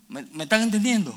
¿me, 0.08 0.22
¿me 0.32 0.44
están 0.44 0.62
entendiendo? 0.62 1.16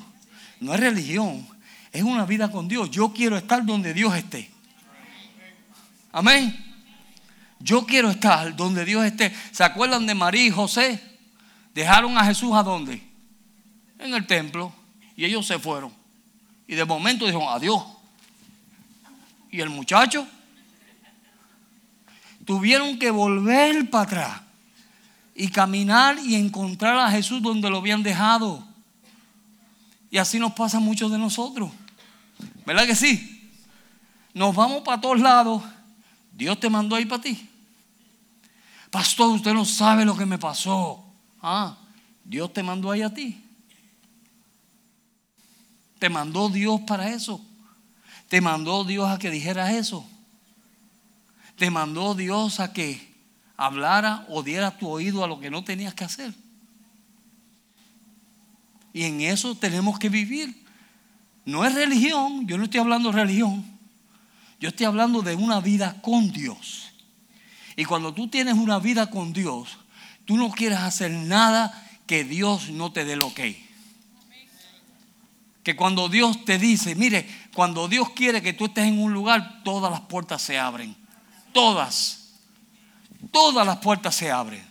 No 0.60 0.76
es 0.76 0.80
religión, 0.80 1.47
es 1.91 2.04
una 2.04 2.28
vida 2.28 2.52
con 2.52 2.68
Dios. 2.68 2.91
Yo 2.91 3.12
quiero 3.14 3.36
estar 3.36 3.66
donde 3.66 3.95
Dios 3.95 4.16
esté. 4.16 4.47
Amén. 6.12 6.56
Yo 7.60 7.84
quiero 7.84 8.12
estar 8.12 8.56
donde 8.56 8.86
Dios 8.86 9.04
esté. 9.04 9.34
¿Se 9.52 9.64
acuerdan 9.64 10.06
de 10.06 10.14
María 10.14 10.45
y 10.45 10.52
José? 10.52 11.02
Dejaron 11.74 12.16
a 12.16 12.26
Jesús 12.26 12.54
a 12.54 12.62
dónde? 12.62 13.02
En 13.97 14.14
el 14.14 14.28
templo. 14.28 14.72
Y 15.16 15.26
ellos 15.26 15.47
se 15.47 15.58
fueron. 15.58 15.91
Y 16.68 16.76
de 16.76 16.86
momento 16.86 17.26
dijeron, 17.26 17.47
adiós. 17.50 17.84
Y 19.50 19.62
el 19.62 19.72
muchacho 19.72 20.28
tuvieron 22.50 22.97
que 22.97 23.12
volver 23.12 23.91
para 23.91 24.04
atrás 24.06 24.41
y 25.36 25.50
caminar 25.50 26.18
y 26.18 26.34
encontrar 26.34 26.97
a 26.97 27.12
Jesús 27.12 27.43
donde 27.43 27.70
lo 27.70 27.78
habían 27.78 28.02
dejado. 28.02 28.68
Y 30.10 30.18
así 30.18 30.39
nos 30.39 30.54
pasa 30.54 30.78
a 30.78 30.80
muchos 30.80 31.12
de 31.12 31.20
nosotros. 31.20 31.72
¿Verdad 32.66 32.88
que 32.88 32.95
sí? 32.95 33.52
Nos 34.34 34.56
vamos 34.56 34.82
para 34.82 35.00
todos 35.00 35.20
lados. 35.20 35.62
Dios 36.34 36.60
te 36.60 36.72
mandó 36.72 36.95
ahí 36.95 37.06
para 37.06 37.22
ti. 37.22 37.47
Pastor, 38.89 39.30
usted 39.30 39.54
no 39.54 39.64
sabe 39.64 40.04
lo 40.04 40.18
que 40.18 40.26
me 40.26 40.39
pasó. 40.39 41.06
Ah, 41.43 41.78
Dios 42.24 42.52
te 42.52 42.64
mandó 42.64 42.89
ahí 42.89 43.04
a 43.04 43.14
ti. 43.14 43.45
Te 46.00 46.10
mandó 46.10 46.50
Dios 46.50 46.82
para 46.82 47.10
eso. 47.10 47.45
Te 48.28 48.41
mandó 48.41 48.86
Dios 48.86 49.08
a 49.08 49.20
que 49.20 49.30
dijeras 49.30 49.72
eso. 49.72 50.04
Te 51.60 51.70
mandó 51.70 52.16
Dios 52.16 52.62
a 52.62 52.72
que 52.72 53.14
hablara 53.57 54.26
o 54.30 54.41
diera 54.41 54.78
tu 54.78 54.88
oído 54.88 55.26
a 55.26 55.28
lo 55.28 55.41
que 55.41 55.51
no 55.51 55.66
tenías 55.66 55.93
que 55.93 56.05
hacer. 56.05 56.34
Y 58.93 59.03
en 59.03 59.20
eso 59.20 59.55
tenemos 59.55 59.99
que 59.99 60.07
vivir. 60.07 60.66
No 61.43 61.66
es 61.66 61.76
religión, 61.76 62.47
yo 62.47 62.57
no 62.57 62.64
estoy 62.64 62.80
hablando 62.80 63.12
de 63.12 63.22
religión. 63.22 63.66
Yo 64.62 64.70
estoy 64.70 64.86
hablando 64.86 65.22
de 65.22 65.36
una 65.36 65.60
vida 65.60 66.01
con 66.01 66.32
Dios. 66.32 66.93
Y 67.76 67.84
cuando 67.84 68.14
tú 68.14 68.30
tienes 68.30 68.53
una 68.53 68.80
vida 68.80 69.10
con 69.10 69.34
Dios, 69.34 69.78
tú 70.24 70.38
no 70.38 70.51
quieres 70.51 70.80
hacer 70.80 71.12
nada 71.12 71.86
que 72.07 72.24
Dios 72.24 72.70
no 72.70 72.93
te 72.93 73.03
dé 73.03 73.18
lo 73.18 73.34
que. 73.34 73.68
Que 75.64 75.76
cuando 75.76 76.07
Dios 76.07 76.45
te 76.45 76.57
dice, 76.57 76.95
mire, 76.95 77.28
cuando 77.53 77.89
Dios 77.89 78.12
quiere 78.12 78.41
que 78.41 78.53
tú 78.53 78.68
estés 78.68 78.86
en 78.86 78.97
un 78.97 79.12
lugar, 79.12 79.62
todas 79.66 79.91
las 79.91 80.01
puertas 80.01 80.41
se 80.41 80.57
abren. 80.57 80.95
Todas. 81.52 82.34
Todas 83.32 83.66
las 83.66 83.78
puertas 83.78 84.16
se 84.16 84.32
abren. 84.32 84.68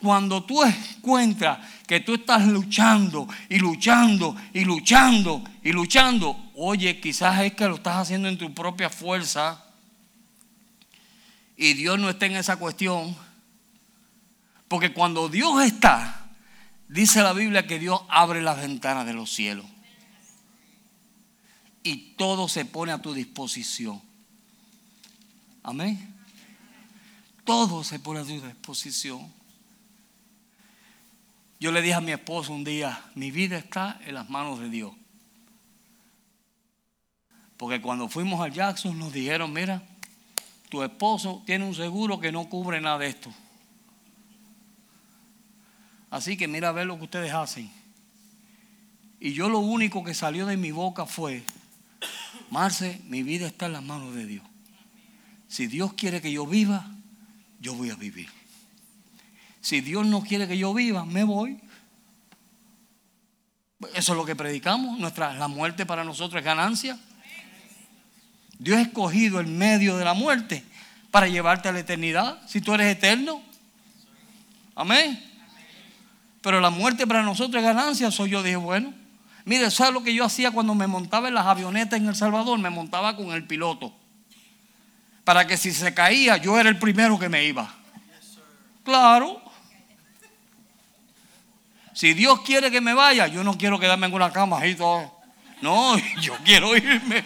Cuando 0.00 0.44
tú 0.44 0.62
encuentras 0.62 1.58
que 1.86 2.00
tú 2.00 2.14
estás 2.14 2.46
luchando 2.46 3.26
y 3.48 3.58
luchando 3.58 4.36
y 4.52 4.64
luchando 4.64 5.42
y 5.62 5.72
luchando, 5.72 6.50
oye, 6.54 7.00
quizás 7.00 7.40
es 7.40 7.54
que 7.54 7.66
lo 7.66 7.76
estás 7.76 7.96
haciendo 7.96 8.28
en 8.28 8.38
tu 8.38 8.54
propia 8.54 8.90
fuerza 8.90 9.64
y 11.56 11.74
Dios 11.74 11.98
no 11.98 12.08
está 12.08 12.26
en 12.26 12.36
esa 12.36 12.56
cuestión. 12.56 13.16
Porque 14.68 14.92
cuando 14.92 15.28
Dios 15.28 15.64
está, 15.64 16.28
dice 16.88 17.20
la 17.20 17.32
Biblia 17.32 17.66
que 17.66 17.80
Dios 17.80 18.00
abre 18.08 18.42
las 18.42 18.60
ventanas 18.60 19.04
de 19.06 19.14
los 19.14 19.32
cielos. 19.32 19.66
Y 21.82 22.14
todo 22.16 22.48
se 22.48 22.64
pone 22.64 22.92
a 22.92 23.02
tu 23.02 23.12
disposición. 23.12 24.00
Amén. 25.68 26.14
Todo 27.44 27.84
se 27.84 27.98
pone 27.98 28.20
a 28.20 28.24
tu 28.24 28.40
disposición. 28.40 29.30
Yo 31.60 31.72
le 31.72 31.82
dije 31.82 31.92
a 31.92 32.00
mi 32.00 32.10
esposo 32.10 32.54
un 32.54 32.64
día, 32.64 33.04
mi 33.14 33.30
vida 33.30 33.58
está 33.58 34.00
en 34.06 34.14
las 34.14 34.30
manos 34.30 34.60
de 34.60 34.70
Dios. 34.70 34.94
Porque 37.58 37.82
cuando 37.82 38.08
fuimos 38.08 38.40
al 38.40 38.50
Jackson 38.50 38.98
nos 38.98 39.12
dijeron, 39.12 39.52
mira, 39.52 39.82
tu 40.70 40.82
esposo 40.82 41.42
tiene 41.44 41.66
un 41.66 41.74
seguro 41.74 42.18
que 42.18 42.32
no 42.32 42.48
cubre 42.48 42.80
nada 42.80 43.00
de 43.00 43.08
esto. 43.08 43.30
Así 46.08 46.38
que 46.38 46.48
mira 46.48 46.70
a 46.70 46.72
ver 46.72 46.86
lo 46.86 46.96
que 46.96 47.04
ustedes 47.04 47.34
hacen. 47.34 47.70
Y 49.20 49.34
yo 49.34 49.50
lo 49.50 49.58
único 49.58 50.02
que 50.02 50.14
salió 50.14 50.46
de 50.46 50.56
mi 50.56 50.70
boca 50.70 51.04
fue, 51.04 51.44
Marce, 52.48 53.02
mi 53.04 53.22
vida 53.22 53.46
está 53.46 53.66
en 53.66 53.74
las 53.74 53.82
manos 53.82 54.14
de 54.14 54.24
Dios. 54.24 54.47
Si 55.48 55.66
Dios 55.66 55.94
quiere 55.94 56.20
que 56.20 56.30
yo 56.30 56.46
viva, 56.46 56.86
yo 57.60 57.74
voy 57.74 57.90
a 57.90 57.96
vivir. 57.96 58.28
Si 59.60 59.80
Dios 59.80 60.06
no 60.06 60.22
quiere 60.22 60.46
que 60.46 60.56
yo 60.56 60.72
viva, 60.74 61.04
me 61.04 61.24
voy. 61.24 61.60
Eso 63.94 64.12
es 64.12 64.16
lo 64.18 64.24
que 64.24 64.36
predicamos. 64.36 64.98
Nuestra, 64.98 65.32
la 65.34 65.48
muerte 65.48 65.86
para 65.86 66.04
nosotros 66.04 66.40
es 66.40 66.44
ganancia. 66.44 66.98
Dios 68.58 68.78
ha 68.78 68.82
escogido 68.82 69.40
el 69.40 69.46
medio 69.46 69.96
de 69.96 70.04
la 70.04 70.14
muerte 70.14 70.64
para 71.10 71.28
llevarte 71.28 71.68
a 71.68 71.72
la 71.72 71.80
eternidad. 71.80 72.40
Si 72.46 72.60
tú 72.60 72.74
eres 72.74 72.94
eterno. 72.94 73.42
Amén. 74.74 75.22
Pero 76.42 76.60
la 76.60 76.70
muerte 76.70 77.06
para 77.06 77.22
nosotros 77.22 77.62
es 77.62 77.66
ganancia. 77.66 78.10
Soy 78.10 78.30
yo 78.30 78.42
dije, 78.42 78.56
bueno. 78.56 78.92
Mire, 79.44 79.70
¿sabes 79.70 79.94
lo 79.94 80.02
que 80.02 80.12
yo 80.12 80.24
hacía 80.24 80.50
cuando 80.50 80.74
me 80.74 80.86
montaba 80.86 81.28
en 81.28 81.34
las 81.34 81.46
avionetas 81.46 81.98
en 81.98 82.08
El 82.08 82.14
Salvador? 82.14 82.58
Me 82.58 82.68
montaba 82.68 83.16
con 83.16 83.32
el 83.32 83.46
piloto. 83.46 83.94
Para 85.28 85.46
que 85.46 85.58
si 85.58 85.72
se 85.72 85.92
caía, 85.92 86.38
yo 86.38 86.58
era 86.58 86.70
el 86.70 86.78
primero 86.78 87.18
que 87.18 87.28
me 87.28 87.44
iba. 87.44 87.70
Claro. 88.82 89.42
Si 91.92 92.14
Dios 92.14 92.40
quiere 92.40 92.70
que 92.70 92.80
me 92.80 92.94
vaya, 92.94 93.26
yo 93.26 93.44
no 93.44 93.58
quiero 93.58 93.78
quedarme 93.78 94.06
en 94.06 94.14
una 94.14 94.32
cama 94.32 94.60
ahí 94.60 94.74
todo. 94.74 95.20
No, 95.60 95.98
yo 96.22 96.34
quiero 96.46 96.74
irme. 96.74 97.22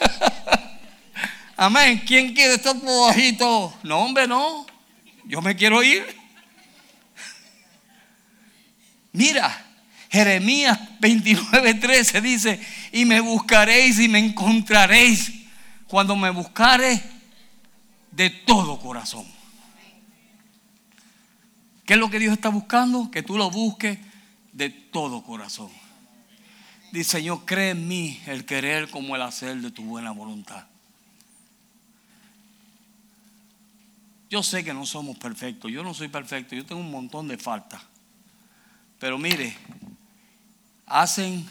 Amén. 1.56 2.02
¿Quién 2.06 2.34
quiere 2.34 2.56
estar 2.56 2.78
por 2.78 3.08
bajito? 3.08 3.72
No, 3.84 4.00
hombre, 4.00 4.28
no. 4.28 4.66
Yo 5.24 5.40
me 5.40 5.56
quiero 5.56 5.82
ir. 5.82 6.14
Mira, 9.12 9.65
Jeremías 10.16 10.78
29:13 10.98 12.22
dice, 12.22 12.58
y 12.90 13.04
me 13.04 13.20
buscaréis 13.20 13.98
y 13.98 14.08
me 14.08 14.18
encontraréis 14.18 15.30
cuando 15.86 16.16
me 16.16 16.30
buscares 16.30 17.02
de 18.12 18.30
todo 18.30 18.80
corazón. 18.80 19.26
¿Qué 21.84 21.92
es 21.92 21.98
lo 21.98 22.08
que 22.08 22.18
Dios 22.18 22.32
está 22.32 22.48
buscando? 22.48 23.10
Que 23.10 23.22
tú 23.22 23.36
lo 23.36 23.50
busques 23.50 23.98
de 24.54 24.70
todo 24.70 25.22
corazón. 25.22 25.70
Dice, 26.92 27.18
Señor, 27.18 27.44
cree 27.44 27.70
en 27.72 27.86
mí 27.86 28.18
el 28.24 28.46
querer 28.46 28.88
como 28.88 29.16
el 29.16 29.22
hacer 29.22 29.58
de 29.58 29.70
tu 29.70 29.82
buena 29.82 30.12
voluntad. 30.12 30.64
Yo 34.30 34.42
sé 34.42 34.64
que 34.64 34.72
no 34.72 34.86
somos 34.86 35.18
perfectos, 35.18 35.70
yo 35.70 35.82
no 35.82 35.92
soy 35.92 36.08
perfecto, 36.08 36.56
yo 36.56 36.64
tengo 36.64 36.80
un 36.80 36.90
montón 36.90 37.28
de 37.28 37.36
faltas. 37.36 37.82
Pero 38.98 39.18
mire, 39.18 39.54
hacen 40.86 41.46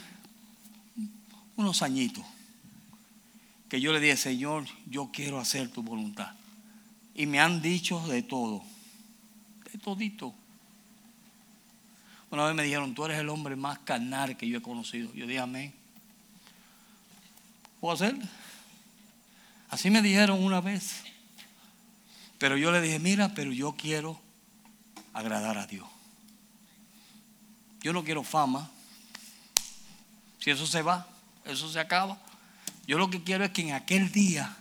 unos 1.56 1.82
añitos 1.82 2.26
que 3.70 3.82
yo 3.82 3.94
le 3.94 4.00
dije, 4.00 4.18
Señor, 4.18 4.66
yo 4.88 5.10
quiero 5.12 5.40
hacer 5.40 5.70
tu 5.70 5.84
voluntad. 5.84 6.34
Y 7.14 7.26
me 7.26 7.40
han 7.40 7.62
dicho 7.62 8.00
de 8.08 8.24
todo 8.24 8.64
todito. 9.78 10.34
Una 12.32 12.46
vez 12.46 12.56
me 12.56 12.64
dijeron, 12.64 12.96
tú 12.96 13.06
eres 13.06 13.20
el 13.20 13.30
hombre 13.30 13.56
más 13.56 13.80
carnal 13.80 14.36
que 14.36 14.48
yo 14.48 14.58
he 14.58 14.62
conocido. 14.62 15.14
Yo 15.14 15.28
dije, 15.28 15.40
amén. 15.40 15.74
¿Puedo 17.80 17.94
hacer? 17.94 18.18
Así 19.70 19.90
me 19.90 20.02
dijeron 20.02 20.44
una 20.44 20.60
vez. 20.60 21.04
Pero 22.38 22.58
yo 22.58 22.72
le 22.72 22.82
dije, 22.82 23.00
mira, 23.00 23.34
pero 23.34 23.52
yo 23.54 23.76
quiero 23.78 24.20
agradar 25.14 25.58
a 25.58 25.68
Dios. 25.68 25.88
Yo 27.82 27.94
no 27.94 28.04
quiero 28.04 28.24
fama. 28.24 28.70
Si 30.46 30.52
eso 30.52 30.68
se 30.68 30.84
va, 30.84 31.08
eso 31.44 31.68
se 31.72 31.80
acaba. 31.80 32.20
Yo 32.86 33.00
lo 33.00 33.10
que 33.10 33.24
quiero 33.24 33.44
es 33.44 33.50
que 33.50 33.64
en 33.64 33.72
aquel 33.72 34.12
día 34.12 34.56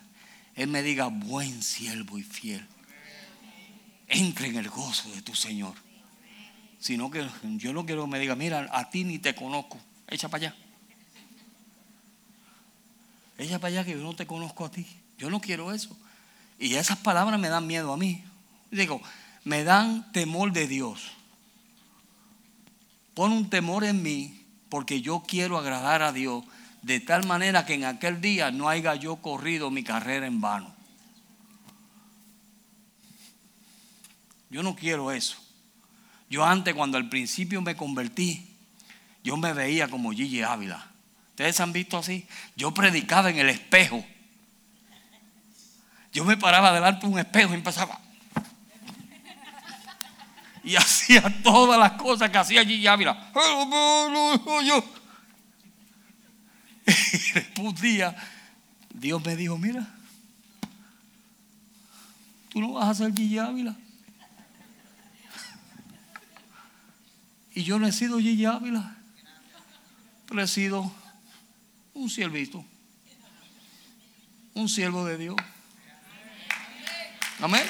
Él 0.54 0.68
me 0.68 0.82
diga, 0.82 1.08
buen 1.08 1.62
siervo 1.62 2.16
y 2.18 2.22
fiel 2.22 2.66
entre 4.08 4.46
en 4.46 4.56
el 4.56 4.70
gozo 4.70 5.10
de 5.10 5.20
tu 5.20 5.34
Señor. 5.34 5.74
Sino 6.78 7.10
que 7.10 7.28
yo 7.58 7.74
no 7.74 7.84
quiero 7.84 8.04
que 8.04 8.10
me 8.10 8.18
diga, 8.18 8.34
mira, 8.34 8.66
a 8.72 8.88
ti 8.88 9.04
ni 9.04 9.18
te 9.18 9.34
conozco. 9.34 9.78
Echa 10.08 10.30
para 10.30 10.46
allá. 10.46 10.56
Echa 13.36 13.58
para 13.58 13.68
allá 13.68 13.84
que 13.84 13.92
yo 13.92 13.98
no 13.98 14.16
te 14.16 14.26
conozco 14.26 14.64
a 14.64 14.70
ti. 14.70 14.86
Yo 15.18 15.28
no 15.28 15.38
quiero 15.38 15.70
eso. 15.70 15.94
Y 16.58 16.76
esas 16.76 16.96
palabras 16.96 17.38
me 17.38 17.50
dan 17.50 17.66
miedo 17.66 17.92
a 17.92 17.98
mí. 17.98 18.24
Digo, 18.70 19.02
me 19.44 19.64
dan 19.64 20.10
temor 20.12 20.50
de 20.50 20.66
Dios. 20.66 21.12
Pon 23.12 23.32
un 23.32 23.50
temor 23.50 23.84
en 23.84 24.02
mí 24.02 24.43
porque 24.74 25.00
yo 25.00 25.22
quiero 25.24 25.56
agradar 25.56 26.02
a 26.02 26.10
Dios 26.10 26.42
de 26.82 26.98
tal 26.98 27.24
manera 27.24 27.64
que 27.64 27.74
en 27.74 27.84
aquel 27.84 28.20
día 28.20 28.50
no 28.50 28.68
haya 28.68 28.96
yo 28.96 29.14
corrido 29.14 29.70
mi 29.70 29.84
carrera 29.84 30.26
en 30.26 30.40
vano. 30.40 30.74
Yo 34.50 34.64
no 34.64 34.74
quiero 34.74 35.12
eso. 35.12 35.36
Yo 36.28 36.44
antes, 36.44 36.74
cuando 36.74 36.98
al 36.98 37.08
principio 37.08 37.62
me 37.62 37.76
convertí, 37.76 38.56
yo 39.22 39.36
me 39.36 39.52
veía 39.52 39.86
como 39.86 40.10
Gigi 40.10 40.42
Ávila. 40.42 40.84
¿Ustedes 41.28 41.60
han 41.60 41.72
visto 41.72 41.96
así? 41.96 42.26
Yo 42.56 42.74
predicaba 42.74 43.30
en 43.30 43.38
el 43.38 43.50
espejo. 43.50 44.04
Yo 46.12 46.24
me 46.24 46.36
paraba 46.36 46.72
delante 46.72 47.06
de 47.06 47.12
un 47.12 47.20
espejo 47.20 47.52
y 47.52 47.58
empezaba. 47.58 48.00
Y 50.64 50.76
hacía 50.76 51.22
todas 51.42 51.78
las 51.78 51.92
cosas 51.92 52.30
que 52.30 52.38
hacía 52.38 52.64
Gigi 52.64 52.86
Ávila. 52.86 53.30
Y 56.86 57.60
un 57.60 57.74
día, 57.74 58.16
Dios 58.92 59.22
me 59.24 59.36
dijo: 59.36 59.58
Mira, 59.58 59.86
tú 62.48 62.60
no 62.60 62.72
vas 62.72 62.88
a 62.88 62.94
ser 62.94 63.14
Gigi 63.14 63.38
Ávila. 63.38 63.76
Y 67.54 67.62
yo 67.62 67.78
no 67.78 67.86
he 67.86 67.92
sido 67.92 68.18
Gigi 68.18 68.46
Ávila, 68.46 68.96
pero 70.26 70.42
he 70.42 70.48
sido 70.48 70.90
un 71.92 72.10
siervito, 72.10 72.64
un 74.54 74.68
siervo 74.68 75.04
de 75.04 75.18
Dios. 75.18 75.36
Amén. 77.40 77.62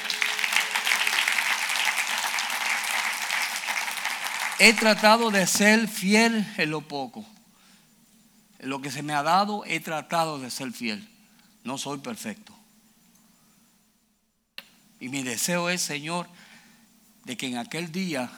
He 4.59 4.73
tratado 4.73 5.31
de 5.31 5.45
ser 5.47 5.87
fiel 5.87 6.45
en 6.57 6.69
lo 6.69 6.81
poco. 6.81 7.25
En 8.59 8.69
lo 8.69 8.81
que 8.81 8.89
se 8.89 9.03
me 9.03 9.13
ha 9.13 9.21
dado, 9.21 9.65
he 9.65 9.79
tratado 9.79 10.39
de 10.39 10.49
ser 10.49 10.71
fiel. 10.71 11.07
No 11.63 11.77
soy 11.77 11.99
perfecto. 11.99 12.55
Y 14.99 15.09
mi 15.09 15.23
deseo 15.23 15.69
es, 15.69 15.81
Señor, 15.81 16.29
de 17.25 17.35
que 17.35 17.47
en 17.47 17.57
aquel 17.57 17.91
día 17.91 18.31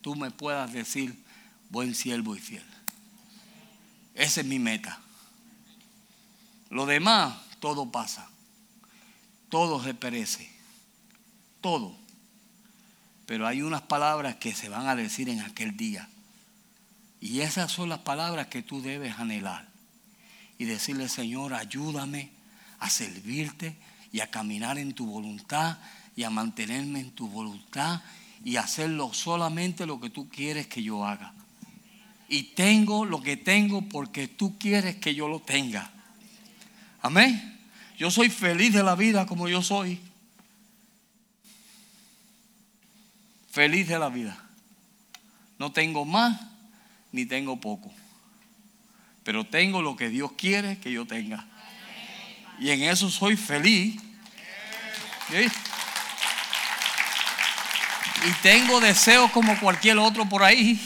tú 0.00 0.16
me 0.16 0.30
puedas 0.30 0.72
decir, 0.72 1.22
buen 1.70 1.94
siervo 1.94 2.34
y 2.34 2.40
fiel. 2.40 2.66
Esa 4.14 4.40
es 4.40 4.46
mi 4.46 4.58
meta. 4.58 5.00
Lo 6.70 6.86
demás, 6.86 7.34
todo 7.60 7.90
pasa. 7.90 8.28
Todo 9.48 9.82
se 9.82 9.94
perece. 9.94 10.50
Todo. 11.60 12.01
Pero 13.32 13.46
hay 13.46 13.62
unas 13.62 13.80
palabras 13.80 14.36
que 14.36 14.52
se 14.54 14.68
van 14.68 14.88
a 14.88 14.94
decir 14.94 15.30
en 15.30 15.40
aquel 15.40 15.74
día. 15.74 16.06
Y 17.18 17.40
esas 17.40 17.72
son 17.72 17.88
las 17.88 18.00
palabras 18.00 18.48
que 18.48 18.60
tú 18.60 18.82
debes 18.82 19.18
anhelar. 19.18 19.66
Y 20.58 20.66
decirle, 20.66 21.08
Señor, 21.08 21.54
ayúdame 21.54 22.28
a 22.78 22.90
servirte 22.90 23.74
y 24.12 24.20
a 24.20 24.30
caminar 24.30 24.76
en 24.76 24.92
tu 24.92 25.06
voluntad 25.06 25.78
y 26.14 26.24
a 26.24 26.28
mantenerme 26.28 27.00
en 27.00 27.10
tu 27.12 27.26
voluntad 27.26 28.02
y 28.44 28.56
hacerlo 28.56 29.14
solamente 29.14 29.86
lo 29.86 29.98
que 29.98 30.10
tú 30.10 30.28
quieres 30.28 30.66
que 30.66 30.82
yo 30.82 31.06
haga. 31.06 31.32
Y 32.28 32.42
tengo 32.54 33.06
lo 33.06 33.22
que 33.22 33.38
tengo 33.38 33.80
porque 33.80 34.28
tú 34.28 34.58
quieres 34.58 34.96
que 34.96 35.14
yo 35.14 35.26
lo 35.26 35.40
tenga. 35.40 35.90
Amén. 37.00 37.58
Yo 37.96 38.10
soy 38.10 38.28
feliz 38.28 38.74
de 38.74 38.82
la 38.82 38.94
vida 38.94 39.24
como 39.24 39.48
yo 39.48 39.62
soy. 39.62 39.98
Feliz 43.52 43.86
de 43.86 43.98
la 43.98 44.08
vida. 44.08 44.34
No 45.58 45.70
tengo 45.72 46.06
más 46.06 46.40
ni 47.12 47.26
tengo 47.26 47.60
poco. 47.60 47.92
Pero 49.24 49.44
tengo 49.44 49.82
lo 49.82 49.94
que 49.94 50.08
Dios 50.08 50.32
quiere 50.32 50.78
que 50.78 50.90
yo 50.90 51.06
tenga. 51.06 51.44
Y 52.58 52.70
en 52.70 52.82
eso 52.84 53.10
soy 53.10 53.36
feliz. 53.36 54.00
¿Sí? 55.28 55.46
Y 58.26 58.32
tengo 58.42 58.80
deseos 58.80 59.30
como 59.32 59.60
cualquier 59.60 59.98
otro 59.98 60.26
por 60.26 60.42
ahí. 60.42 60.80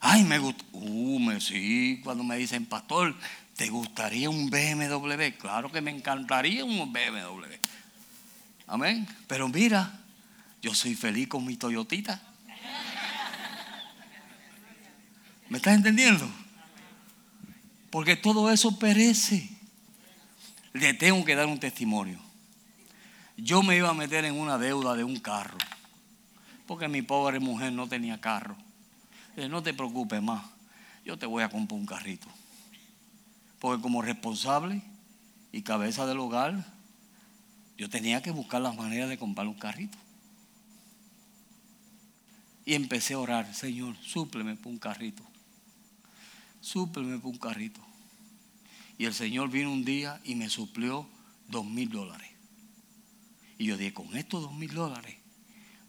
Ay, 0.00 0.24
me 0.24 0.40
gusta. 0.40 0.64
Uh, 0.72 1.20
me, 1.20 1.40
sí, 1.40 2.00
cuando 2.02 2.24
me 2.24 2.36
dicen, 2.36 2.66
pastor, 2.66 3.14
¿te 3.54 3.68
gustaría 3.68 4.28
un 4.28 4.50
BMW? 4.50 5.38
Claro 5.38 5.70
que 5.70 5.80
me 5.80 5.92
encantaría 5.92 6.64
un 6.64 6.92
BMW. 6.92 7.54
Amén. 8.66 9.06
Pero 9.28 9.48
mira, 9.48 9.92
yo 10.60 10.74
soy 10.74 10.94
feliz 10.94 11.28
con 11.28 11.44
mi 11.44 11.56
Toyotita. 11.56 12.20
¿Me 15.48 15.58
estás 15.58 15.74
entendiendo? 15.74 16.28
Porque 17.90 18.16
todo 18.16 18.50
eso 18.50 18.78
perece. 18.78 19.48
Le 20.72 20.94
tengo 20.94 21.24
que 21.24 21.34
dar 21.34 21.46
un 21.46 21.58
testimonio. 21.58 22.18
Yo 23.36 23.62
me 23.62 23.76
iba 23.76 23.88
a 23.88 23.94
meter 23.94 24.24
en 24.24 24.34
una 24.34 24.58
deuda 24.58 24.94
de 24.94 25.04
un 25.04 25.18
carro. 25.18 25.56
Porque 26.66 26.88
mi 26.88 27.02
pobre 27.02 27.40
mujer 27.40 27.72
no 27.72 27.88
tenía 27.88 28.20
carro. 28.20 28.56
no 29.48 29.62
te 29.62 29.72
preocupes 29.72 30.20
más. 30.20 30.44
Yo 31.04 31.16
te 31.16 31.24
voy 31.24 31.42
a 31.42 31.48
comprar 31.48 31.80
un 31.80 31.86
carrito. 31.86 32.28
Porque 33.58 33.80
como 33.80 34.02
responsable 34.02 34.82
y 35.50 35.62
cabeza 35.62 36.04
del 36.04 36.18
hogar, 36.18 36.66
yo 37.78 37.88
tenía 37.88 38.20
que 38.20 38.32
buscar 38.32 38.60
las 38.60 38.76
maneras 38.76 39.08
de 39.08 39.16
comprar 39.16 39.46
un 39.46 39.54
carrito. 39.54 39.96
Y 42.68 42.74
empecé 42.74 43.14
a 43.14 43.18
orar, 43.18 43.54
Señor, 43.54 43.96
súpleme 44.02 44.54
por 44.54 44.70
un 44.70 44.78
carrito 44.78 45.24
súpleme 46.60 47.18
por 47.18 47.32
un 47.32 47.38
carrito. 47.38 47.80
Y 48.98 49.04
el 49.04 49.14
Señor 49.14 49.50
vino 49.50 49.72
un 49.72 49.84
día 49.84 50.20
y 50.24 50.34
me 50.34 50.48
suplió 50.48 51.08
dos 51.48 51.64
mil 51.64 51.88
dólares. 51.88 52.30
Y 53.58 53.66
yo 53.66 53.76
dije, 53.76 53.94
con 53.94 54.16
estos 54.16 54.42
dos 54.42 54.54
mil 54.54 54.72
dólares 54.72 55.16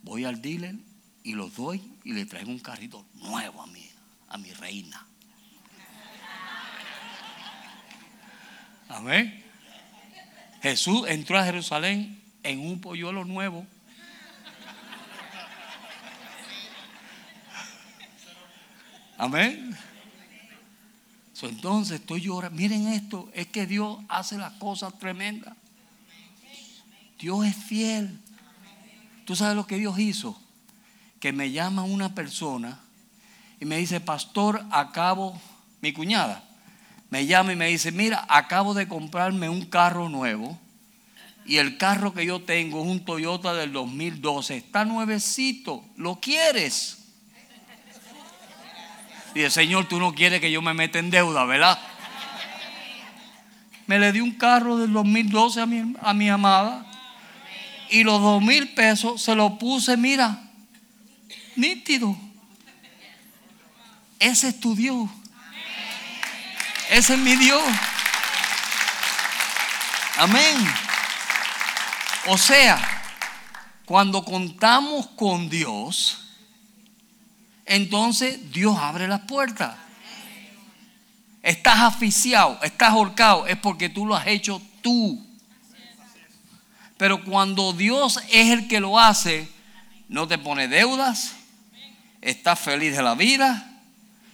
voy 0.03 0.25
al 0.25 0.41
dealer 0.41 0.75
y 1.23 1.33
los 1.33 1.55
doy 1.55 1.81
y 2.03 2.13
le 2.13 2.25
traigo 2.25 2.49
un 2.49 2.59
carrito 2.59 3.05
nuevo 3.15 3.61
a 3.61 3.67
mi, 3.67 3.85
a 4.29 4.37
mi 4.37 4.51
reina. 4.53 5.05
Amén. 8.87 9.43
Jesús 10.61 11.07
entró 11.07 11.37
a 11.37 11.45
Jerusalén 11.45 12.21
en 12.43 12.59
un 12.59 12.81
polluelo 12.81 13.23
nuevo. 13.23 13.65
Amén. 19.19 19.77
Entonces 21.41 21.99
estoy 21.99 22.21
llorando. 22.21 22.57
Miren 22.57 22.87
esto, 22.87 23.29
es 23.33 23.47
que 23.47 23.67
Dios 23.67 23.99
hace 24.07 24.37
las 24.37 24.53
cosas 24.53 24.97
tremendas. 24.97 25.55
Dios 27.19 27.45
es 27.45 27.55
fiel. 27.55 28.17
¿Tú 29.25 29.35
sabes 29.35 29.57
lo 29.57 29.67
que 29.67 29.75
Dios 29.75 29.99
hizo? 29.99 30.41
Que 31.19 31.33
me 31.33 31.51
llama 31.51 31.83
una 31.83 32.15
persona 32.15 32.79
y 33.59 33.65
me 33.65 33.77
dice, 33.77 33.99
pastor, 33.99 34.65
acabo, 34.71 35.39
mi 35.81 35.91
cuñada, 35.91 36.41
me 37.09 37.25
llama 37.25 37.51
y 37.51 37.57
me 37.57 37.67
dice, 37.67 37.91
mira, 37.91 38.25
acabo 38.29 38.73
de 38.73 38.87
comprarme 38.87 39.49
un 39.49 39.65
carro 39.65 40.07
nuevo 40.07 40.57
y 41.45 41.57
el 41.57 41.77
carro 41.77 42.13
que 42.13 42.25
yo 42.25 42.41
tengo 42.41 42.81
es 42.81 42.87
un 42.87 43.03
Toyota 43.03 43.53
del 43.53 43.73
2012, 43.73 44.55
está 44.55 44.85
nuevecito, 44.85 45.83
¿lo 45.97 46.21
quieres? 46.21 46.98
Y 49.35 49.49
Señor, 49.49 49.87
tú 49.87 49.99
no 49.99 50.13
quieres 50.13 50.41
que 50.41 50.51
yo 50.51 50.61
me 50.61 50.73
meta 50.73 50.99
en 50.99 51.09
deuda, 51.09 51.45
¿verdad? 51.45 51.79
Me 53.87 53.99
le 53.99 54.11
di 54.11 54.21
un 54.21 54.31
carro 54.31 54.77
del 54.77 54.93
2012 54.93 55.61
a 55.61 55.65
mi, 55.65 55.95
a 56.01 56.13
mi 56.13 56.29
amada. 56.29 56.85
Y 57.89 58.03
los 58.03 58.21
dos 58.21 58.41
mil 58.41 58.69
pesos 58.69 59.21
se 59.21 59.35
los 59.35 59.53
puse, 59.53 59.97
mira, 59.97 60.43
nítido. 61.55 62.15
Ese 64.19 64.49
es 64.49 64.59
tu 64.59 64.75
Dios. 64.75 65.09
Ese 66.89 67.13
es 67.13 67.19
mi 67.19 67.35
Dios. 67.35 67.63
Amén. 70.17 70.57
O 72.27 72.37
sea, 72.37 72.79
cuando 73.85 74.23
contamos 74.23 75.07
con 75.15 75.49
Dios, 75.49 76.28
entonces 77.69 78.51
Dios 78.51 78.75
abre 78.79 79.07
las 79.07 79.21
puertas. 79.21 79.75
Estás 81.43 81.79
asfixiado, 81.79 82.59
estás 82.63 82.89
ahorcado, 82.89 83.45
es 83.45 83.57
porque 83.57 83.89
tú 83.89 84.07
lo 84.07 84.15
has 84.15 84.25
hecho 84.25 84.59
tú. 84.81 85.23
Pero 86.97 87.23
cuando 87.23 87.71
Dios 87.71 88.19
es 88.29 88.49
el 88.49 88.67
que 88.67 88.79
lo 88.79 88.99
hace, 88.99 89.47
no 90.09 90.27
te 90.27 90.39
pone 90.39 90.67
deudas, 90.67 91.35
estás 92.21 92.59
feliz 92.59 92.97
de 92.97 93.03
la 93.03 93.13
vida. 93.13 93.71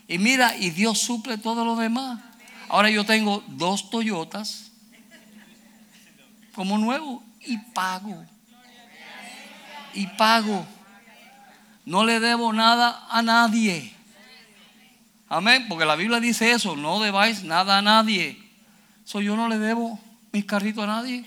Y 0.07 0.17
mira, 0.17 0.55
y 0.55 0.69
Dios 0.69 0.99
suple 0.99 1.37
todo 1.37 1.65
lo 1.65 1.75
demás. 1.75 2.21
Ahora 2.69 2.89
yo 2.89 3.03
tengo 3.03 3.43
dos 3.47 3.89
Toyotas 3.89 4.71
como 6.55 6.77
nuevo 6.77 7.21
y 7.41 7.57
pago. 7.57 8.25
Y 9.93 10.07
pago. 10.07 10.65
No 11.85 12.03
le 12.03 12.19
debo 12.19 12.51
nada 12.51 13.07
a 13.09 13.21
nadie. 13.21 13.93
Amén, 15.27 15.65
porque 15.67 15.85
la 15.85 15.95
Biblia 15.95 16.19
dice 16.19 16.51
eso, 16.51 16.75
no 16.75 16.99
debáis 16.99 17.43
nada 17.43 17.77
a 17.77 17.81
nadie. 17.81 18.41
So, 19.03 19.21
yo 19.21 19.35
no 19.35 19.47
le 19.47 19.59
debo 19.59 19.99
mis 20.31 20.45
carritos 20.45 20.83
a 20.83 20.87
nadie. 20.87 21.25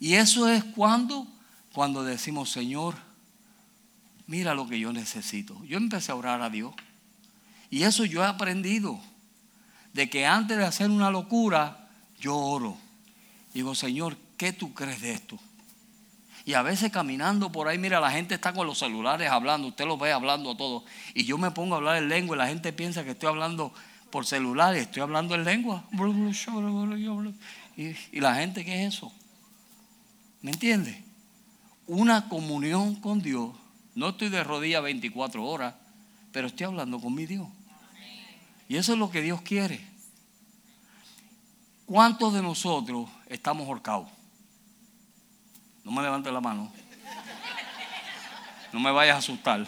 Y 0.00 0.14
eso 0.14 0.48
es 0.48 0.64
cuando, 0.64 1.26
cuando 1.72 2.02
decimos, 2.02 2.50
Señor, 2.50 2.96
mira 4.26 4.54
lo 4.54 4.68
que 4.68 4.80
yo 4.80 4.92
necesito. 4.92 5.64
Yo 5.64 5.76
empecé 5.76 6.10
a 6.10 6.16
orar 6.16 6.42
a 6.42 6.50
Dios. 6.50 6.74
Y 7.70 7.84
eso 7.84 8.04
yo 8.04 8.22
he 8.22 8.26
aprendido. 8.26 9.00
De 9.92 10.10
que 10.10 10.26
antes 10.26 10.56
de 10.56 10.64
hacer 10.64 10.90
una 10.90 11.10
locura, 11.10 11.88
yo 12.18 12.36
oro. 12.36 12.76
Digo, 13.54 13.74
Señor, 13.74 14.16
¿qué 14.36 14.52
tú 14.52 14.74
crees 14.74 15.02
de 15.02 15.12
esto? 15.12 15.38
Y 16.44 16.54
a 16.54 16.62
veces 16.62 16.90
caminando 16.90 17.52
por 17.52 17.68
ahí, 17.68 17.78
mira, 17.78 18.00
la 18.00 18.10
gente 18.10 18.34
está 18.34 18.52
con 18.52 18.66
los 18.66 18.78
celulares 18.78 19.30
hablando, 19.30 19.68
usted 19.68 19.86
los 19.86 19.98
ve 19.98 20.12
hablando 20.12 20.56
todo. 20.56 20.84
Y 21.14 21.24
yo 21.24 21.38
me 21.38 21.50
pongo 21.52 21.74
a 21.74 21.78
hablar 21.78 21.96
en 21.96 22.08
lengua 22.08 22.36
y 22.36 22.38
la 22.38 22.48
gente 22.48 22.72
piensa 22.72 23.04
que 23.04 23.10
estoy 23.10 23.28
hablando 23.28 23.72
por 24.10 24.26
celulares, 24.26 24.82
estoy 24.82 25.02
hablando 25.02 25.34
en 25.34 25.44
lengua. 25.44 25.84
Y, 27.76 28.20
la 28.20 28.34
gente, 28.34 28.64
¿qué 28.64 28.84
es 28.84 28.94
eso? 28.94 29.12
¿Me 30.42 30.50
entiende? 30.50 31.02
Una 31.86 32.28
comunión 32.28 32.96
con 32.96 33.22
Dios. 33.22 33.50
No 33.94 34.10
estoy 34.10 34.28
de 34.28 34.42
rodillas 34.42 34.82
24 34.82 35.44
horas, 35.44 35.74
pero 36.32 36.48
estoy 36.48 36.66
hablando 36.66 37.00
con 37.00 37.14
mi 37.14 37.26
Dios. 37.26 37.48
Y 38.68 38.76
eso 38.76 38.92
es 38.94 38.98
lo 38.98 39.10
que 39.10 39.22
Dios 39.22 39.42
quiere. 39.42 39.80
¿Cuántos 41.86 42.32
de 42.34 42.42
nosotros 42.42 43.08
estamos 43.28 43.68
horcados? 43.68 44.08
No 45.84 45.92
me 45.92 46.02
levante 46.02 46.30
la 46.30 46.40
mano. 46.40 46.72
No 48.72 48.80
me 48.80 48.90
vayas 48.90 49.16
a 49.16 49.18
asustar. 49.18 49.66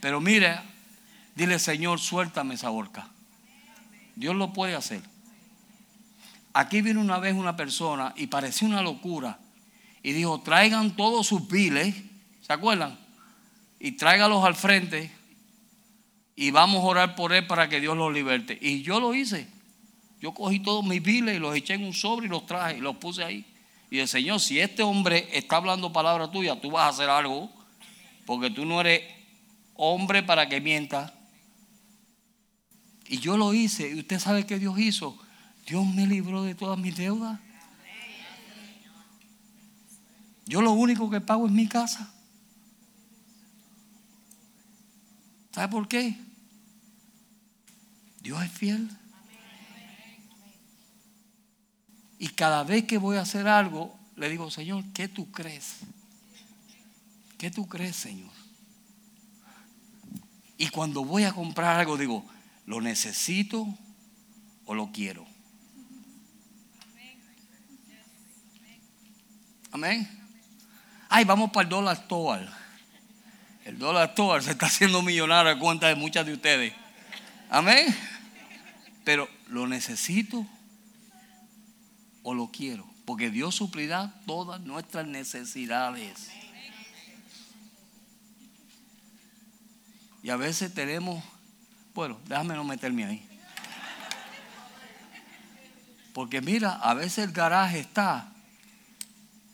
Pero 0.00 0.20
mire, 0.20 0.58
dile, 1.34 1.58
Señor, 1.58 1.98
suéltame 1.98 2.54
esa 2.54 2.70
horca. 2.70 3.08
Dios 4.14 4.36
lo 4.36 4.52
puede 4.52 4.74
hacer. 4.74 5.02
Aquí 6.52 6.82
vino 6.82 7.00
una 7.00 7.18
vez 7.18 7.34
una 7.34 7.56
persona 7.56 8.12
y 8.16 8.26
parecía 8.26 8.68
una 8.68 8.82
locura. 8.82 9.38
Y 10.02 10.12
dijo, 10.12 10.40
traigan 10.40 10.96
todos 10.96 11.26
sus 11.26 11.48
biles, 11.48 11.94
¿se 12.42 12.52
acuerdan? 12.52 12.98
Y 13.78 13.92
tráigalos 13.92 14.44
al 14.44 14.54
frente 14.54 15.10
y 16.36 16.50
vamos 16.50 16.82
a 16.82 16.86
orar 16.86 17.14
por 17.14 17.32
él 17.32 17.46
para 17.46 17.68
que 17.68 17.80
Dios 17.80 17.96
los 17.96 18.12
liberte. 18.12 18.58
Y 18.60 18.82
yo 18.82 19.00
lo 19.00 19.14
hice. 19.14 19.48
Yo 20.20 20.34
cogí 20.34 20.60
todos 20.60 20.84
mis 20.84 21.02
biles 21.02 21.36
y 21.36 21.38
los 21.38 21.54
eché 21.56 21.74
en 21.74 21.84
un 21.84 21.92
sobre 21.92 22.26
y 22.26 22.28
los 22.28 22.46
traje 22.46 22.78
y 22.78 22.80
los 22.80 22.96
puse 22.96 23.24
ahí. 23.24 23.44
Y 23.92 23.98
el 23.98 24.08
Señor, 24.08 24.40
si 24.40 24.58
este 24.58 24.82
hombre 24.82 25.28
está 25.34 25.56
hablando 25.58 25.92
palabra 25.92 26.30
tuya, 26.30 26.58
tú 26.58 26.70
vas 26.70 26.84
a 26.84 26.88
hacer 26.88 27.10
algo, 27.10 27.52
porque 28.24 28.48
tú 28.48 28.64
no 28.64 28.80
eres 28.80 29.02
hombre 29.74 30.22
para 30.22 30.48
que 30.48 30.62
mienta. 30.62 31.12
Y 33.06 33.18
yo 33.18 33.36
lo 33.36 33.52
hice, 33.52 33.90
y 33.90 33.98
usted 33.98 34.18
sabe 34.18 34.46
que 34.46 34.58
Dios 34.58 34.78
hizo. 34.78 35.22
Dios 35.66 35.84
me 35.84 36.06
libró 36.06 36.42
de 36.42 36.54
todas 36.54 36.78
mis 36.78 36.96
deudas. 36.96 37.38
Yo 40.46 40.62
lo 40.62 40.72
único 40.72 41.10
que 41.10 41.20
pago 41.20 41.44
es 41.44 41.52
mi 41.52 41.68
casa. 41.68 42.14
¿Sabe 45.54 45.68
por 45.68 45.86
qué? 45.86 46.16
Dios 48.22 48.42
es 48.42 48.50
fiel. 48.52 48.88
Y 52.22 52.28
cada 52.28 52.62
vez 52.62 52.84
que 52.84 52.98
voy 52.98 53.16
a 53.16 53.22
hacer 53.22 53.48
algo, 53.48 53.98
le 54.14 54.28
digo, 54.28 54.48
Señor, 54.48 54.84
¿qué 54.94 55.08
tú 55.08 55.32
crees? 55.32 55.78
¿Qué 57.36 57.50
tú 57.50 57.66
crees, 57.66 57.96
Señor? 57.96 58.30
Y 60.56 60.68
cuando 60.68 61.04
voy 61.04 61.24
a 61.24 61.32
comprar 61.32 61.80
algo, 61.80 61.96
digo, 61.96 62.24
¿lo 62.64 62.80
necesito 62.80 63.66
o 64.66 64.74
lo 64.76 64.92
quiero? 64.92 65.26
Amén. 69.72 70.08
Ay, 71.08 71.24
vamos 71.24 71.50
para 71.50 71.64
el 71.64 71.70
dólar 71.70 71.96
store. 71.96 72.48
El 73.64 73.80
dólar 73.80 74.10
store 74.10 74.44
se 74.44 74.52
está 74.52 74.66
haciendo 74.66 75.02
millonario 75.02 75.50
a 75.50 75.58
cuenta 75.58 75.88
de 75.88 75.96
muchas 75.96 76.24
de 76.24 76.34
ustedes. 76.34 76.72
Amén. 77.50 77.92
Pero 79.02 79.28
¿lo 79.48 79.66
necesito 79.66 80.46
o 82.22 82.34
lo 82.34 82.50
quiero? 82.50 82.86
Porque 83.04 83.30
Dios 83.30 83.54
suplirá 83.54 84.14
todas 84.26 84.60
nuestras 84.60 85.06
necesidades. 85.06 86.30
Y 90.22 90.30
a 90.30 90.36
veces 90.36 90.72
tenemos, 90.72 91.22
bueno, 91.94 92.18
déjame 92.26 92.54
no 92.54 92.64
meterme 92.64 93.04
ahí. 93.04 93.28
Porque 96.12 96.40
mira, 96.40 96.74
a 96.74 96.94
veces 96.94 97.24
el 97.24 97.32
garaje 97.32 97.80
está 97.80 98.32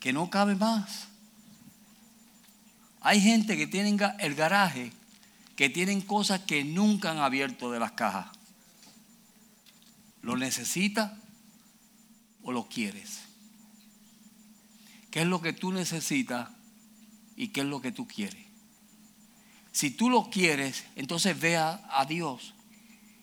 que 0.01 0.12
no 0.12 0.29
cabe 0.29 0.55
más. 0.55 1.09
Hay 3.01 3.21
gente 3.21 3.57
que 3.57 3.66
tiene 3.66 3.97
el 4.19 4.35
garaje 4.35 4.93
que 5.57 5.69
tienen 5.69 6.01
cosas 6.01 6.41
que 6.41 6.62
nunca 6.64 7.11
han 7.11 7.19
abierto 7.19 7.73
de 7.73 7.81
las 7.81 7.93
cajas. 7.93 8.27
¿Lo 10.23 10.37
necesitas 10.37 11.12
o 12.49 12.53
lo 12.53 12.66
quieres? 12.66 13.24
¿Qué 15.11 15.20
es 15.20 15.26
lo 15.26 15.42
que 15.42 15.53
tú 15.53 15.70
necesitas 15.70 16.49
y 17.36 17.49
qué 17.49 17.61
es 17.61 17.66
lo 17.66 17.82
que 17.82 17.92
tú 17.92 18.09
quieres? 18.09 18.42
Si 19.70 19.90
tú 19.90 20.09
lo 20.09 20.30
quieres, 20.30 20.86
entonces 20.96 21.38
vea 21.38 21.86
a 21.90 22.07
Dios 22.07 22.55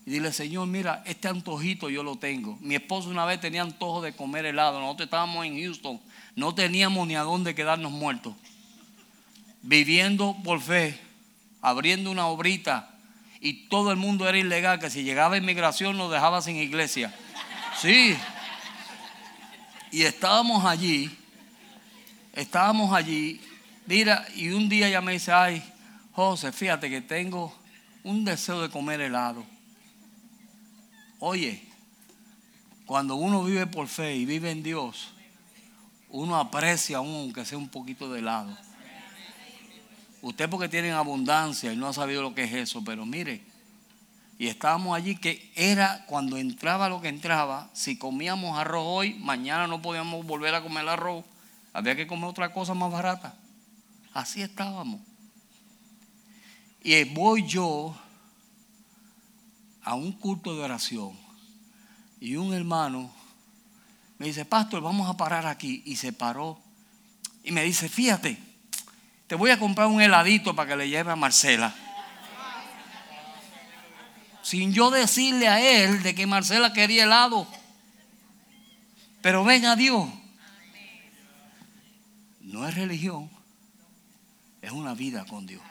y 0.06 0.12
dile, 0.12 0.32
Señor, 0.32 0.68
mira, 0.68 1.02
este 1.08 1.28
antojito 1.28 1.90
yo 1.90 2.04
lo 2.04 2.20
tengo. 2.20 2.60
Mi 2.62 2.76
esposo 2.76 3.10
una 3.10 3.26
vez 3.26 3.42
tenía 3.42 3.64
antojo 3.64 4.00
de 4.04 4.16
comer 4.16 4.46
helado. 4.46 4.80
Nosotros 4.80 5.08
estábamos 5.08 5.44
en 5.44 5.60
Houston, 5.60 6.00
no 6.36 6.54
teníamos 6.54 7.08
ni 7.08 7.16
a 7.16 7.24
dónde 7.24 7.56
quedarnos 7.56 7.92
muertos. 7.92 8.36
Viviendo 9.64 10.38
por 10.44 10.62
fe, 10.62 11.00
abriendo 11.62 12.12
una 12.12 12.28
obrita 12.28 12.96
y 13.42 13.70
todo 13.70 13.90
el 13.90 13.98
mundo 13.98 14.30
era 14.30 14.38
ilegal, 14.38 14.78
que 14.78 14.92
si 14.92 15.02
llegaba 15.02 15.36
inmigración 15.36 15.98
nos 15.98 16.12
dejaba 16.12 16.44
sin 16.44 16.58
iglesia. 16.58 17.12
Sí. 17.82 18.16
Y 19.92 20.02
estábamos 20.04 20.66
allí, 20.66 21.10
estábamos 22.34 22.94
allí, 22.94 23.40
mira, 23.86 24.26
y 24.36 24.50
un 24.50 24.68
día 24.68 24.90
ya 24.90 25.02
me 25.02 25.14
dice, 25.14 25.32
ay, 25.32 25.64
José, 26.14 26.52
fíjate 26.52 26.90
que 26.90 27.02
tengo 27.02 27.54
un 28.04 28.26
deseo 28.26 28.62
de 28.62 28.70
comer 28.70 29.02
helado. 29.02 29.46
Oye, 31.20 31.64
cuando 32.86 33.16
uno 33.16 33.44
vive 33.44 33.66
por 33.68 33.88
fe 33.88 34.16
y 34.16 34.26
vive 34.26 34.52
en 34.52 34.64
Dios, 34.64 35.14
uno 36.10 36.36
aprecia 36.36 36.98
aún 36.98 37.34
que 37.34 37.46
sea 37.46 37.58
un 37.58 37.70
poquito 37.70 38.12
de 38.12 38.20
helado. 38.20 38.56
Usted 40.22 40.50
porque 40.50 40.70
tiene 40.70 40.92
abundancia 40.92 41.72
y 41.72 41.78
no 41.78 41.88
ha 41.88 41.94
sabido 41.94 42.22
lo 42.22 42.34
que 42.34 42.44
es 42.44 42.54
eso, 42.54 42.84
pero 42.84 43.06
mire, 43.06 43.44
y 44.38 44.48
estábamos 44.48 44.96
allí 44.96 45.16
que 45.16 45.52
era 45.56 46.06
cuando 46.08 46.38
entraba 46.38 46.90
lo 46.90 47.02
que 47.02 47.08
entraba, 47.08 47.70
si 47.74 47.98
comíamos 47.98 48.58
arroz 48.58 48.84
hoy, 48.86 49.14
mañana 49.16 49.68
no 49.68 49.82
podíamos 49.82 50.26
volver 50.26 50.54
a 50.56 50.62
comer 50.62 50.88
arroz, 50.88 51.24
había 51.74 51.96
que 51.96 52.08
comer 52.08 52.26
otra 52.26 52.52
cosa 52.52 52.74
más 52.74 52.92
barata. 52.92 53.36
Así 54.14 54.42
estábamos. 54.42 55.02
Y 56.84 57.04
voy 57.06 57.46
yo 57.48 57.96
a 59.84 59.96
un 59.96 60.12
culto 60.14 60.56
de 60.56 60.64
oración 60.64 61.14
y 62.20 62.36
un 62.36 62.54
hermano 62.54 63.12
me 64.18 64.28
dice, 64.28 64.46
pastor, 64.46 64.82
vamos 64.82 65.10
a 65.10 65.18
parar 65.18 65.46
aquí. 65.46 65.84
Y 65.86 65.98
se 65.98 66.14
paró 66.14 66.60
y 67.44 67.52
me 67.52 67.64
dice, 67.64 67.90
fíjate, 67.90 68.38
te 69.28 69.36
voy 69.36 69.52
a 69.52 69.60
comprar 69.60 69.88
un 69.88 70.02
heladito 70.02 70.56
para 70.56 70.70
que 70.70 70.76
le 70.76 70.90
lleve 70.90 71.12
a 71.12 71.16
Marcela. 71.16 71.74
Sin 74.46 74.74
yo 74.74 74.92
decirle 74.92 75.48
a 75.48 75.60
él 75.60 76.04
de 76.04 76.14
que 76.14 76.28
Marcela 76.28 76.72
quería 76.72 77.06
helado. 77.06 77.48
Pero 79.24 79.44
ven 79.44 79.66
a 79.66 79.76
Dios. 79.76 80.08
No 82.42 82.68
es 82.68 82.76
religión, 82.76 83.28
es 84.62 84.70
una 84.70 84.94
vida 84.94 85.26
con 85.26 85.48
Dios. 85.48 85.64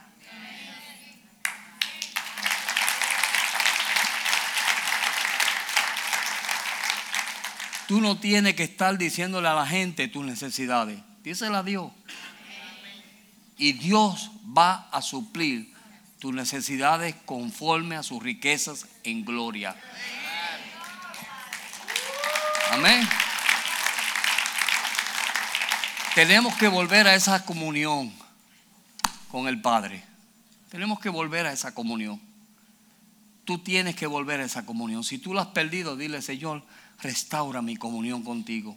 Tú 7.87 8.01
no 8.01 8.19
tienes 8.19 8.57
que 8.57 8.65
estar 8.65 8.99
diciéndole 8.99 9.47
a 9.47 9.55
la 9.55 9.69
gente 9.69 10.09
tus 10.09 10.25
necesidades. 10.25 10.99
Dísela 11.23 11.59
a 11.59 11.63
Dios. 11.63 11.93
Y 13.57 13.75
Dios 13.75 14.33
va 14.45 14.89
a 14.91 15.01
suplir 15.01 15.74
tus 16.25 16.33
necesidades 16.33 17.15
conforme 17.27 17.97
a 17.97 18.03
sus 18.03 18.23
riquezas 18.23 18.87
en 19.03 19.27
gloria. 19.27 19.77
Amén. 22.71 23.07
Tenemos 26.15 26.57
que 26.57 26.69
volver 26.69 27.07
a 27.09 27.15
esa 27.15 27.45
comunión 27.45 28.11
con 29.31 29.49
el 29.49 29.61
Padre. 29.61 30.03
Tenemos 30.71 30.99
que 30.99 31.11
volver 31.11 31.45
a 31.45 31.53
esa 31.53 31.75
comunión. 31.75 32.19
Tú 33.45 33.59
tienes 33.59 33.95
que 33.95 34.07
volver 34.07 34.41
a 34.41 34.45
esa 34.45 34.65
comunión. 34.65 35.05
Si 35.05 35.19
tú 35.19 35.35
la 35.35 35.43
has 35.43 35.49
perdido, 35.49 35.95
dile, 35.95 36.23
Señor, 36.23 36.65
restaura 37.03 37.61
mi 37.61 37.77
comunión 37.77 38.23
contigo. 38.23 38.75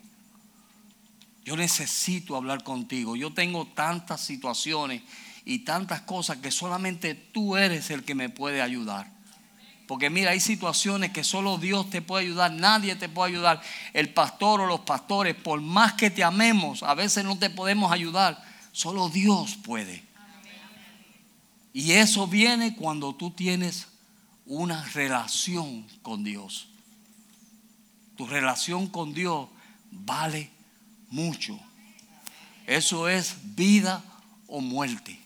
Yo 1.45 1.56
necesito 1.56 2.36
hablar 2.36 2.66
contigo. 2.66 3.16
Yo 3.16 3.32
tengo 3.32 3.68
tantas 3.68 4.20
situaciones 4.20 5.02
y 5.50 5.60
tantas 5.60 6.02
cosas 6.02 6.39
que 6.39 6.52
solamente 6.52 7.16
tú 7.16 7.56
eres 7.56 7.89
el 7.89 8.04
que 8.04 8.16
me 8.16 8.28
puede 8.28 8.62
ayudar. 8.62 9.10
Porque 9.88 10.10
mira, 10.10 10.32
hay 10.32 10.41
situaciones 10.41 11.12
que 11.12 11.24
solo 11.24 11.58
Dios 11.58 11.89
te 11.89 12.02
puede 12.02 12.26
ayudar, 12.26 12.52
nadie 12.52 12.98
te 12.98 13.08
puede 13.08 13.32
ayudar. 13.32 13.62
El 13.93 14.14
pastor 14.14 14.60
o 14.60 14.66
los 14.66 14.82
pastores, 14.82 15.36
por 15.36 15.62
más 15.62 15.93
que 15.93 16.10
te 16.10 16.22
amemos, 16.22 16.84
a 16.84 16.93
veces 16.95 17.24
no 17.24 17.38
te 17.38 17.50
podemos 17.50 17.93
ayudar. 17.93 18.43
Solo 18.74 19.08
Dios 19.08 19.56
puede. 19.64 20.04
Y 21.72 21.93
eso 21.93 22.28
viene 22.28 22.76
cuando 22.76 23.16
tú 23.16 23.32
tienes 23.32 23.88
una 24.45 24.84
relación 24.89 25.88
con 26.02 26.26
Dios. 26.26 26.68
Tu 28.18 28.28
relación 28.28 28.88
con 28.88 29.14
Dios 29.14 29.48
vale 29.91 30.52
mucho. 31.10 31.58
Eso 32.66 33.08
es 33.08 33.38
vida 33.56 34.04
o 34.48 34.60
muerte. 34.60 35.26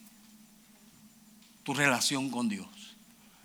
Tu 1.63 1.73
relación 1.73 2.29
con 2.29 2.49
Dios. 2.49 2.67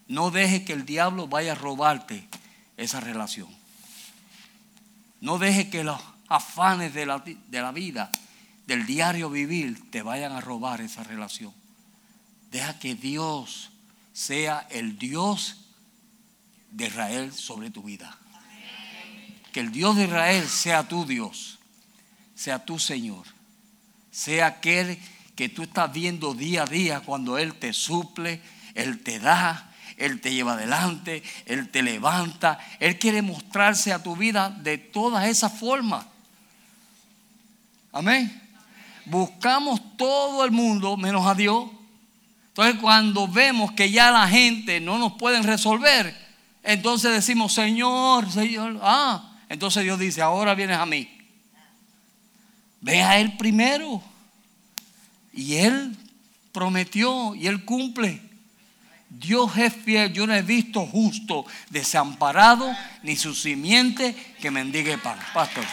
No 0.09 0.31
dejes 0.31 0.63
que 0.63 0.73
el 0.73 0.87
diablo 0.87 1.29
vaya 1.29 1.53
a 1.53 1.57
robarte 1.57 2.29
esa 2.77 3.01
relación. 3.01 3.49
No 5.21 5.39
dejes 5.39 5.69
que 5.69 5.85
los 5.85 6.01
afanes 6.29 6.95
de 6.95 7.07
la, 7.07 7.19
de 7.19 7.61
la 7.61 7.73
vida, 7.73 8.11
del 8.67 8.87
diario 8.87 9.31
vivir, 9.31 9.91
te 9.91 10.03
vayan 10.03 10.33
a 10.33 10.41
robar 10.41 10.81
esa 10.81 11.03
relación. 11.03 11.53
Deja 12.51 12.79
que 12.79 12.95
Dios 12.95 13.71
sea 14.13 14.67
el 14.71 14.99
Dios 14.99 15.57
de 16.71 16.87
Israel 16.87 17.33
sobre 17.33 17.71
tu 17.71 17.83
vida 17.83 18.17
que 19.57 19.61
el 19.61 19.73
Dios 19.73 19.97
de 19.97 20.05
Israel 20.05 20.47
sea 20.47 20.87
tu 20.87 21.07
Dios, 21.07 21.59
sea 22.35 22.63
tu 22.63 22.79
Señor, 22.79 23.25
sea 24.11 24.49
aquel 24.49 24.99
que 25.37 25.51
tú 25.51 25.63
estás 25.63 25.93
viendo 25.93 26.35
día 26.35 26.63
a 26.63 26.67
día 26.67 27.01
cuando 27.01 27.37
Él 27.39 27.55
te 27.55 27.73
suple, 27.75 28.41
Él 28.75 29.03
te 29.03 29.21
da, 29.21 29.71
Él 29.99 30.21
te 30.21 30.33
lleva 30.33 30.55
adelante, 30.55 31.23
Él 31.45 31.69
te 31.69 31.83
levanta. 31.83 32.59
Él 32.81 32.99
quiere 32.99 33.21
mostrarse 33.21 33.93
a 33.93 34.03
tu 34.03 34.17
vida 34.17 34.51
de 34.51 34.79
todas 34.79 35.29
esas 35.29 35.53
formas. 35.53 36.07
Amén. 37.93 38.43
Buscamos 39.05 39.97
todo 39.97 40.45
el 40.45 40.51
mundo 40.51 40.97
menos 40.97 41.27
a 41.27 41.35
Dios. 41.35 41.69
Entonces 42.49 42.81
cuando 42.81 43.29
vemos 43.29 43.73
que 43.73 43.91
ya 43.91 44.11
la 44.11 44.27
gente 44.27 44.81
no 44.81 44.99
nos 44.99 45.13
pueden 45.13 45.45
resolver, 45.45 46.17
entonces 46.63 47.13
decimos, 47.13 47.53
Señor, 47.53 48.31
Señor, 48.33 48.81
ah, 48.83 49.37
entonces 49.51 49.85
Dios 49.85 49.99
dice, 49.99 50.23
ahora 50.23 50.55
vienes 50.55 50.79
a 50.79 50.87
mí. 50.87 51.09
Ve 52.81 53.03
a 53.03 53.19
Él 53.19 53.37
primero. 53.37 54.03
Y 55.37 55.57
Él 55.57 55.97
prometió 56.53 57.35
y 57.35 57.47
Él 57.47 57.65
cumple. 57.65 58.21
Dios 59.09 59.57
es 59.57 59.73
fiel. 59.73 60.13
Yo 60.13 60.27
no 60.27 60.35
he 60.35 60.43
visto 60.43 60.85
justo 60.87 61.47
desamparado 61.71 62.75
ni 63.03 63.17
su 63.17 63.35
simiente 63.35 64.15
que 64.41 64.51
mendigue 64.51 64.99
pan. 64.99 65.19
Pastor. 65.33 65.65